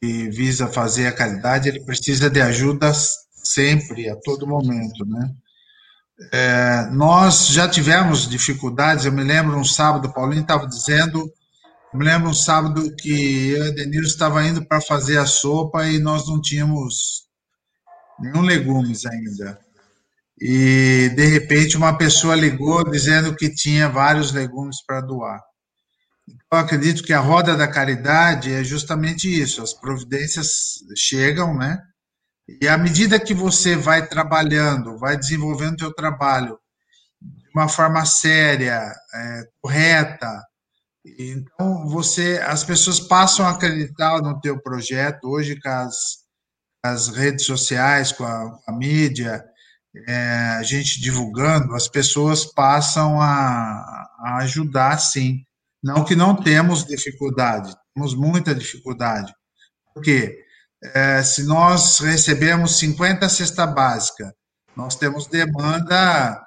que 0.00 0.28
visa 0.28 0.68
fazer 0.68 1.06
a 1.06 1.12
caridade, 1.12 1.68
ele 1.68 1.84
precisa 1.84 2.30
de 2.30 2.40
ajuda 2.40 2.92
sempre, 3.32 4.08
a 4.08 4.16
todo 4.16 4.46
momento, 4.46 5.04
né? 5.06 5.34
É, 6.32 6.86
nós 6.90 7.48
já 7.48 7.68
tivemos 7.68 8.28
dificuldades, 8.28 9.04
eu 9.04 9.12
me 9.12 9.22
lembro 9.22 9.56
um 9.56 9.64
sábado, 9.64 10.08
o 10.08 10.12
Paulinho 10.12 10.42
estava 10.42 10.66
dizendo, 10.66 11.32
eu 11.92 11.98
me 11.98 12.04
lembro 12.04 12.28
um 12.28 12.34
sábado 12.34 12.94
que 12.96 13.50
eu 13.50 13.66
e 13.66 13.74
Deniro 13.74 14.04
estava 14.04 14.44
indo 14.46 14.64
para 14.66 14.80
fazer 14.80 15.18
a 15.18 15.26
sopa 15.26 15.86
e 15.86 15.98
nós 15.98 16.28
não 16.28 16.40
tínhamos 16.40 17.26
nenhum 18.20 18.42
legumes 18.42 19.06
ainda. 19.06 19.58
E, 20.40 21.10
de 21.16 21.26
repente, 21.26 21.76
uma 21.76 21.96
pessoa 21.96 22.34
ligou 22.34 22.88
dizendo 22.88 23.34
que 23.34 23.52
tinha 23.52 23.88
vários 23.88 24.32
legumes 24.32 24.84
para 24.86 25.00
doar. 25.00 25.40
Então, 26.28 26.58
eu 26.58 26.58
acredito 26.58 27.02
que 27.02 27.12
a 27.12 27.20
roda 27.20 27.56
da 27.56 27.66
caridade 27.66 28.52
é 28.52 28.62
justamente 28.62 29.28
isso, 29.28 29.62
as 29.62 29.72
providências 29.72 30.80
chegam, 30.94 31.56
né? 31.56 31.78
E 32.60 32.68
à 32.68 32.78
medida 32.78 33.18
que 33.20 33.34
você 33.34 33.76
vai 33.76 34.06
trabalhando, 34.06 34.98
vai 34.98 35.16
desenvolvendo 35.16 35.76
o 35.76 35.80
seu 35.80 35.94
trabalho 35.94 36.58
de 37.20 37.50
uma 37.54 37.68
forma 37.68 38.04
séria, 38.06 38.94
é, 39.14 39.42
correta, 39.60 40.47
então 41.18 41.88
você, 41.88 42.40
as 42.46 42.64
pessoas 42.64 43.00
passam 43.00 43.46
a 43.46 43.50
acreditar 43.50 44.20
no 44.20 44.40
teu 44.40 44.60
projeto 44.60 45.24
hoje 45.28 45.60
com 45.60 45.68
as, 45.68 45.94
as 46.84 47.08
redes 47.08 47.46
sociais, 47.46 48.12
com 48.12 48.24
a, 48.24 48.58
a 48.66 48.72
mídia, 48.72 49.44
é, 50.06 50.14
a 50.58 50.62
gente 50.62 51.00
divulgando, 51.00 51.74
as 51.74 51.88
pessoas 51.88 52.44
passam 52.44 53.20
a, 53.20 54.08
a 54.20 54.36
ajudar, 54.42 54.98
sim. 54.98 55.44
Não 55.82 56.04
que 56.04 56.16
não 56.16 56.34
temos 56.34 56.84
dificuldade, 56.84 57.74
temos 57.94 58.14
muita 58.14 58.54
dificuldade. 58.54 59.32
Por 59.94 60.02
quê? 60.02 60.44
é, 60.82 61.22
se 61.22 61.44
nós 61.44 61.98
recebemos 61.98 62.78
50 62.78 63.28
cesta 63.28 63.66
básica, 63.66 64.34
nós 64.76 64.94
temos 64.94 65.26
demanda 65.26 66.40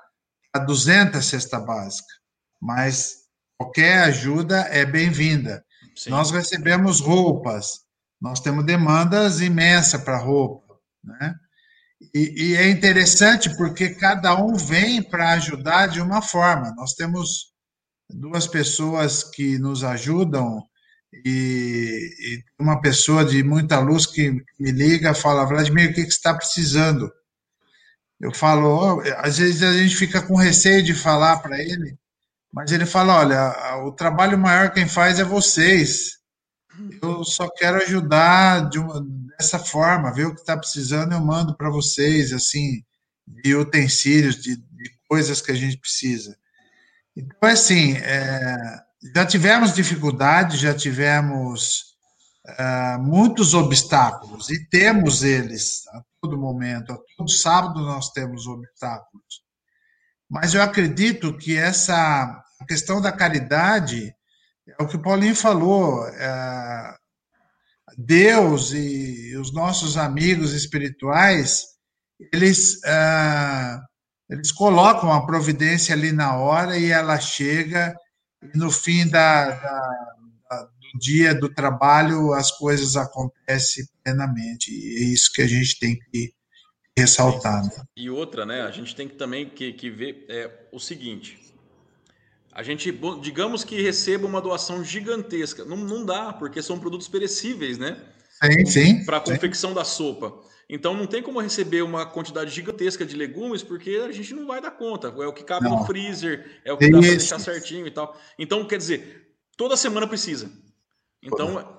a 0.53 0.59
200 0.59 1.23
cesta 1.23 1.59
básica, 1.59 2.13
mas 2.61 3.20
qualquer 3.61 4.05
ajuda 4.05 4.61
é 4.71 4.83
bem-vinda. 4.83 5.63
Nós 6.07 6.31
recebemos 6.31 6.99
roupas, 6.99 7.81
nós 8.19 8.39
temos 8.39 8.65
demandas 8.65 9.39
imensas 9.39 10.01
para 10.03 10.17
roupa, 10.17 10.75
né? 11.03 11.35
E, 12.15 12.33
e, 12.43 12.55
é 12.55 12.67
interessante 12.67 13.55
porque 13.57 13.89
cada 13.89 14.35
um 14.35 14.55
vem 14.55 15.03
para 15.03 15.33
ajudar 15.33 15.85
de 15.85 16.01
uma 16.01 16.19
forma. 16.19 16.73
Nós 16.75 16.93
temos 16.93 17.53
duas 18.09 18.47
pessoas 18.47 19.23
que 19.23 19.59
nos 19.59 19.83
ajudam 19.83 20.63
e, 21.23 22.09
e, 22.19 22.43
uma 22.59 22.81
pessoa 22.81 23.23
de 23.23 23.43
muita 23.43 23.79
luz 23.79 24.07
que 24.07 24.31
me 24.59 24.71
liga 24.71 25.13
fala, 25.13 25.45
Vladimir, 25.45 25.91
o 25.91 25.93
que, 25.93 26.03
que 26.03 26.09
você 26.09 26.17
está 26.17 26.33
precisando? 26.33 27.11
Eu 28.19 28.33
falo, 28.33 28.97
oh, 28.97 29.01
às 29.17 29.37
vezes 29.37 29.61
a 29.61 29.73
gente 29.73 29.95
fica 29.95 30.19
com 30.19 30.35
receio 30.35 30.81
de 30.81 30.95
falar 30.95 31.37
para 31.37 31.61
ele, 31.61 32.00
mas 32.53 32.71
ele 32.71 32.85
fala, 32.85 33.19
olha, 33.19 33.83
o 33.85 33.91
trabalho 33.91 34.37
maior 34.37 34.71
quem 34.71 34.87
faz 34.87 35.19
é 35.19 35.23
vocês. 35.23 36.19
Eu 37.01 37.23
só 37.23 37.49
quero 37.49 37.77
ajudar 37.77 38.69
de 38.69 38.79
uma, 38.79 39.05
dessa 39.37 39.59
forma, 39.59 40.13
ver 40.13 40.25
o 40.25 40.33
que 40.33 40.41
está 40.41 40.57
precisando, 40.57 41.13
eu 41.13 41.21
mando 41.21 41.55
para 41.55 41.69
vocês, 41.69 42.33
assim, 42.33 42.83
de 43.25 43.55
utensílios, 43.55 44.35
de, 44.35 44.55
de, 44.55 45.01
coisas 45.07 45.41
que 45.41 45.51
a 45.51 45.55
gente 45.55 45.77
precisa. 45.77 46.37
Então, 47.15 47.49
é 47.49 47.51
assim, 47.51 47.97
é, 47.97 48.57
já 49.13 49.25
tivemos 49.25 49.73
dificuldades, 49.73 50.59
já 50.59 50.73
tivemos 50.73 51.95
uh, 52.47 53.01
muitos 53.01 53.53
obstáculos 53.53 54.49
e 54.49 54.65
temos 54.69 55.23
eles 55.23 55.85
a 55.89 56.01
todo 56.21 56.37
momento, 56.37 56.93
a 56.93 56.97
todo 57.17 57.29
sábado 57.29 57.81
nós 57.81 58.11
temos 58.11 58.47
obstáculos. 58.47 59.43
Mas 60.29 60.53
eu 60.53 60.61
acredito 60.61 61.37
que 61.37 61.57
essa 61.57 62.40
questão 62.65 63.01
da 63.01 63.11
caridade 63.11 64.13
é 64.67 64.83
o 64.83 64.87
que 64.87 64.95
o 64.95 65.01
Paulinho 65.01 65.35
falou. 65.35 66.03
Uh, 66.05 67.01
Deus 67.97 68.71
e 68.73 69.35
os 69.37 69.53
nossos 69.53 69.97
amigos 69.97 70.53
espirituais, 70.53 71.65
eles, 72.33 72.75
uh, 72.75 73.81
eles 74.29 74.51
colocam 74.51 75.11
a 75.11 75.25
providência 75.25 75.93
ali 75.93 76.11
na 76.11 76.35
hora 76.37 76.77
e 76.77 76.89
ela 76.89 77.19
chega 77.19 77.95
e 78.41 78.57
no 78.57 78.71
fim 78.71 79.07
da, 79.07 79.51
da, 79.51 80.11
dia 80.99 81.33
do 81.33 81.53
trabalho 81.53 82.33
as 82.33 82.51
coisas 82.51 82.95
acontecem 82.95 83.85
plenamente. 84.03 84.71
E 84.71 84.97
é 84.97 85.03
isso 85.05 85.31
que 85.33 85.41
a 85.41 85.47
gente 85.47 85.79
tem 85.79 85.97
que 85.97 86.33
ressaltar. 86.97 87.63
Né? 87.63 87.83
E 87.95 88.09
outra, 88.09 88.45
né? 88.45 88.61
A 88.61 88.71
gente 88.71 88.95
tem 88.95 89.07
que 89.07 89.15
também 89.15 89.49
que, 89.49 89.73
que 89.73 89.89
ver 89.89 90.25
é, 90.29 90.67
o 90.71 90.79
seguinte. 90.79 91.39
A 92.51 92.63
gente, 92.63 92.91
digamos 93.21 93.63
que 93.63 93.81
receba 93.81 94.27
uma 94.27 94.41
doação 94.41 94.83
gigantesca. 94.83 95.63
Não, 95.63 95.77
não 95.77 96.05
dá, 96.05 96.33
porque 96.33 96.61
são 96.61 96.79
produtos 96.79 97.07
perecíveis, 97.07 97.77
né? 97.77 97.97
Sim, 98.43 98.65
sim. 98.65 99.05
Para 99.05 99.17
a 99.17 99.21
confecção 99.21 99.73
da 99.73 99.85
sopa. 99.85 100.33
Então 100.69 100.95
não 100.95 101.05
tem 101.05 101.21
como 101.21 101.39
receber 101.41 101.81
uma 101.81 102.05
quantidade 102.05 102.49
gigantesca 102.49 103.05
de 103.05 103.15
legumes, 103.15 103.61
porque 103.61 104.01
a 104.07 104.11
gente 104.11 104.33
não 104.33 104.47
vai 104.47 104.61
dar 104.61 104.71
conta. 104.71 105.07
É 105.07 105.27
o 105.27 105.33
que 105.33 105.43
cabe 105.43 105.65
não. 105.65 105.79
no 105.79 105.85
freezer, 105.85 106.61
é 106.63 106.71
o 106.71 106.77
que 106.77 106.89
dá 106.89 106.99
para 106.99 107.09
deixar 107.09 107.39
certinho 107.39 107.85
e 107.85 107.91
tal. 107.91 108.17
Então, 108.39 108.65
quer 108.65 108.77
dizer, 108.77 109.35
toda 109.57 109.75
semana 109.75 110.07
precisa. 110.07 110.49
Então, 111.21 111.77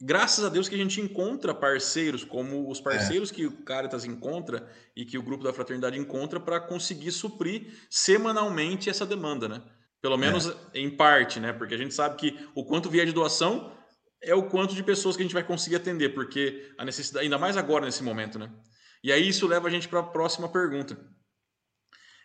graças 0.00 0.44
a 0.44 0.48
Deus 0.48 0.68
que 0.68 0.74
a 0.74 0.78
gente 0.78 1.00
encontra 1.00 1.54
parceiros, 1.54 2.24
como 2.24 2.68
os 2.68 2.80
parceiros 2.80 3.30
é. 3.30 3.34
que 3.34 3.46
o 3.46 3.52
Caritas 3.62 4.04
encontra 4.04 4.68
e 4.96 5.04
que 5.04 5.16
o 5.16 5.22
grupo 5.22 5.44
da 5.44 5.52
fraternidade 5.52 5.98
encontra 5.98 6.40
para 6.40 6.60
conseguir 6.60 7.12
suprir 7.12 7.68
semanalmente 7.88 8.90
essa 8.90 9.06
demanda, 9.06 9.48
né? 9.48 9.62
Pelo 10.04 10.18
menos 10.18 10.50
é. 10.50 10.80
em 10.80 10.90
parte, 10.90 11.40
né? 11.40 11.50
Porque 11.50 11.72
a 11.72 11.78
gente 11.78 11.94
sabe 11.94 12.16
que 12.16 12.38
o 12.54 12.62
quanto 12.62 12.90
vier 12.90 13.06
de 13.06 13.12
doação 13.12 13.74
é 14.20 14.34
o 14.34 14.50
quanto 14.50 14.74
de 14.74 14.82
pessoas 14.82 15.16
que 15.16 15.22
a 15.22 15.24
gente 15.24 15.32
vai 15.32 15.42
conseguir 15.42 15.76
atender, 15.76 16.10
porque 16.10 16.74
a 16.76 16.84
necessidade, 16.84 17.24
ainda 17.24 17.38
mais 17.38 17.56
agora 17.56 17.86
nesse 17.86 18.02
momento, 18.02 18.38
né? 18.38 18.52
E 19.02 19.10
aí 19.10 19.26
isso 19.26 19.46
leva 19.46 19.66
a 19.66 19.70
gente 19.70 19.88
para 19.88 20.00
a 20.00 20.02
próxima 20.02 20.46
pergunta. 20.46 20.94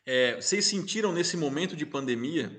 É, 0.06 0.36
vocês 0.36 0.66
sentiram 0.66 1.14
nesse 1.14 1.38
momento 1.38 1.74
de 1.74 1.86
pandemia 1.86 2.52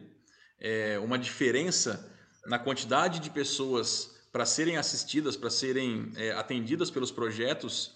é, 0.59 0.99
uma 0.99 1.19
diferença 1.19 2.11
na 2.47 2.59
quantidade 2.59 3.21
de 3.21 3.29
pessoas 3.29 4.27
para 4.33 4.47
serem 4.47 4.79
assistidas, 4.79 5.37
para 5.37 5.51
serem 5.51 6.15
é, 6.17 6.33
atendidas 6.33 6.91
pelos 6.91 7.11
projetos? 7.11 7.95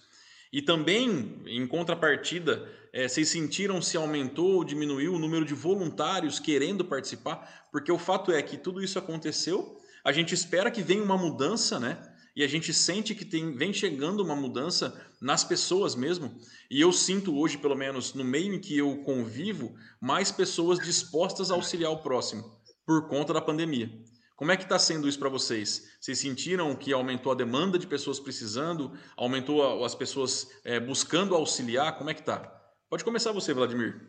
E 0.53 0.61
também, 0.61 1.41
em 1.47 1.65
contrapartida, 1.65 2.71
é, 2.95 3.07
vocês 3.07 3.29
sentiram 3.29 3.79
se 3.79 3.95
aumentou 3.95 4.55
ou 4.55 4.63
diminuiu 4.63 5.13
o 5.13 5.19
número 5.19 5.45
de 5.45 5.53
voluntários 5.53 6.39
querendo 6.39 6.83
participar? 6.83 7.67
Porque 7.71 7.91
o 7.91 7.99
fato 7.99 8.31
é 8.31 8.41
que 8.41 8.57
tudo 8.57 8.81
isso 8.81 8.97
aconteceu 8.97 9.77
a 10.05 10.11
gente 10.11 10.35
espera 10.35 10.69
que 10.69 10.83
venha 10.83 11.03
uma 11.03 11.17
mudança, 11.17 11.79
né? 11.79 11.97
E 12.35 12.43
a 12.43 12.47
gente 12.47 12.71
sente 12.71 13.15
que 13.15 13.25
tem, 13.25 13.57
vem 13.57 13.73
chegando 13.73 14.21
uma 14.21 14.35
mudança 14.35 15.03
nas 15.19 15.43
pessoas 15.43 15.95
mesmo. 15.95 16.37
E 16.69 16.79
eu 16.79 16.91
sinto 16.91 17.35
hoje, 17.35 17.57
pelo 17.57 17.75
menos 17.75 18.13
no 18.13 18.23
meio 18.23 18.53
em 18.53 18.61
que 18.61 18.77
eu 18.77 18.97
convivo, 18.97 19.75
mais 19.99 20.31
pessoas 20.31 20.77
dispostas 20.77 21.49
a 21.49 21.55
auxiliar 21.55 21.91
o 21.91 22.03
próximo 22.03 22.55
por 22.85 23.07
conta 23.07 23.33
da 23.33 23.41
pandemia. 23.41 23.89
Como 24.35 24.51
é 24.51 24.57
que 24.57 24.63
está 24.63 24.77
sendo 24.77 25.07
isso 25.09 25.17
para 25.17 25.29
vocês? 25.29 25.89
Vocês 25.99 26.19
sentiram 26.19 26.75
que 26.75 26.93
aumentou 26.93 27.31
a 27.31 27.35
demanda 27.35 27.79
de 27.79 27.87
pessoas 27.87 28.19
precisando? 28.19 28.91
Aumentou 29.17 29.83
as 29.83 29.95
pessoas 29.95 30.47
é, 30.63 30.79
buscando 30.79 31.33
auxiliar? 31.33 31.97
Como 31.97 32.11
é 32.11 32.13
que 32.13 32.19
está? 32.19 32.54
Pode 32.89 33.03
começar 33.03 33.31
você, 33.31 33.53
Vladimir. 33.53 33.99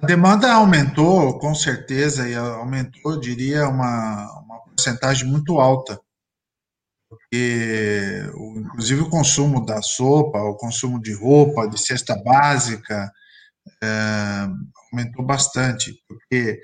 A 0.00 0.06
demanda 0.06 0.50
aumentou, 0.52 1.38
com 1.38 1.54
certeza, 1.54 2.28
e 2.28 2.34
aumentou, 2.34 3.12
eu 3.12 3.20
diria, 3.20 3.68
uma, 3.68 4.40
uma 4.40 4.64
porcentagem 4.64 5.28
muito 5.28 5.60
alta. 5.60 6.00
Porque, 7.08 8.22
inclusive, 8.56 9.02
o 9.02 9.10
consumo 9.10 9.66
da 9.66 9.82
sopa, 9.82 10.38
o 10.38 10.56
consumo 10.56 11.00
de 11.00 11.12
roupa, 11.12 11.68
de 11.68 11.78
cesta 11.78 12.16
básica, 12.16 13.12
é, 13.82 14.48
aumentou 14.90 15.24
bastante. 15.24 15.94
Porque 16.08 16.58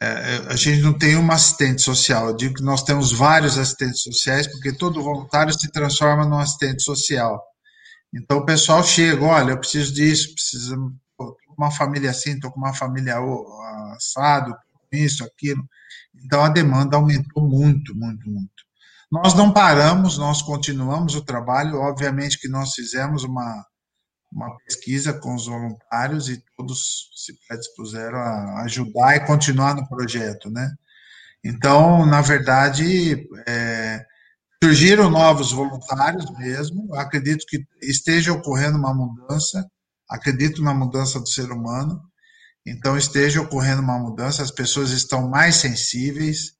é, 0.00 0.36
a 0.48 0.56
gente 0.56 0.80
não 0.80 0.96
tem 0.96 1.16
uma 1.16 1.34
assistente 1.34 1.82
social. 1.82 2.28
Eu 2.28 2.36
digo 2.36 2.54
que 2.54 2.62
nós 2.62 2.82
temos 2.82 3.12
vários 3.12 3.58
assistentes 3.58 4.00
sociais, 4.00 4.46
porque 4.46 4.72
todo 4.72 5.02
voluntário 5.02 5.52
se 5.52 5.70
transforma 5.70 6.24
num 6.24 6.38
assistente 6.38 6.82
social. 6.82 7.42
Então, 8.14 8.38
o 8.38 8.46
pessoal 8.46 8.82
chega, 8.82 9.24
olha, 9.24 9.50
eu 9.50 9.58
preciso 9.58 9.92
disso, 9.92 10.34
preciso 10.34 10.94
com 11.16 11.34
uma 11.56 11.70
família 11.70 12.10
assim, 12.10 12.32
estou 12.32 12.50
com 12.50 12.60
uma 12.60 12.74
família 12.74 13.16
assado, 13.96 14.54
isso, 14.92 15.24
aquilo. 15.24 15.66
Então 16.14 16.42
a 16.42 16.48
demanda 16.48 16.96
aumentou 16.96 17.48
muito, 17.48 17.94
muito, 17.94 18.28
muito. 18.28 18.66
Nós 19.10 19.34
não 19.34 19.52
paramos, 19.52 20.18
nós 20.18 20.42
continuamos 20.42 21.14
o 21.14 21.24
trabalho. 21.24 21.78
Obviamente 21.78 22.38
que 22.38 22.48
nós 22.48 22.74
fizemos 22.74 23.24
uma, 23.24 23.64
uma 24.32 24.56
pesquisa 24.58 25.12
com 25.12 25.34
os 25.34 25.46
voluntários 25.46 26.28
e 26.28 26.42
todos 26.56 27.10
se 27.14 27.32
predispuseram 27.46 28.18
a 28.18 28.62
ajudar 28.64 29.16
e 29.16 29.26
continuar 29.26 29.74
no 29.74 29.88
projeto, 29.88 30.50
né? 30.50 30.74
Então, 31.44 32.04
na 32.04 32.20
verdade, 32.20 33.28
é, 33.46 33.75
surgiram 34.62 35.10
novos 35.10 35.52
voluntários 35.52 36.30
mesmo. 36.38 36.94
Acredito 36.94 37.44
que 37.46 37.64
esteja 37.82 38.32
ocorrendo 38.32 38.78
uma 38.78 38.94
mudança. 38.94 39.64
Acredito 40.08 40.62
na 40.62 40.72
mudança 40.74 41.20
do 41.20 41.28
ser 41.28 41.50
humano. 41.50 42.00
Então, 42.66 42.96
esteja 42.96 43.40
ocorrendo 43.40 43.82
uma 43.82 43.98
mudança. 43.98 44.42
As 44.42 44.50
pessoas 44.50 44.90
estão 44.90 45.28
mais 45.28 45.56
sensíveis. 45.56 46.52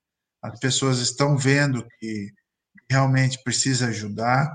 As 0.43 0.59
pessoas 0.61 0.99
estão 0.99 1.37
vendo 1.37 1.87
que 1.99 2.33
realmente 2.91 3.43
precisa 3.43 3.89
ajudar. 3.89 4.49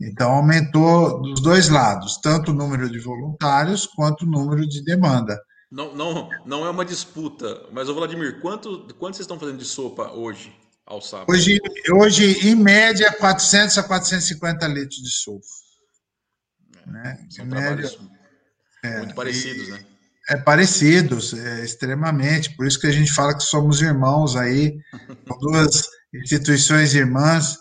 Então, 0.00 0.32
aumentou 0.32 1.22
dos 1.22 1.40
dois 1.40 1.68
lados, 1.68 2.18
tanto 2.20 2.50
o 2.50 2.54
número 2.54 2.90
de 2.90 2.98
voluntários 2.98 3.86
quanto 3.86 4.22
o 4.22 4.30
número 4.30 4.66
de 4.68 4.82
demanda. 4.84 5.40
Não, 5.70 5.94
não, 5.94 6.28
não 6.44 6.66
é 6.66 6.70
uma 6.70 6.84
disputa, 6.84 7.66
mas, 7.72 7.88
Vladimir, 7.88 8.40
quanto, 8.40 8.86
quanto 8.94 9.16
vocês 9.16 9.24
estão 9.24 9.38
fazendo 9.38 9.58
de 9.58 9.64
sopa 9.64 10.12
hoje, 10.12 10.54
ao 10.86 11.00
sábado? 11.00 11.30
Hoje, 11.30 11.58
hoje 11.92 12.48
em 12.48 12.54
média, 12.54 13.12
400 13.12 13.78
a 13.78 13.82
450 13.82 14.66
litros 14.68 14.96
de 14.96 15.10
sopa. 15.10 15.46
É, 16.86 16.90
né? 16.90 17.26
São 17.30 17.46
média, 17.46 17.90
é, 18.82 18.98
muito 18.98 19.14
parecidos, 19.14 19.68
né? 19.68 19.84
É 20.28 20.36
parecidos, 20.36 21.34
é, 21.34 21.64
extremamente. 21.64 22.54
Por 22.56 22.66
isso 22.66 22.80
que 22.80 22.86
a 22.86 22.92
gente 22.92 23.12
fala 23.12 23.36
que 23.36 23.42
somos 23.42 23.82
irmãos 23.82 24.36
aí, 24.36 24.78
duas 25.40 25.86
instituições 26.14 26.94
irmãs. 26.94 27.58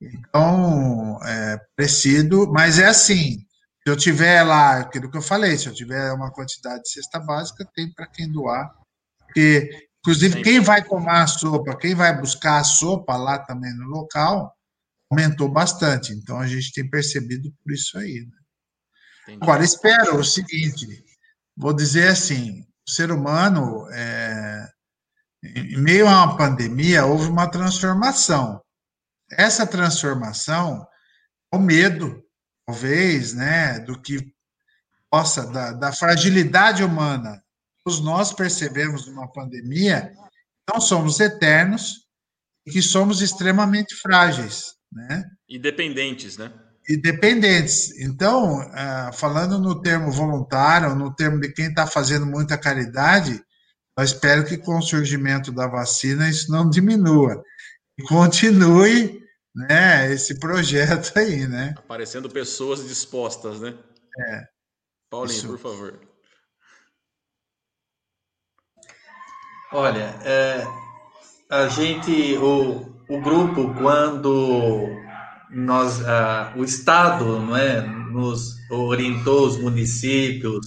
Então, 0.00 1.18
é 1.24 1.60
parecido, 1.76 2.50
mas 2.50 2.78
é 2.78 2.86
assim. 2.86 3.38
Se 3.82 3.90
eu 3.90 3.96
tiver 3.96 4.42
lá, 4.42 4.80
aquilo 4.80 5.10
que 5.10 5.16
eu 5.16 5.22
falei, 5.22 5.56
se 5.56 5.66
eu 5.66 5.74
tiver 5.74 6.12
uma 6.12 6.32
quantidade 6.32 6.82
de 6.82 6.90
cesta 6.90 7.18
básica, 7.18 7.68
tem 7.74 7.92
para 7.92 8.06
quem 8.06 8.30
doar. 8.30 8.70
Porque, 9.18 9.70
inclusive, 10.00 10.34
Sim. 10.34 10.42
quem 10.42 10.60
vai 10.60 10.82
tomar 10.82 11.22
a 11.22 11.26
sopa, 11.26 11.76
quem 11.76 11.94
vai 11.94 12.18
buscar 12.18 12.58
a 12.58 12.64
sopa 12.64 13.16
lá 13.16 13.38
também 13.38 13.72
no 13.74 13.86
local, 13.86 14.54
aumentou 15.10 15.48
bastante. 15.48 16.12
Então, 16.12 16.38
a 16.38 16.46
gente 16.46 16.72
tem 16.72 16.88
percebido 16.88 17.52
por 17.62 17.72
isso 17.72 17.98
aí. 17.98 18.26
Né? 18.26 19.36
Agora, 19.40 19.64
espero 19.64 20.18
o 20.18 20.24
seguinte: 20.24 21.04
vou 21.56 21.74
dizer 21.74 22.08
assim, 22.08 22.66
o 22.86 22.90
ser 22.90 23.10
humano, 23.10 23.86
é, 23.92 24.68
em 25.44 25.78
meio 25.78 26.08
a 26.08 26.24
uma 26.24 26.36
pandemia, 26.36 27.04
houve 27.04 27.28
uma 27.28 27.50
transformação. 27.50 28.62
Essa 29.30 29.66
transformação, 29.66 30.86
o 31.52 31.58
medo, 31.58 32.24
talvez, 32.66 33.32
né, 33.32 33.78
do 33.80 34.00
que 34.00 34.32
possa, 35.10 35.46
da, 35.46 35.72
da 35.72 35.92
fragilidade 35.92 36.82
humana, 36.82 37.42
nós 37.86 38.32
percebemos 38.32 39.06
numa 39.06 39.30
pandemia, 39.30 40.12
não 40.68 40.80
somos 40.80 41.18
eternos 41.18 42.06
e 42.66 42.70
que 42.70 42.82
somos 42.82 43.22
extremamente 43.22 43.94
frágeis, 43.96 44.74
né? 44.92 45.24
E 45.48 45.58
dependentes, 45.58 46.36
né? 46.36 46.52
E 46.88 46.96
dependentes. 46.96 47.98
Então, 48.00 48.60
ah, 48.72 49.10
falando 49.12 49.58
no 49.58 49.80
termo 49.80 50.10
voluntário, 50.10 50.94
no 50.94 51.14
termo 51.14 51.40
de 51.40 51.52
quem 51.52 51.66
está 51.66 51.86
fazendo 51.86 52.26
muita 52.26 52.58
caridade, 52.58 53.42
eu 53.98 54.04
espero 54.04 54.44
que 54.44 54.56
com 54.56 54.78
o 54.78 54.82
surgimento 54.82 55.52
da 55.52 55.66
vacina 55.66 56.28
isso 56.28 56.50
não 56.50 56.68
diminua. 56.68 57.42
E 57.98 58.02
continue 58.02 59.20
né, 59.54 60.12
esse 60.12 60.38
projeto 60.38 61.18
aí, 61.18 61.46
né? 61.46 61.74
Aparecendo 61.76 62.28
pessoas 62.30 62.86
dispostas, 62.86 63.60
né? 63.60 63.76
É. 64.18 64.44
Paulinho, 65.10 65.36
isso. 65.36 65.46
por 65.48 65.58
favor. 65.58 66.09
Olha, 69.72 70.16
é, 70.24 70.66
a 71.48 71.68
gente, 71.68 72.36
o, 72.38 72.92
o 73.08 73.20
grupo, 73.20 73.72
quando 73.74 74.88
nós, 75.48 76.04
a, 76.04 76.52
o 76.56 76.64
Estado 76.64 77.38
não 77.38 77.56
é, 77.56 77.80
nos 77.80 78.56
orientou 78.68 79.46
os 79.46 79.56
municípios 79.56 80.66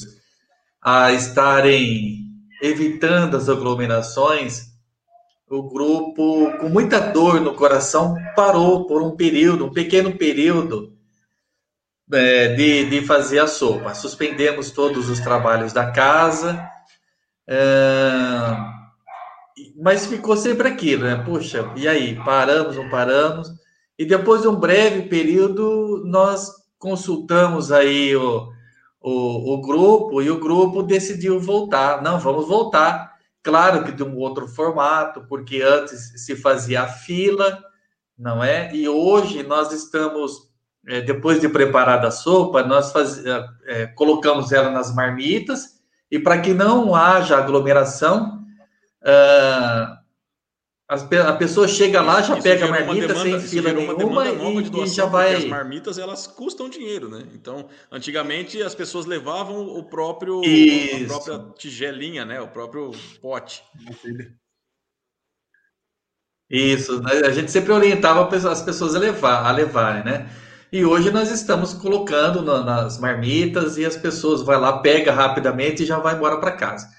a 0.82 1.12
estarem 1.12 2.20
evitando 2.62 3.36
as 3.36 3.50
aglomerações, 3.50 4.68
o 5.50 5.64
grupo, 5.70 6.58
com 6.62 6.70
muita 6.70 7.02
dor 7.02 7.42
no 7.42 7.56
coração, 7.56 8.16
parou 8.38 8.88
por 8.88 9.02
um 9.02 9.18
período, 9.18 9.66
um 9.66 9.74
pequeno 9.74 10.14
período, 10.18 10.94
é, 12.10 12.56
de, 12.56 12.90
de 12.90 13.06
fazer 13.06 13.40
a 13.40 13.48
sopa. 13.48 13.94
Suspendemos 13.94 14.72
todos 14.72 15.10
os 15.10 15.20
trabalhos 15.20 15.74
da 15.74 15.92
casa, 15.92 16.66
é, 17.46 18.73
mas 19.82 20.06
ficou 20.06 20.36
sempre 20.36 20.68
aquilo, 20.68 21.04
né? 21.04 21.16
Puxa, 21.24 21.72
e 21.76 21.88
aí? 21.88 22.16
Paramos, 22.24 22.76
não 22.76 22.90
paramos? 22.90 23.50
E 23.98 24.06
depois 24.06 24.42
de 24.42 24.48
um 24.48 24.56
breve 24.56 25.04
período, 25.04 26.04
nós 26.06 26.52
consultamos 26.78 27.72
aí 27.72 28.16
o, 28.16 28.50
o, 29.00 29.54
o 29.54 29.62
grupo 29.62 30.22
e 30.22 30.32
o 30.32 30.40
grupo 30.40 30.84
decidiu 30.84 31.40
voltar. 31.40 32.02
Não, 32.02 32.20
vamos 32.20 32.48
voltar. 32.48 33.14
Claro 33.44 33.84
que 33.84 33.92
de 33.92 34.04
um 34.04 34.18
outro 34.18 34.48
formato, 34.48 35.26
porque 35.28 35.62
antes 35.62 36.14
se 36.24 36.36
fazia 36.36 36.84
a 36.84 36.88
fila, 36.88 37.62
não 38.18 38.44
é? 38.44 38.74
E 38.74 38.88
hoje 38.88 39.44
nós 39.44 39.72
estamos, 39.72 40.50
é, 40.88 41.02
depois 41.02 41.42
de 41.42 41.50
preparar 41.50 42.04
a 42.06 42.12
sopa, 42.12 42.64
nós 42.64 42.92
faz, 42.92 43.24
é 43.66 43.88
colocamos 43.88 44.52
ela 44.52 44.72
nas 44.72 44.96
marmitas 44.96 45.82
e 46.10 46.20
para 46.20 46.40
que 46.40 46.54
não 46.54 46.96
haja 46.96 47.38
aglomeração, 47.38 48.43
uh, 49.04 50.04
a 50.88 51.34
pessoa 51.34 51.68
chega 51.68 52.02
lá, 52.02 52.22
já 52.22 52.34
isso 52.34 52.44
pega 52.44 52.66
a 52.66 52.70
marmita 52.70 53.08
demanda, 53.08 53.40
sem 53.40 53.40
fila 53.40 53.74
nenhuma 53.74 54.28
e, 54.28 54.84
e, 54.84 54.88
já 54.88 55.06
vai. 55.06 55.36
As 55.36 55.46
marmitas 55.46 55.98
elas 55.98 56.28
custam 56.28 56.70
dinheiro, 56.70 57.10
né? 57.10 57.24
Então, 57.34 57.68
antigamente 57.92 58.62
as 58.62 58.76
pessoas 58.76 59.06
levavam 59.06 59.66
o 59.66 59.84
próprio 59.84 60.42
a 60.42 61.08
própria 61.08 61.40
tigelinha, 61.58 62.26
né? 62.26 62.42
O 62.42 62.48
próprio 62.48 62.92
pote. 63.22 63.64
Isso, 66.50 67.02
né? 67.02 67.22
a 67.26 67.32
gente 67.32 67.52
sempre 67.52 67.72
orientava 67.72 68.30
as 68.36 68.62
pessoas 68.62 68.94
a 68.94 69.00
levar, 69.00 69.48
a 69.48 69.52
levarem, 69.52 70.04
né? 70.04 70.30
E 70.72 70.84
hoje 70.84 71.12
nós 71.12 71.32
estamos 71.32 71.74
colocando 71.74 72.42
nas 72.42 73.00
marmitas 73.00 73.78
e 73.78 73.86
as 73.86 73.96
pessoas 73.96 74.42
vai 74.42 74.58
lá, 74.58 74.80
pega 74.80 75.12
rapidamente 75.12 75.84
e 75.84 75.86
já 75.86 75.98
vai 76.00 76.16
embora 76.16 76.38
para 76.38 76.52
casa. 76.52 76.90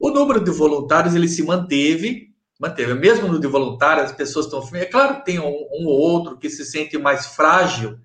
O 0.00 0.10
número 0.10 0.42
de 0.42 0.50
voluntários 0.50 1.14
ele 1.14 1.28
se 1.28 1.42
manteve, 1.42 2.30
manteve. 2.58 2.94
Mesmo 2.94 3.28
no 3.28 3.38
de 3.38 3.46
voluntário, 3.46 4.02
as 4.02 4.12
pessoas 4.12 4.46
estão. 4.46 4.66
É 4.72 4.86
claro 4.86 5.16
que 5.16 5.26
tem 5.26 5.38
um, 5.38 5.44
um 5.44 5.86
ou 5.86 6.00
outro 6.00 6.38
que 6.38 6.48
se 6.48 6.64
sente 6.64 6.96
mais 6.96 7.26
frágil 7.26 7.98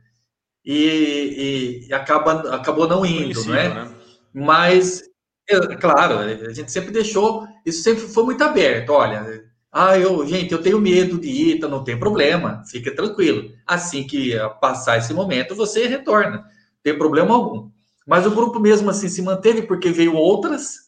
e, 0.66 1.88
e, 1.88 1.94
acaba, 1.94 2.54
acabou 2.54 2.86
não 2.86 3.06
indo, 3.06 3.46
né? 3.46 3.70
né? 3.70 3.92
Mas, 4.34 5.04
é, 5.50 5.58
claro, 5.78 6.20
a 6.20 6.52
gente 6.52 6.70
sempre 6.70 6.92
deixou, 6.92 7.48
isso 7.66 7.82
sempre 7.82 8.06
foi 8.08 8.26
muito 8.26 8.44
aberto. 8.44 8.90
Olha, 8.90 9.46
ah, 9.72 9.98
eu, 9.98 10.28
gente, 10.28 10.52
eu 10.52 10.62
tenho 10.62 10.82
medo 10.82 11.18
de 11.18 11.30
ir, 11.30 11.56
então 11.56 11.70
não 11.70 11.84
tem 11.84 11.98
problema, 11.98 12.62
fica 12.70 12.94
tranquilo. 12.94 13.52
Assim 13.66 14.06
que 14.06 14.34
passar 14.60 14.98
esse 14.98 15.14
momento, 15.14 15.56
você 15.56 15.88
retorna, 15.88 16.38
não 16.38 16.44
tem 16.84 16.98
problema 16.98 17.34
algum. 17.34 17.70
Mas 18.06 18.26
o 18.26 18.32
grupo 18.32 18.60
mesmo 18.60 18.90
assim 18.90 19.08
se 19.08 19.22
manteve 19.22 19.62
porque 19.62 19.92
veio 19.92 20.16
outras, 20.16 20.85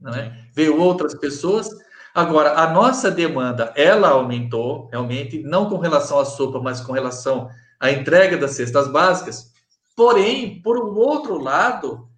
né? 0.00 0.44
veio 0.54 0.80
outras 0.80 1.14
pessoas 1.14 1.68
Agora, 2.14 2.54
a 2.54 2.72
nossa 2.72 3.10
demanda, 3.10 3.72
ela 3.76 4.08
aumentou, 4.08 4.88
realmente, 4.90 5.42
não 5.42 5.68
com 5.68 5.78
relação 5.78 6.18
à 6.18 6.24
sopa, 6.24 6.60
mas 6.60 6.80
com 6.80 6.92
relação 6.92 7.48
à 7.78 7.90
entrega 7.90 8.36
das 8.36 8.52
cestas 8.52 8.88
básicas. 8.88 9.52
Porém, 9.94 10.60
por 10.60 10.76
um 10.76 10.96
outro 10.96 11.38
lado, 11.38 12.08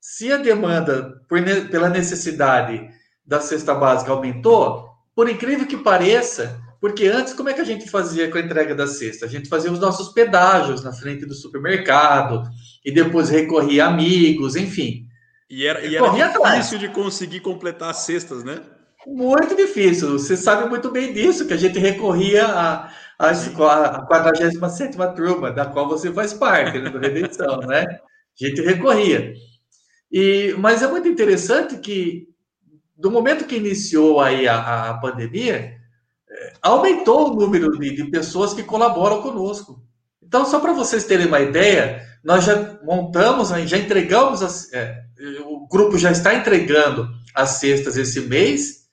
se 0.00 0.32
a 0.32 0.38
demanda 0.38 1.20
por, 1.28 1.38
pela 1.70 1.90
necessidade 1.90 2.88
da 3.24 3.40
cesta 3.40 3.74
básica 3.74 4.12
aumentou, 4.12 4.88
por 5.14 5.28
incrível 5.28 5.66
que 5.66 5.76
pareça, 5.76 6.58
porque 6.80 7.06
antes, 7.06 7.34
como 7.34 7.48
é 7.48 7.52
que 7.52 7.60
a 7.60 7.64
gente 7.64 7.88
fazia 7.90 8.30
com 8.30 8.38
a 8.38 8.40
entrega 8.40 8.74
da 8.74 8.86
cesta? 8.86 9.26
A 9.26 9.28
gente 9.28 9.48
fazia 9.48 9.72
os 9.72 9.78
nossos 9.78 10.08
pedágios 10.10 10.82
na 10.82 10.92
frente 10.92 11.26
do 11.26 11.34
supermercado, 11.34 12.48
e 12.84 12.90
depois 12.90 13.28
recorria 13.28 13.84
a 13.84 13.88
amigos, 13.88 14.56
enfim. 14.56 15.06
E 15.48 15.66
era, 15.66 15.84
e 15.84 15.94
era 15.94 16.08
difícil 16.08 16.40
atrás. 16.40 16.70
de 16.70 16.88
conseguir 16.88 17.40
completar 17.40 17.90
as 17.90 17.98
cestas, 17.98 18.42
né? 18.42 18.60
Muito 19.06 19.54
difícil. 19.54 20.18
Você 20.18 20.36
sabe 20.36 20.68
muito 20.68 20.90
bem 20.90 21.12
disso, 21.12 21.46
que 21.46 21.52
a 21.52 21.58
gente 21.58 21.78
recorria 21.78 22.46
a, 22.46 22.90
a, 23.18 23.30
a 23.30 24.06
47 24.06 24.96
turma, 25.14 25.52
da 25.52 25.66
qual 25.66 25.88
você 25.88 26.12
faz 26.12 26.32
parte, 26.32 26.78
né, 26.78 26.88
do 26.88 26.98
Redenção, 26.98 27.58
né? 27.58 27.84
A 27.84 28.46
gente 28.46 28.62
recorria. 28.62 29.34
E, 30.10 30.54
mas 30.58 30.82
é 30.82 30.86
muito 30.86 31.08
interessante 31.08 31.76
que, 31.78 32.28
do 32.96 33.10
momento 33.10 33.46
que 33.46 33.56
iniciou 33.56 34.20
aí 34.20 34.48
a, 34.48 34.90
a 34.90 34.94
pandemia, 34.98 35.76
é, 36.30 36.52
aumentou 36.62 37.30
o 37.30 37.36
número 37.36 37.78
de, 37.78 37.94
de 37.94 38.04
pessoas 38.10 38.54
que 38.54 38.62
colaboram 38.62 39.20
conosco. 39.20 39.82
Então, 40.22 40.46
só 40.46 40.58
para 40.58 40.72
vocês 40.72 41.04
terem 41.04 41.26
uma 41.26 41.40
ideia, 41.40 42.02
nós 42.24 42.44
já 42.44 42.78
montamos, 42.82 43.50
já 43.50 43.76
entregamos, 43.76 44.42
as, 44.42 44.72
é, 44.72 45.03
o 45.44 45.66
grupo 45.68 45.96
já 45.98 46.10
está 46.10 46.34
entregando 46.34 47.08
as 47.34 47.50
cestas 47.50 47.96
esse 47.96 48.20
mês, 48.22 48.84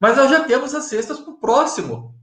mas 0.00 0.16
nós 0.16 0.30
já 0.30 0.44
temos 0.44 0.74
as 0.74 0.84
cestas 0.84 1.20
para 1.20 1.32
o 1.32 1.38
próximo. 1.38 2.14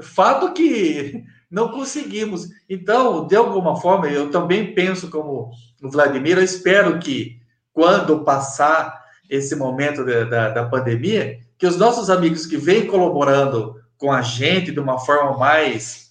Fato 0.00 0.52
que 0.52 1.24
não 1.50 1.70
conseguimos. 1.70 2.48
Então, 2.68 3.26
de 3.26 3.36
alguma 3.36 3.76
forma, 3.76 4.08
eu 4.08 4.30
também 4.30 4.74
penso 4.74 5.10
como 5.10 5.50
o 5.82 5.90
Vladimir, 5.90 6.38
eu 6.38 6.44
espero 6.44 6.98
que 6.98 7.40
quando 7.72 8.24
passar 8.24 9.02
esse 9.28 9.56
momento 9.56 10.04
da, 10.04 10.24
da, 10.24 10.48
da 10.50 10.68
pandemia, 10.68 11.38
que 11.58 11.66
os 11.66 11.76
nossos 11.76 12.10
amigos 12.10 12.44
que 12.44 12.56
vêm 12.56 12.86
colaborando 12.86 13.80
com 13.96 14.12
a 14.12 14.20
gente 14.20 14.72
de 14.72 14.80
uma 14.80 14.98
forma 14.98 15.38
mais, 15.38 16.10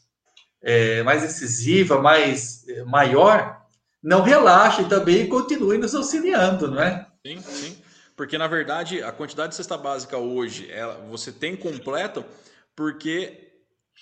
é, 0.62 1.04
mais 1.04 1.24
incisiva, 1.24 2.02
mais 2.02 2.68
é, 2.68 2.84
maior, 2.84 3.61
não 4.04 4.22
relaxem 4.22 4.88
também 4.88 5.22
e 5.22 5.28
continuem 5.28 5.80
nos 5.80 5.94
auxiliando, 5.94 6.70
não 6.70 6.82
é? 6.82 7.08
Sim, 7.26 7.42
sim. 7.42 7.78
Porque, 8.16 8.38
na 8.38 8.48
verdade, 8.48 9.02
a 9.02 9.12
quantidade 9.12 9.50
de 9.50 9.56
cesta 9.56 9.78
básica 9.78 10.18
hoje, 10.18 10.70
ela, 10.72 10.96
você 11.10 11.32
tem 11.32 11.56
completo 11.56 12.24
porque 12.76 13.52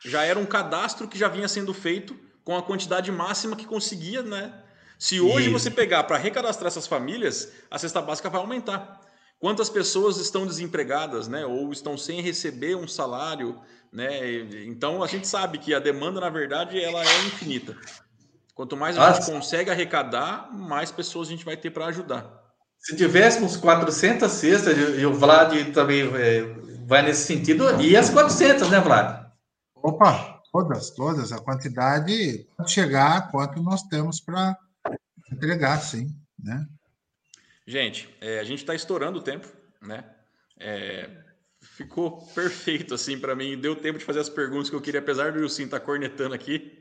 já 0.06 0.24
era 0.24 0.39
um 0.39 0.45
cadastro 0.45 1.08
que 1.08 1.18
já 1.18 1.28
vinha 1.28 1.47
sendo 1.47 1.74
feito 1.74 2.18
com 2.43 2.58
a 2.58 2.64
quantidade 2.64 3.12
máxima 3.12 3.56
que 3.56 3.66
conseguia, 3.66 4.22
né? 4.22 4.54
Se 4.97 5.20
hoje 5.22 5.50
Isso. 5.50 5.60
você 5.60 5.72
pegar 5.72 6.04
para 6.04 6.18
recadastrar 6.18 6.68
essas 6.68 6.88
famílias, 6.88 7.52
a 7.70 7.78
cesta 7.78 8.02
básica 8.02 8.30
vai 8.30 8.41
aumentar. 8.41 9.00
Quantas 9.39 9.70
pessoas 9.70 10.18
estão 10.18 10.45
desempregadas, 10.45 11.28
né? 11.28 11.45
Ou 11.45 11.72
estão 11.72 11.97
sem 11.97 12.22
receber 12.22 12.76
um 12.76 12.88
salário, 12.88 13.62
né? 13.91 14.41
Então 14.66 15.02
a 15.02 15.08
gente 15.08 15.28
sabe 15.28 15.58
que 15.58 15.74
a 15.74 15.80
demanda, 15.80 16.20
na 16.20 16.30
verdade, 16.30 16.82
ela 16.82 17.06
é 17.06 17.22
infinita. 17.22 17.78
Quanto 18.60 18.76
mais 18.76 18.97
a 18.97 19.07
Nossa. 19.07 19.22
gente 19.22 19.32
consegue 19.32 19.72
arrecadar, 19.72 20.51
mais 20.51 20.91
pessoas 20.91 21.30
a 21.30 21.32
gente 21.32 21.45
vai 21.45 21.55
ter 21.55 21.70
para 21.70 21.86
ajudar. 21.86 22.43
Se 22.78 22.93
tivéssemos 22.93 23.55
400 23.55 24.30
cestas, 24.30 24.78
e 24.99 25.05
o 25.05 25.14
Vlad 25.14 25.72
também 25.72 26.01
é, 26.14 26.41
vai 26.86 27.01
nesse 27.01 27.26
sentido, 27.26 27.82
e 27.82 27.95
as 27.95 28.10
400, 28.10 28.70
né, 28.70 28.82
Vlad? 28.82 29.32
Opa, 29.76 30.41
todas, 30.51 30.89
todas. 30.89 31.32
A 31.32 31.39
quantidade 31.39 32.45
pode 32.57 32.70
chegar 32.70 33.16
a 33.16 33.22
quanto 33.22 33.64
nós 33.64 33.84
temos 33.84 34.20
para 34.20 34.57
entregar, 35.32 35.78
sim. 35.78 36.14
Né? 36.38 36.68
Gente, 37.66 38.14
é, 38.20 38.41
a 38.41 38.43
gente 38.43 38.60
está 38.60 38.76
estourando 38.76 39.20
o 39.20 39.24
tempo, 39.24 39.47
né? 39.82 40.03
É, 40.60 41.10
ficou 41.62 42.28
perfeito 42.36 42.93
assim 42.93 43.18
para 43.18 43.34
mim. 43.34 43.57
Deu 43.57 43.74
tempo 43.74 43.97
de 43.97 44.03
fazer 44.03 44.20
as 44.20 44.28
perguntas 44.28 44.70
que 44.70 44.76
eu 44.76 44.82
queria, 44.82 44.99
apesar 44.99 45.32
do 45.32 45.39
Wilson 45.39 45.64
estar 45.64 45.80
tá 45.80 45.86
cornetando 45.86 46.36
aqui. 46.36 46.78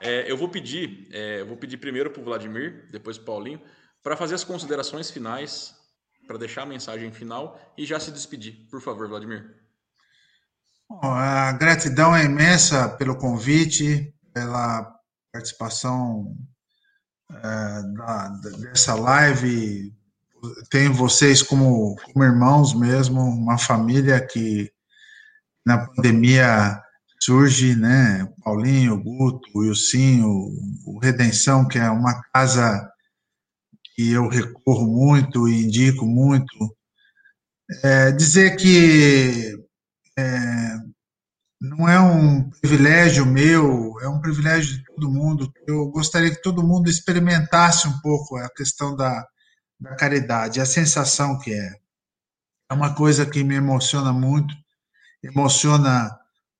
É, 0.00 0.30
eu 0.30 0.36
vou 0.36 0.48
pedir, 0.48 1.08
é, 1.12 1.42
vou 1.44 1.56
pedir 1.56 1.78
primeiro 1.78 2.10
para 2.10 2.20
o 2.20 2.24
Vladimir, 2.24 2.88
depois 2.90 3.16
para 3.16 3.22
o 3.22 3.26
Paulinho, 3.26 3.62
para 4.02 4.16
fazer 4.16 4.34
as 4.34 4.44
considerações 4.44 5.10
finais, 5.10 5.74
para 6.26 6.38
deixar 6.38 6.62
a 6.62 6.66
mensagem 6.66 7.10
final 7.12 7.58
e 7.76 7.86
já 7.86 7.98
se 7.98 8.10
despedir. 8.10 8.66
Por 8.70 8.80
favor, 8.80 9.08
Vladimir. 9.08 9.44
A 11.02 11.52
gratidão 11.52 12.14
é 12.14 12.24
imensa 12.24 12.88
pelo 12.90 13.16
convite, 13.16 14.14
pela 14.32 14.94
participação 15.32 16.36
é, 17.30 17.82
da, 17.94 18.28
dessa 18.58 18.94
live. 18.94 19.92
Tenho 20.70 20.92
vocês 20.92 21.42
como, 21.42 21.96
como 21.96 22.24
irmãos 22.24 22.74
mesmo, 22.74 23.20
uma 23.20 23.58
família 23.58 24.24
que 24.24 24.70
na 25.64 25.86
pandemia 25.88 26.80
surge, 27.20 27.74
né? 27.76 28.28
Paulinho, 28.42 29.02
Guto, 29.02 29.48
o 29.54 29.60
Wilsinho, 29.60 30.28
o 30.84 30.98
Redenção, 31.02 31.66
que 31.66 31.78
é 31.78 31.90
uma 31.90 32.22
casa 32.32 32.90
que 33.94 34.12
eu 34.12 34.28
recorro 34.28 34.86
muito 34.86 35.48
e 35.48 35.64
indico 35.64 36.06
muito. 36.06 36.76
É, 37.82 38.12
dizer 38.12 38.56
que 38.56 39.56
é, 40.18 40.76
não 41.60 41.88
é 41.88 41.98
um 41.98 42.48
privilégio 42.50 43.26
meu, 43.26 43.94
é 44.02 44.08
um 44.08 44.20
privilégio 44.20 44.76
de 44.76 44.84
todo 44.84 45.10
mundo. 45.10 45.52
Eu 45.66 45.86
gostaria 45.88 46.30
que 46.30 46.42
todo 46.42 46.66
mundo 46.66 46.88
experimentasse 46.88 47.88
um 47.88 47.98
pouco 48.00 48.36
a 48.36 48.48
questão 48.50 48.94
da, 48.94 49.26
da 49.80 49.96
caridade, 49.96 50.60
a 50.60 50.66
sensação 50.66 51.38
que 51.38 51.52
é. 51.52 51.72
É 52.68 52.74
uma 52.74 52.94
coisa 52.94 53.24
que 53.24 53.44
me 53.44 53.54
emociona 53.54 54.12
muito, 54.12 54.52
emociona 55.22 56.10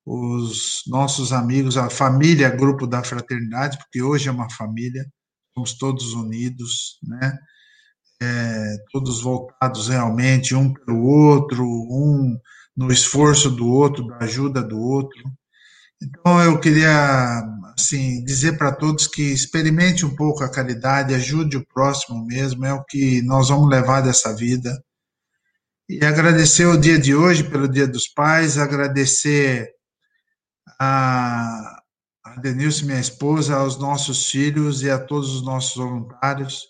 os 0.09 0.83
nossos 0.87 1.33
amigos, 1.33 1.75
a 1.75 1.89
família, 1.89 2.49
grupo 2.49 2.87
da 2.87 3.03
fraternidade, 3.03 3.77
porque 3.77 4.01
hoje 4.01 4.29
é 4.29 4.31
uma 4.31 4.49
família, 4.49 5.05
somos 5.53 5.77
todos 5.77 6.13
unidos, 6.13 6.97
né? 7.03 7.37
É, 8.21 8.77
todos 8.93 9.21
voltados 9.21 9.89
realmente 9.89 10.55
um 10.55 10.73
para 10.73 10.93
o 10.93 11.03
outro, 11.03 11.61
um 11.61 12.39
no 12.75 12.89
esforço 12.89 13.51
do 13.51 13.67
outro, 13.67 14.07
da 14.07 14.19
ajuda 14.19 14.63
do 14.63 14.79
outro. 14.79 15.21
Então 16.01 16.41
eu 16.41 16.57
queria 16.57 17.43
assim 17.77 18.23
dizer 18.23 18.57
para 18.57 18.71
todos 18.71 19.07
que 19.07 19.21
experimente 19.21 20.05
um 20.05 20.15
pouco 20.15 20.41
a 20.41 20.49
caridade, 20.49 21.13
ajude 21.13 21.57
o 21.57 21.67
próximo 21.67 22.25
mesmo, 22.25 22.65
é 22.65 22.73
o 22.73 22.83
que 22.85 23.21
nós 23.23 23.49
vamos 23.49 23.69
levar 23.69 23.99
dessa 24.01 24.33
vida. 24.33 24.71
E 25.89 26.03
agradecer 26.05 26.65
o 26.65 26.79
dia 26.79 26.97
de 26.97 27.13
hoje 27.13 27.43
pelo 27.43 27.67
Dia 27.67 27.87
dos 27.87 28.07
Pais, 28.07 28.57
agradecer 28.57 29.76
a, 30.79 31.81
a 32.23 32.35
Denilce, 32.39 32.85
minha 32.85 32.99
esposa, 32.99 33.55
aos 33.55 33.77
nossos 33.77 34.29
filhos 34.29 34.83
e 34.83 34.89
a 34.89 34.99
todos 34.99 35.35
os 35.35 35.45
nossos 35.45 35.75
voluntários 35.75 36.67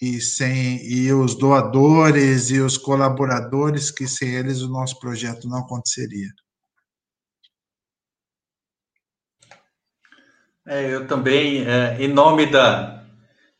e 0.00 0.20
sem 0.20 0.84
e 0.84 1.12
os 1.12 1.34
doadores 1.34 2.50
e 2.50 2.60
os 2.60 2.78
colaboradores 2.78 3.90
que 3.90 4.06
sem 4.06 4.30
eles 4.30 4.62
o 4.62 4.68
nosso 4.68 4.98
projeto 4.98 5.48
não 5.48 5.58
aconteceria. 5.58 6.28
É, 10.66 10.94
eu 10.94 11.06
também, 11.06 11.66
é, 11.66 11.96
em 12.00 12.08
nome 12.08 12.46
da, 12.46 13.04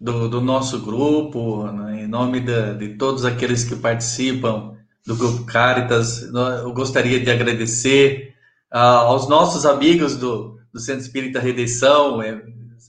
do, 0.00 0.28
do 0.28 0.40
nosso 0.40 0.80
grupo, 0.80 1.70
né, 1.72 2.02
em 2.04 2.06
nome 2.06 2.40
da, 2.40 2.72
de 2.72 2.96
todos 2.96 3.24
aqueles 3.24 3.64
que 3.64 3.74
participam 3.76 4.76
do 5.06 5.16
Grupo 5.16 5.44
Caritas, 5.44 6.22
eu 6.62 6.72
gostaria 6.72 7.18
de 7.18 7.30
agradecer 7.30 8.29
ah, 8.70 8.98
aos 8.98 9.28
nossos 9.28 9.66
amigos 9.66 10.16
do, 10.16 10.58
do 10.72 10.78
Centro 10.78 11.02
Espírita 11.02 11.40
Redenção, 11.40 12.22
é, 12.22 12.42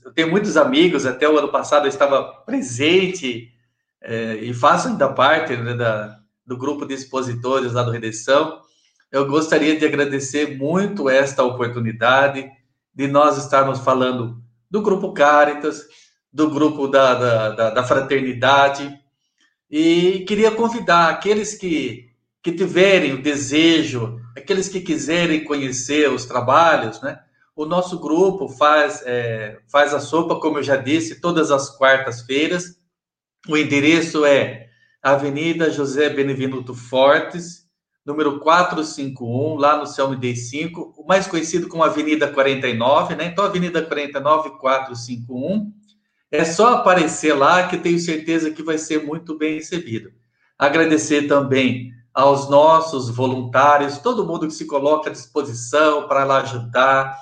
eu 0.04 0.12
tenho 0.12 0.30
muitos 0.30 0.56
amigos, 0.56 1.06
até 1.06 1.28
o 1.28 1.38
ano 1.38 1.48
passado 1.48 1.84
eu 1.84 1.88
estava 1.88 2.22
presente 2.44 3.50
é, 4.00 4.34
e 4.36 4.52
faço 4.54 4.88
ainda 4.88 5.08
parte 5.08 5.56
né, 5.56 5.74
da, 5.74 6.18
do 6.46 6.56
grupo 6.56 6.86
de 6.86 6.94
expositores 6.94 7.72
lá 7.72 7.82
do 7.82 7.90
Redenção. 7.90 8.60
Eu 9.10 9.26
gostaria 9.26 9.78
de 9.78 9.84
agradecer 9.84 10.56
muito 10.56 11.08
esta 11.08 11.42
oportunidade 11.42 12.48
de 12.94 13.06
nós 13.08 13.36
estarmos 13.38 13.80
falando 13.80 14.40
do 14.70 14.80
Grupo 14.80 15.12
Caritas, 15.12 15.82
do 16.32 16.48
grupo 16.48 16.88
da, 16.88 17.14
da, 17.14 17.50
da, 17.50 17.70
da 17.70 17.84
Fraternidade, 17.84 18.98
e 19.70 20.24
queria 20.26 20.50
convidar 20.50 21.08
aqueles 21.08 21.54
que, 21.54 22.10
que 22.42 22.52
tiverem 22.52 23.14
o 23.14 23.22
desejo, 23.22 24.18
aqueles 24.36 24.68
que 24.68 24.80
quiserem 24.80 25.44
conhecer 25.44 26.10
os 26.10 26.24
trabalhos, 26.24 27.00
né? 27.00 27.18
O 27.54 27.66
nosso 27.66 27.98
grupo 27.98 28.48
faz, 28.48 29.02
é, 29.04 29.58
faz 29.70 29.92
a 29.92 30.00
sopa, 30.00 30.40
como 30.40 30.58
eu 30.58 30.62
já 30.62 30.76
disse, 30.76 31.20
todas 31.20 31.50
as 31.50 31.76
quartas-feiras. 31.76 32.76
O 33.48 33.56
endereço 33.56 34.24
é 34.24 34.68
Avenida 35.02 35.70
José 35.70 36.08
Benevenuto 36.08 36.74
Fortes, 36.74 37.66
número 38.06 38.40
451, 38.40 39.56
lá 39.56 39.76
no 39.76 39.86
CELMD 39.86 40.34
5, 40.34 40.94
o 40.96 41.06
mais 41.06 41.26
conhecido 41.26 41.68
como 41.68 41.84
Avenida 41.84 42.26
49, 42.26 43.16
né? 43.16 43.26
Então, 43.26 43.44
Avenida 43.44 43.82
49, 43.82 44.58
451. 44.58 45.72
É 46.30 46.44
só 46.44 46.76
aparecer 46.76 47.34
lá 47.34 47.68
que 47.68 47.76
tenho 47.76 47.98
certeza 47.98 48.50
que 48.50 48.62
vai 48.62 48.78
ser 48.78 49.04
muito 49.04 49.36
bem 49.36 49.56
recebido. 49.56 50.10
Agradecer 50.58 51.28
também 51.28 51.92
aos 52.14 52.48
nossos 52.48 53.08
voluntários, 53.08 53.98
todo 53.98 54.26
mundo 54.26 54.46
que 54.46 54.52
se 54.52 54.66
coloca 54.66 55.08
à 55.10 55.12
disposição 55.12 56.06
para 56.06 56.24
lá 56.24 56.42
ajudar 56.42 57.16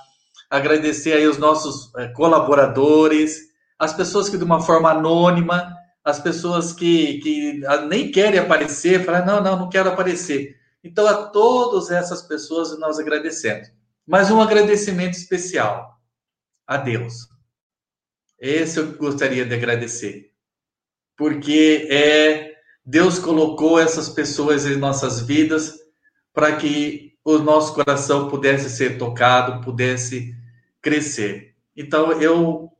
agradecer 0.50 1.12
aí 1.12 1.26
os 1.28 1.38
nossos 1.38 1.94
é, 1.94 2.08
colaboradores, 2.08 3.38
as 3.78 3.94
pessoas 3.94 4.28
que 4.28 4.36
de 4.36 4.42
uma 4.42 4.60
forma 4.60 4.90
anônima, 4.90 5.76
as 6.04 6.18
pessoas 6.18 6.72
que, 6.72 7.18
que 7.20 7.64
ah, 7.66 7.82
nem 7.82 8.10
querem 8.10 8.40
aparecer, 8.40 9.04
falam, 9.04 9.24
não, 9.24 9.40
não, 9.40 9.58
não 9.60 9.68
quero 9.68 9.90
aparecer. 9.90 10.58
Então, 10.82 11.06
a 11.06 11.26
todas 11.28 11.90
essas 11.90 12.22
pessoas 12.22 12.76
nós 12.78 12.98
agradecemos. 12.98 13.70
Mas 14.06 14.30
um 14.30 14.40
agradecimento 14.40 15.14
especial 15.14 15.96
a 16.66 16.76
Deus. 16.78 17.28
Esse 18.38 18.80
eu 18.80 18.92
gostaria 18.94 19.44
de 19.44 19.54
agradecer. 19.54 20.32
Porque 21.16 21.86
é 21.90 22.49
Deus 22.84 23.18
colocou 23.18 23.78
essas 23.78 24.08
pessoas 24.08 24.66
em 24.66 24.76
nossas 24.76 25.20
vidas 25.20 25.78
para 26.32 26.56
que 26.56 27.12
o 27.24 27.38
nosso 27.38 27.74
coração 27.74 28.28
pudesse 28.28 28.70
ser 28.70 28.98
tocado, 28.98 29.60
pudesse 29.62 30.34
crescer. 30.80 31.54
Então, 31.76 32.12
eu 32.12 32.70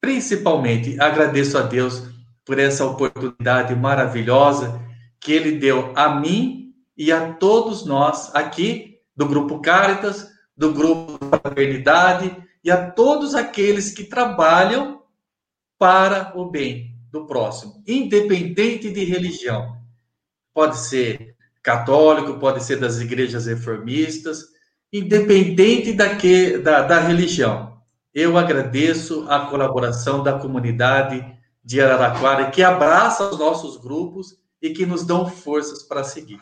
principalmente 0.00 1.00
agradeço 1.00 1.58
a 1.58 1.62
Deus 1.62 2.02
por 2.44 2.58
essa 2.58 2.84
oportunidade 2.84 3.74
maravilhosa 3.74 4.80
que 5.20 5.32
Ele 5.32 5.58
deu 5.58 5.92
a 5.96 6.14
mim 6.14 6.72
e 6.96 7.10
a 7.10 7.32
todos 7.34 7.84
nós 7.84 8.34
aqui 8.34 8.98
do 9.16 9.26
Grupo 9.26 9.60
Caritas, 9.60 10.28
do 10.56 10.72
Grupo 10.72 11.18
Fraternidade 11.26 12.36
e 12.64 12.70
a 12.70 12.90
todos 12.90 13.34
aqueles 13.34 13.92
que 13.92 14.04
trabalham 14.04 15.02
para 15.78 16.32
o 16.36 16.48
bem 16.48 16.91
do 17.12 17.26
próximo, 17.26 17.84
independente 17.86 18.90
de 18.90 19.04
religião. 19.04 19.78
Pode 20.54 20.78
ser 20.78 21.36
católico, 21.62 22.40
pode 22.40 22.64
ser 22.64 22.80
das 22.80 22.98
igrejas 22.98 23.46
reformistas, 23.46 24.46
independente 24.90 25.92
da, 25.92 26.16
que, 26.16 26.56
da, 26.58 26.82
da 26.82 26.98
religião. 27.00 27.80
Eu 28.14 28.36
agradeço 28.36 29.26
a 29.28 29.46
colaboração 29.46 30.22
da 30.22 30.38
comunidade 30.38 31.24
de 31.62 31.80
Araraquara, 31.80 32.50
que 32.50 32.62
abraça 32.62 33.28
os 33.28 33.38
nossos 33.38 33.76
grupos 33.76 34.36
e 34.60 34.70
que 34.70 34.84
nos 34.84 35.04
dão 35.04 35.28
forças 35.28 35.82
para 35.82 36.02
seguir. 36.02 36.40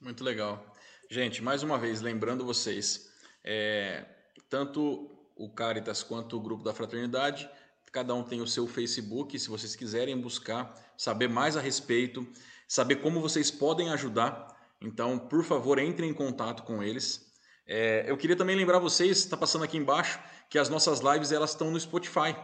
Muito 0.00 0.22
legal. 0.22 0.64
Gente, 1.10 1.42
mais 1.42 1.62
uma 1.62 1.78
vez, 1.78 2.00
lembrando 2.00 2.44
vocês, 2.44 3.10
é, 3.42 4.04
tanto 4.48 5.10
o 5.34 5.50
Caritas 5.50 6.02
quanto 6.02 6.36
o 6.36 6.40
grupo 6.40 6.64
da 6.64 6.72
Fraternidade, 6.72 7.48
cada 7.96 8.14
um 8.14 8.22
tem 8.22 8.42
o 8.42 8.46
seu 8.46 8.66
Facebook, 8.66 9.38
se 9.38 9.48
vocês 9.48 9.74
quiserem 9.74 10.20
buscar, 10.20 10.74
saber 10.98 11.30
mais 11.30 11.56
a 11.56 11.62
respeito, 11.62 12.26
saber 12.68 12.96
como 12.96 13.22
vocês 13.22 13.50
podem 13.50 13.88
ajudar, 13.88 14.54
então, 14.82 15.18
por 15.18 15.42
favor, 15.42 15.78
entrem 15.78 16.10
em 16.10 16.12
contato 16.12 16.62
com 16.64 16.82
eles. 16.82 17.32
É, 17.66 18.04
eu 18.06 18.14
queria 18.18 18.36
também 18.36 18.54
lembrar 18.54 18.80
vocês, 18.80 19.16
está 19.16 19.34
passando 19.34 19.64
aqui 19.64 19.78
embaixo, 19.78 20.20
que 20.50 20.58
as 20.58 20.68
nossas 20.68 21.00
lives 21.00 21.32
elas 21.32 21.52
estão 21.52 21.70
no 21.70 21.80
Spotify. 21.80 22.36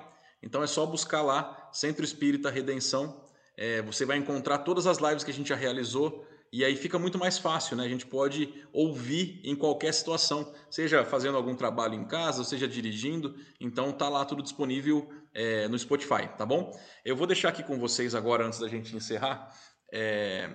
Então 0.42 0.62
é 0.62 0.66
só 0.66 0.86
buscar 0.86 1.20
lá, 1.20 1.68
Centro 1.70 2.02
Espírita 2.02 2.48
Redenção. 2.48 3.22
É, 3.54 3.82
você 3.82 4.06
vai 4.06 4.16
encontrar 4.16 4.60
todas 4.60 4.86
as 4.86 4.96
lives 4.96 5.22
que 5.22 5.30
a 5.30 5.34
gente 5.34 5.50
já 5.50 5.56
realizou 5.56 6.26
e 6.52 6.62
aí 6.64 6.76
fica 6.76 6.98
muito 6.98 7.18
mais 7.18 7.38
fácil, 7.38 7.76
né? 7.78 7.84
A 7.84 7.88
gente 7.88 8.04
pode 8.04 8.52
ouvir 8.74 9.40
em 9.42 9.56
qualquer 9.56 9.94
situação, 9.94 10.52
seja 10.70 11.02
fazendo 11.02 11.38
algum 11.38 11.56
trabalho 11.56 11.94
em 11.94 12.04
casa, 12.04 12.44
seja 12.44 12.68
dirigindo. 12.68 13.34
Então 13.58 13.90
tá 13.90 14.06
lá 14.06 14.22
tudo 14.26 14.42
disponível 14.42 15.08
é, 15.32 15.66
no 15.68 15.78
Spotify, 15.78 16.28
tá 16.36 16.44
bom? 16.44 16.78
Eu 17.02 17.16
vou 17.16 17.26
deixar 17.26 17.48
aqui 17.48 17.62
com 17.62 17.78
vocês 17.78 18.14
agora, 18.14 18.46
antes 18.46 18.58
da 18.58 18.68
gente 18.68 18.94
encerrar, 18.94 19.50
é, 19.90 20.50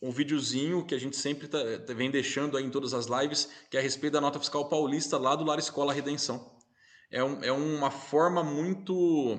um 0.00 0.10
videozinho 0.10 0.86
que 0.86 0.94
a 0.94 0.98
gente 0.98 1.16
sempre 1.16 1.46
tá, 1.46 1.58
tá, 1.86 1.92
vem 1.92 2.10
deixando 2.10 2.56
aí 2.56 2.64
em 2.64 2.70
todas 2.70 2.94
as 2.94 3.04
lives, 3.06 3.50
que 3.70 3.76
é 3.76 3.80
a 3.80 3.82
respeito 3.82 4.14
da 4.14 4.22
nota 4.22 4.38
fiscal 4.38 4.66
paulista 4.70 5.18
lá 5.18 5.36
do 5.36 5.44
Lar 5.44 5.58
Escola 5.58 5.92
Redenção. 5.92 6.56
É, 7.10 7.22
um, 7.22 7.44
é 7.44 7.52
uma 7.52 7.90
forma 7.90 8.42
muito 8.42 9.36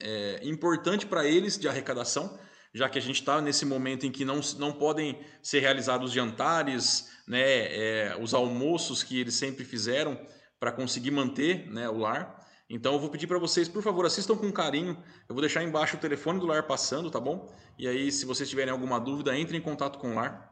é, 0.00 0.40
importante 0.44 1.04
para 1.04 1.26
eles 1.26 1.58
de 1.58 1.68
arrecadação, 1.68 2.38
já 2.74 2.88
que 2.88 2.98
a 2.98 3.02
gente 3.02 3.20
está 3.20 3.40
nesse 3.40 3.64
momento 3.64 4.06
em 4.06 4.10
que 4.10 4.24
não, 4.24 4.40
não 4.58 4.72
podem 4.72 5.18
ser 5.42 5.60
realizados 5.60 6.12
jantares, 6.12 7.10
né, 7.26 7.40
é, 7.40 8.16
os 8.20 8.32
almoços 8.32 9.02
que 9.02 9.20
eles 9.20 9.34
sempre 9.34 9.64
fizeram 9.64 10.18
para 10.58 10.72
conseguir 10.72 11.10
manter 11.10 11.70
né, 11.70 11.88
o 11.88 11.98
lar. 11.98 12.40
Então 12.70 12.94
eu 12.94 12.98
vou 12.98 13.10
pedir 13.10 13.26
para 13.26 13.38
vocês, 13.38 13.68
por 13.68 13.82
favor, 13.82 14.06
assistam 14.06 14.36
com 14.36 14.50
carinho. 14.50 14.96
Eu 15.28 15.34
vou 15.34 15.40
deixar 15.40 15.62
embaixo 15.62 15.96
o 15.96 16.00
telefone 16.00 16.40
do 16.40 16.46
lar 16.46 16.62
passando, 16.62 17.10
tá 17.10 17.20
bom? 17.20 17.52
E 17.78 17.86
aí, 17.86 18.10
se 18.10 18.24
vocês 18.24 18.48
tiverem 18.48 18.72
alguma 18.72 18.98
dúvida, 18.98 19.36
entrem 19.36 19.60
em 19.60 19.62
contato 19.62 19.98
com 19.98 20.12
o 20.12 20.14
lar. 20.14 20.50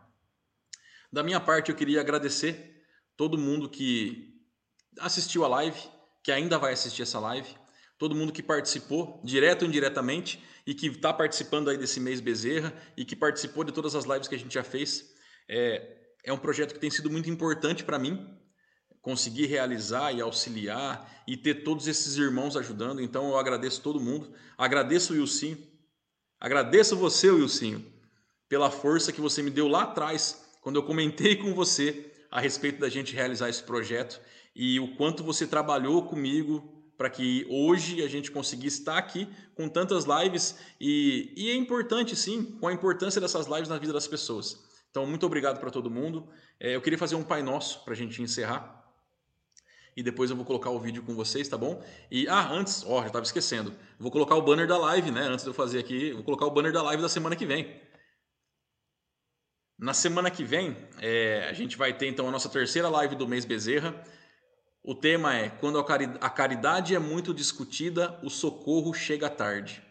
Da 1.11 1.23
minha 1.23 1.41
parte, 1.41 1.71
eu 1.71 1.77
queria 1.77 2.01
agradecer 2.01 2.85
todo 3.17 3.39
mundo 3.39 3.69
que 3.69 4.35
assistiu 4.99 5.45
a 5.45 5.49
live, 5.49 5.81
que 6.23 6.31
ainda 6.31 6.59
vai 6.59 6.73
assistir 6.75 7.03
essa 7.03 7.19
live, 7.19 7.49
todo 8.01 8.15
mundo 8.15 8.33
que 8.33 8.43
participou, 8.43 9.21
direto 9.23 9.63
ou 9.63 9.69
indiretamente, 9.69 10.43
e 10.67 10.73
que 10.73 10.87
está 10.87 11.13
participando 11.13 11.69
aí 11.69 11.77
desse 11.77 12.01
mês 12.01 12.19
Bezerra 12.19 12.73
e 12.97 13.05
que 13.05 13.15
participou 13.15 13.63
de 13.63 13.73
todas 13.73 13.95
as 13.95 14.07
lives 14.07 14.27
que 14.27 14.35
a 14.35 14.39
gente 14.39 14.55
já 14.55 14.65
fez. 14.65 15.13
É, 15.47 15.99
é 16.25 16.33
um 16.33 16.39
projeto 16.39 16.73
que 16.73 16.81
tem 16.81 16.91
sido 16.91 17.11
muito 17.11 17.29
importante 17.29 17.85
para 17.85 17.99
mim, 17.99 18.27
conseguir 19.03 19.47
realizar 19.47 20.13
e 20.13 20.21
auxiliar 20.23 21.23
e 21.29 21.37
ter 21.37 21.63
todos 21.63 21.87
esses 21.87 22.17
irmãos 22.17 22.57
ajudando. 22.57 23.03
Então 23.03 23.29
eu 23.29 23.37
agradeço 23.37 23.83
todo 23.83 24.01
mundo. 24.01 24.33
Agradeço 24.57 25.13
o 25.13 25.17
Wilson. 25.17 25.59
Agradeço 26.41 26.97
você, 26.97 27.31
Wilson, 27.31 27.83
pela 28.49 28.71
força 28.71 29.13
que 29.13 29.21
você 29.21 29.43
me 29.43 29.51
deu 29.51 29.69
lá 29.69 29.83
atrás, 29.83 30.43
quando 30.63 30.77
eu 30.77 30.85
comentei 30.85 31.37
com 31.37 31.53
você 31.53 32.11
a 32.31 32.41
respeito 32.41 32.81
da 32.81 32.89
gente 32.89 33.15
realizar 33.15 33.51
esse 33.51 33.63
projeto 33.63 34.19
e 34.57 34.81
o 34.81 34.97
quanto 34.97 35.23
você 35.23 35.47
trabalhou 35.47 36.07
comigo 36.07 36.70
para 37.01 37.09
que 37.09 37.47
hoje 37.49 38.03
a 38.03 38.09
gente 38.09 38.31
conseguisse 38.31 38.81
estar 38.81 38.99
aqui 38.99 39.27
com 39.55 39.71
tantas 39.71 40.05
lives 40.05 40.59
e, 40.79 41.33
e 41.35 41.49
é 41.49 41.55
importante 41.55 42.15
sim, 42.15 42.45
com 42.61 42.69
a 42.69 42.75
importância 42.75 43.19
dessas 43.19 43.47
lives 43.47 43.71
na 43.71 43.79
vida 43.79 43.91
das 43.91 44.07
pessoas. 44.07 44.63
Então, 44.91 45.07
muito 45.07 45.25
obrigado 45.25 45.59
para 45.59 45.71
todo 45.71 45.91
mundo. 45.91 46.29
É, 46.61 46.77
eu 46.77 46.83
queria 46.83 46.99
fazer 46.99 47.15
um 47.15 47.23
Pai 47.23 47.43
Nosso 47.43 47.83
para 47.85 47.95
a 47.95 47.97
gente 47.97 48.21
encerrar 48.21 48.85
e 49.97 50.03
depois 50.03 50.29
eu 50.29 50.37
vou 50.37 50.45
colocar 50.45 50.69
o 50.69 50.79
vídeo 50.79 51.03
com 51.03 51.15
vocês, 51.15 51.49
tá 51.49 51.57
bom? 51.57 51.83
E 52.11 52.29
ah, 52.29 52.51
antes, 52.51 52.85
ó, 52.87 53.01
já 53.01 53.07
estava 53.07 53.25
esquecendo. 53.25 53.73
Vou 53.99 54.11
colocar 54.11 54.35
o 54.35 54.43
banner 54.43 54.69
da 54.69 54.77
live, 54.77 55.11
né? 55.11 55.23
Antes 55.23 55.43
de 55.43 55.49
eu 55.49 55.55
fazer 55.55 55.79
aqui, 55.79 56.13
vou 56.13 56.23
colocar 56.23 56.45
o 56.45 56.51
banner 56.51 56.71
da 56.71 56.83
live 56.83 57.01
da 57.01 57.09
semana 57.09 57.35
que 57.35 57.47
vem. 57.47 57.81
Na 59.79 59.95
semana 59.95 60.31
que 60.31 60.45
vem, 60.45 60.77
é, 60.99 61.49
a 61.49 61.55
gente 61.55 61.79
vai 61.79 61.97
ter 61.97 62.09
então 62.09 62.29
a 62.29 62.31
nossa 62.31 62.51
terceira 62.51 62.91
live 62.91 63.17
do 63.17 63.27
mês 63.27 63.47
Bezerra. 63.47 63.95
O 64.83 64.95
tema 64.95 65.37
é 65.37 65.51
Quando 65.51 65.79
a 65.79 66.31
caridade 66.31 66.95
é 66.95 66.99
muito 66.99 67.35
discutida, 67.35 68.19
o 68.23 68.31
socorro 68.31 68.95
chega 68.95 69.29
tarde. 69.29 69.83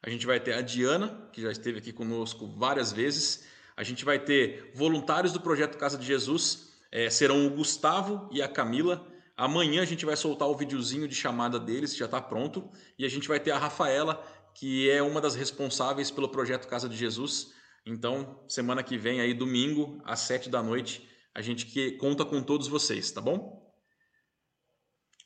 A 0.00 0.08
gente 0.08 0.24
vai 0.24 0.38
ter 0.38 0.54
a 0.54 0.60
Diana, 0.60 1.28
que 1.32 1.42
já 1.42 1.50
esteve 1.50 1.78
aqui 1.78 1.92
conosco 1.92 2.46
várias 2.46 2.92
vezes. 2.92 3.44
A 3.76 3.82
gente 3.82 4.04
vai 4.04 4.20
ter 4.20 4.70
voluntários 4.72 5.32
do 5.32 5.40
projeto 5.40 5.76
Casa 5.76 5.98
de 5.98 6.06
Jesus, 6.06 6.68
é, 6.92 7.10
serão 7.10 7.44
o 7.44 7.50
Gustavo 7.50 8.28
e 8.30 8.40
a 8.40 8.46
Camila. 8.46 9.04
Amanhã 9.36 9.82
a 9.82 9.84
gente 9.84 10.06
vai 10.06 10.16
soltar 10.16 10.46
o 10.46 10.56
videozinho 10.56 11.08
de 11.08 11.14
chamada 11.14 11.58
deles, 11.58 11.96
já 11.96 12.04
está 12.04 12.20
pronto, 12.20 12.70
e 12.96 13.04
a 13.04 13.08
gente 13.08 13.26
vai 13.26 13.40
ter 13.40 13.50
a 13.50 13.58
Rafaela, 13.58 14.24
que 14.54 14.88
é 14.88 15.02
uma 15.02 15.20
das 15.20 15.34
responsáveis 15.34 16.08
pelo 16.08 16.28
projeto 16.28 16.68
Casa 16.68 16.88
de 16.88 16.96
Jesus. 16.96 17.52
Então, 17.84 18.40
semana 18.46 18.84
que 18.84 18.96
vem, 18.96 19.20
aí 19.20 19.34
domingo, 19.34 20.00
às 20.04 20.20
sete 20.20 20.48
da 20.48 20.62
noite, 20.62 21.08
a 21.34 21.42
gente 21.42 21.66
que 21.66 21.92
conta 21.92 22.24
com 22.24 22.40
todos 22.40 22.68
vocês, 22.68 23.10
tá 23.10 23.20
bom? 23.20 23.65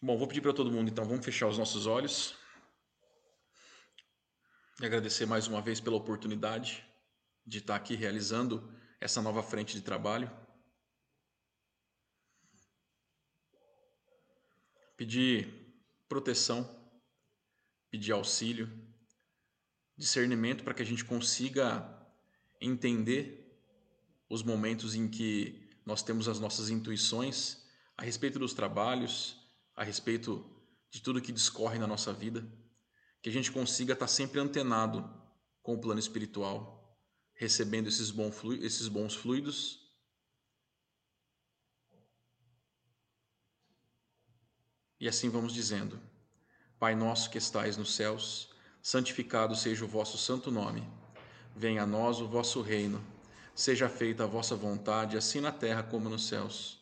Bom, 0.03 0.17
vou 0.17 0.27
pedir 0.27 0.41
para 0.41 0.53
todo 0.53 0.73
mundo, 0.73 0.91
então, 0.91 1.05
vamos 1.05 1.25
fechar 1.25 1.47
os 1.47 1.59
nossos 1.59 1.87
olhos. 1.87 2.35
E 4.81 4.87
agradecer 4.87 5.27
mais 5.27 5.47
uma 5.47 5.61
vez 5.61 5.81
pela 5.81 5.97
oportunidade 5.97 6.85
de 7.47 7.59
estar 7.59 7.77
aqui 7.77 7.95
realizando 7.95 8.73
essa 9.01 9.21
nova 9.21 9.43
frente 9.43 9.75
de 9.75 9.83
trabalho. 9.83 10.31
pedir 15.01 15.49
proteção, 16.07 16.69
pedir 17.91 18.13
auxílio, 18.13 18.71
discernimento 19.97 20.63
para 20.63 20.75
que 20.75 20.83
a 20.83 20.85
gente 20.85 21.07
consiga 21.07 22.07
entender 22.61 23.59
os 24.29 24.43
momentos 24.43 24.95
em 24.95 25.09
que 25.09 25.71
nós 25.87 26.03
temos 26.03 26.29
as 26.29 26.39
nossas 26.39 26.69
intuições 26.69 27.65
a 27.97 28.03
respeito 28.03 28.39
dos 28.39 28.53
trabalhos, 28.53 29.40
a 29.81 29.85
respeito 29.85 30.45
de 30.91 31.01
tudo 31.01 31.23
que 31.23 31.33
discorre 31.33 31.79
na 31.79 31.87
nossa 31.87 32.13
vida, 32.13 32.47
que 33.23 33.31
a 33.31 33.33
gente 33.33 33.51
consiga 33.51 33.95
estar 33.95 34.09
sempre 34.09 34.39
antenado 34.39 35.09
com 35.63 35.75
o 35.75 35.81
plano 35.81 35.99
espiritual, 35.99 36.99
recebendo 37.33 37.89
esses 37.89 38.11
bons 38.11 39.15
fluidos 39.15 39.81
E 45.01 45.09
assim 45.09 45.31
vamos 45.31 45.55
dizendo: 45.55 45.99
Pai 46.79 46.95
nosso 46.95 47.31
que 47.31 47.39
estais 47.39 47.79
nos 47.79 47.95
céus, 47.95 48.51
santificado 48.83 49.57
seja 49.57 49.83
o 49.83 49.89
vosso 49.89 50.19
santo 50.19 50.51
nome. 50.51 50.87
Venha 51.57 51.85
a 51.85 51.87
nós 51.87 52.21
o 52.21 52.29
vosso 52.29 52.61
reino. 52.61 53.03
Seja 53.55 53.89
feita 53.89 54.25
a 54.25 54.27
vossa 54.27 54.55
vontade, 54.55 55.17
assim 55.17 55.41
na 55.41 55.51
terra 55.51 55.83
como 55.83 56.11
nos 56.11 56.29
céus. 56.29 56.79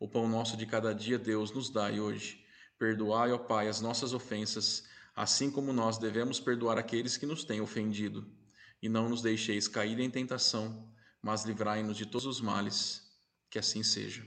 O 0.00 0.08
pão 0.08 0.28
nosso 0.28 0.56
de 0.56 0.66
cada 0.66 0.92
dia, 0.92 1.16
Deus, 1.16 1.52
nos 1.52 1.70
dai 1.70 2.00
hoje. 2.00 2.39
Perdoai, 2.80 3.30
ó 3.30 3.36
Pai, 3.36 3.68
as 3.68 3.82
nossas 3.82 4.14
ofensas, 4.14 4.84
assim 5.14 5.50
como 5.50 5.70
nós 5.70 5.98
devemos 5.98 6.40
perdoar 6.40 6.78
aqueles 6.78 7.18
que 7.18 7.26
nos 7.26 7.44
têm 7.44 7.60
ofendido. 7.60 8.26
E 8.82 8.88
não 8.88 9.06
nos 9.06 9.20
deixeis 9.20 9.68
cair 9.68 10.00
em 10.00 10.08
tentação, 10.08 10.90
mas 11.20 11.44
livrai-nos 11.44 11.94
de 11.94 12.06
todos 12.06 12.26
os 12.26 12.40
males. 12.40 13.06
Que 13.50 13.58
assim 13.58 13.82
seja. 13.82 14.24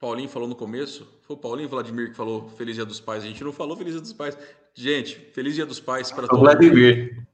Paulinho 0.00 0.28
falou 0.28 0.48
no 0.48 0.56
começo. 0.56 1.06
Foi 1.22 1.36
o 1.36 1.38
Paulinho 1.38 1.68
Vladimir 1.68 2.10
que 2.10 2.16
falou 2.16 2.48
Feliz 2.50 2.74
Dia 2.74 2.84
dos 2.84 2.98
Pais. 2.98 3.22
A 3.22 3.26
gente 3.28 3.44
não 3.44 3.52
falou 3.52 3.76
Feliz 3.76 3.92
Dia 3.92 4.00
dos 4.00 4.12
Pais. 4.12 4.36
Gente, 4.74 5.14
Feliz 5.32 5.54
Dia 5.54 5.66
dos 5.66 5.78
Pais 5.78 6.10
para 6.10 6.26
todos. 6.26 6.42
Vladimir. 6.42 7.24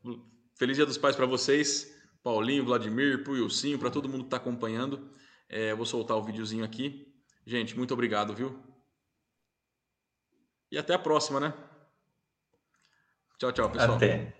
Feliz 0.54 0.76
Dia 0.76 0.84
dos 0.84 0.98
Pais 0.98 1.16
para 1.16 1.24
vocês. 1.24 1.96
Paulinho, 2.22 2.62
Vladimir, 2.62 3.24
pro 3.24 3.32
Wilsinho, 3.32 3.78
para 3.78 3.90
todo 3.90 4.06
mundo 4.06 4.24
que 4.24 4.26
está 4.26 4.36
acompanhando. 4.36 5.14
É, 5.54 5.72
vou 5.72 5.86
soltar 5.86 6.16
o 6.16 6.22
videozinho 6.24 6.64
aqui. 6.64 7.06
Gente, 7.46 7.78
muito 7.78 7.94
obrigado, 7.94 8.34
viu? 8.34 8.60
E 10.68 10.76
até 10.76 10.94
a 10.94 10.98
próxima, 10.98 11.38
né? 11.38 11.54
Tchau, 13.38 13.52
tchau, 13.52 13.70
pessoal. 13.70 13.94
Até. 13.94 14.34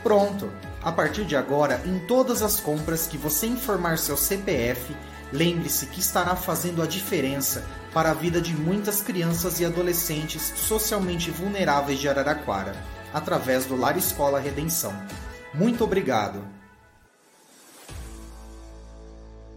Pronto! 0.02 0.52
A 0.82 0.92
partir 0.92 1.26
de 1.26 1.36
agora, 1.36 1.82
em 1.86 2.00
todas 2.00 2.42
as 2.42 2.60
compras 2.60 3.06
que 3.06 3.18
você 3.18 3.48
informar 3.48 3.98
seu 3.98 4.16
CPF, 4.16 4.96
lembre-se 5.32 5.88
que 5.88 6.00
estará 6.00 6.36
fazendo 6.36 6.82
a 6.82 6.88
diferença 6.88 7.66
para 7.94 8.12
a 8.12 8.14
vida 8.14 8.40
de 8.40 8.54
muitas 8.54 9.02
crianças 9.02 9.60
e 9.60 9.66
adolescentes 9.66 10.54
socialmente 10.56 11.32
vulneráveis 11.32 12.00
de 12.00 12.08
Araraquara, 12.08 12.76
através 13.14 13.66
do 13.66 13.76
Lar 13.76 13.98
Escola 13.98 14.40
Redenção. 14.40 14.94
Muito 15.54 15.84
obrigado! 15.84 16.59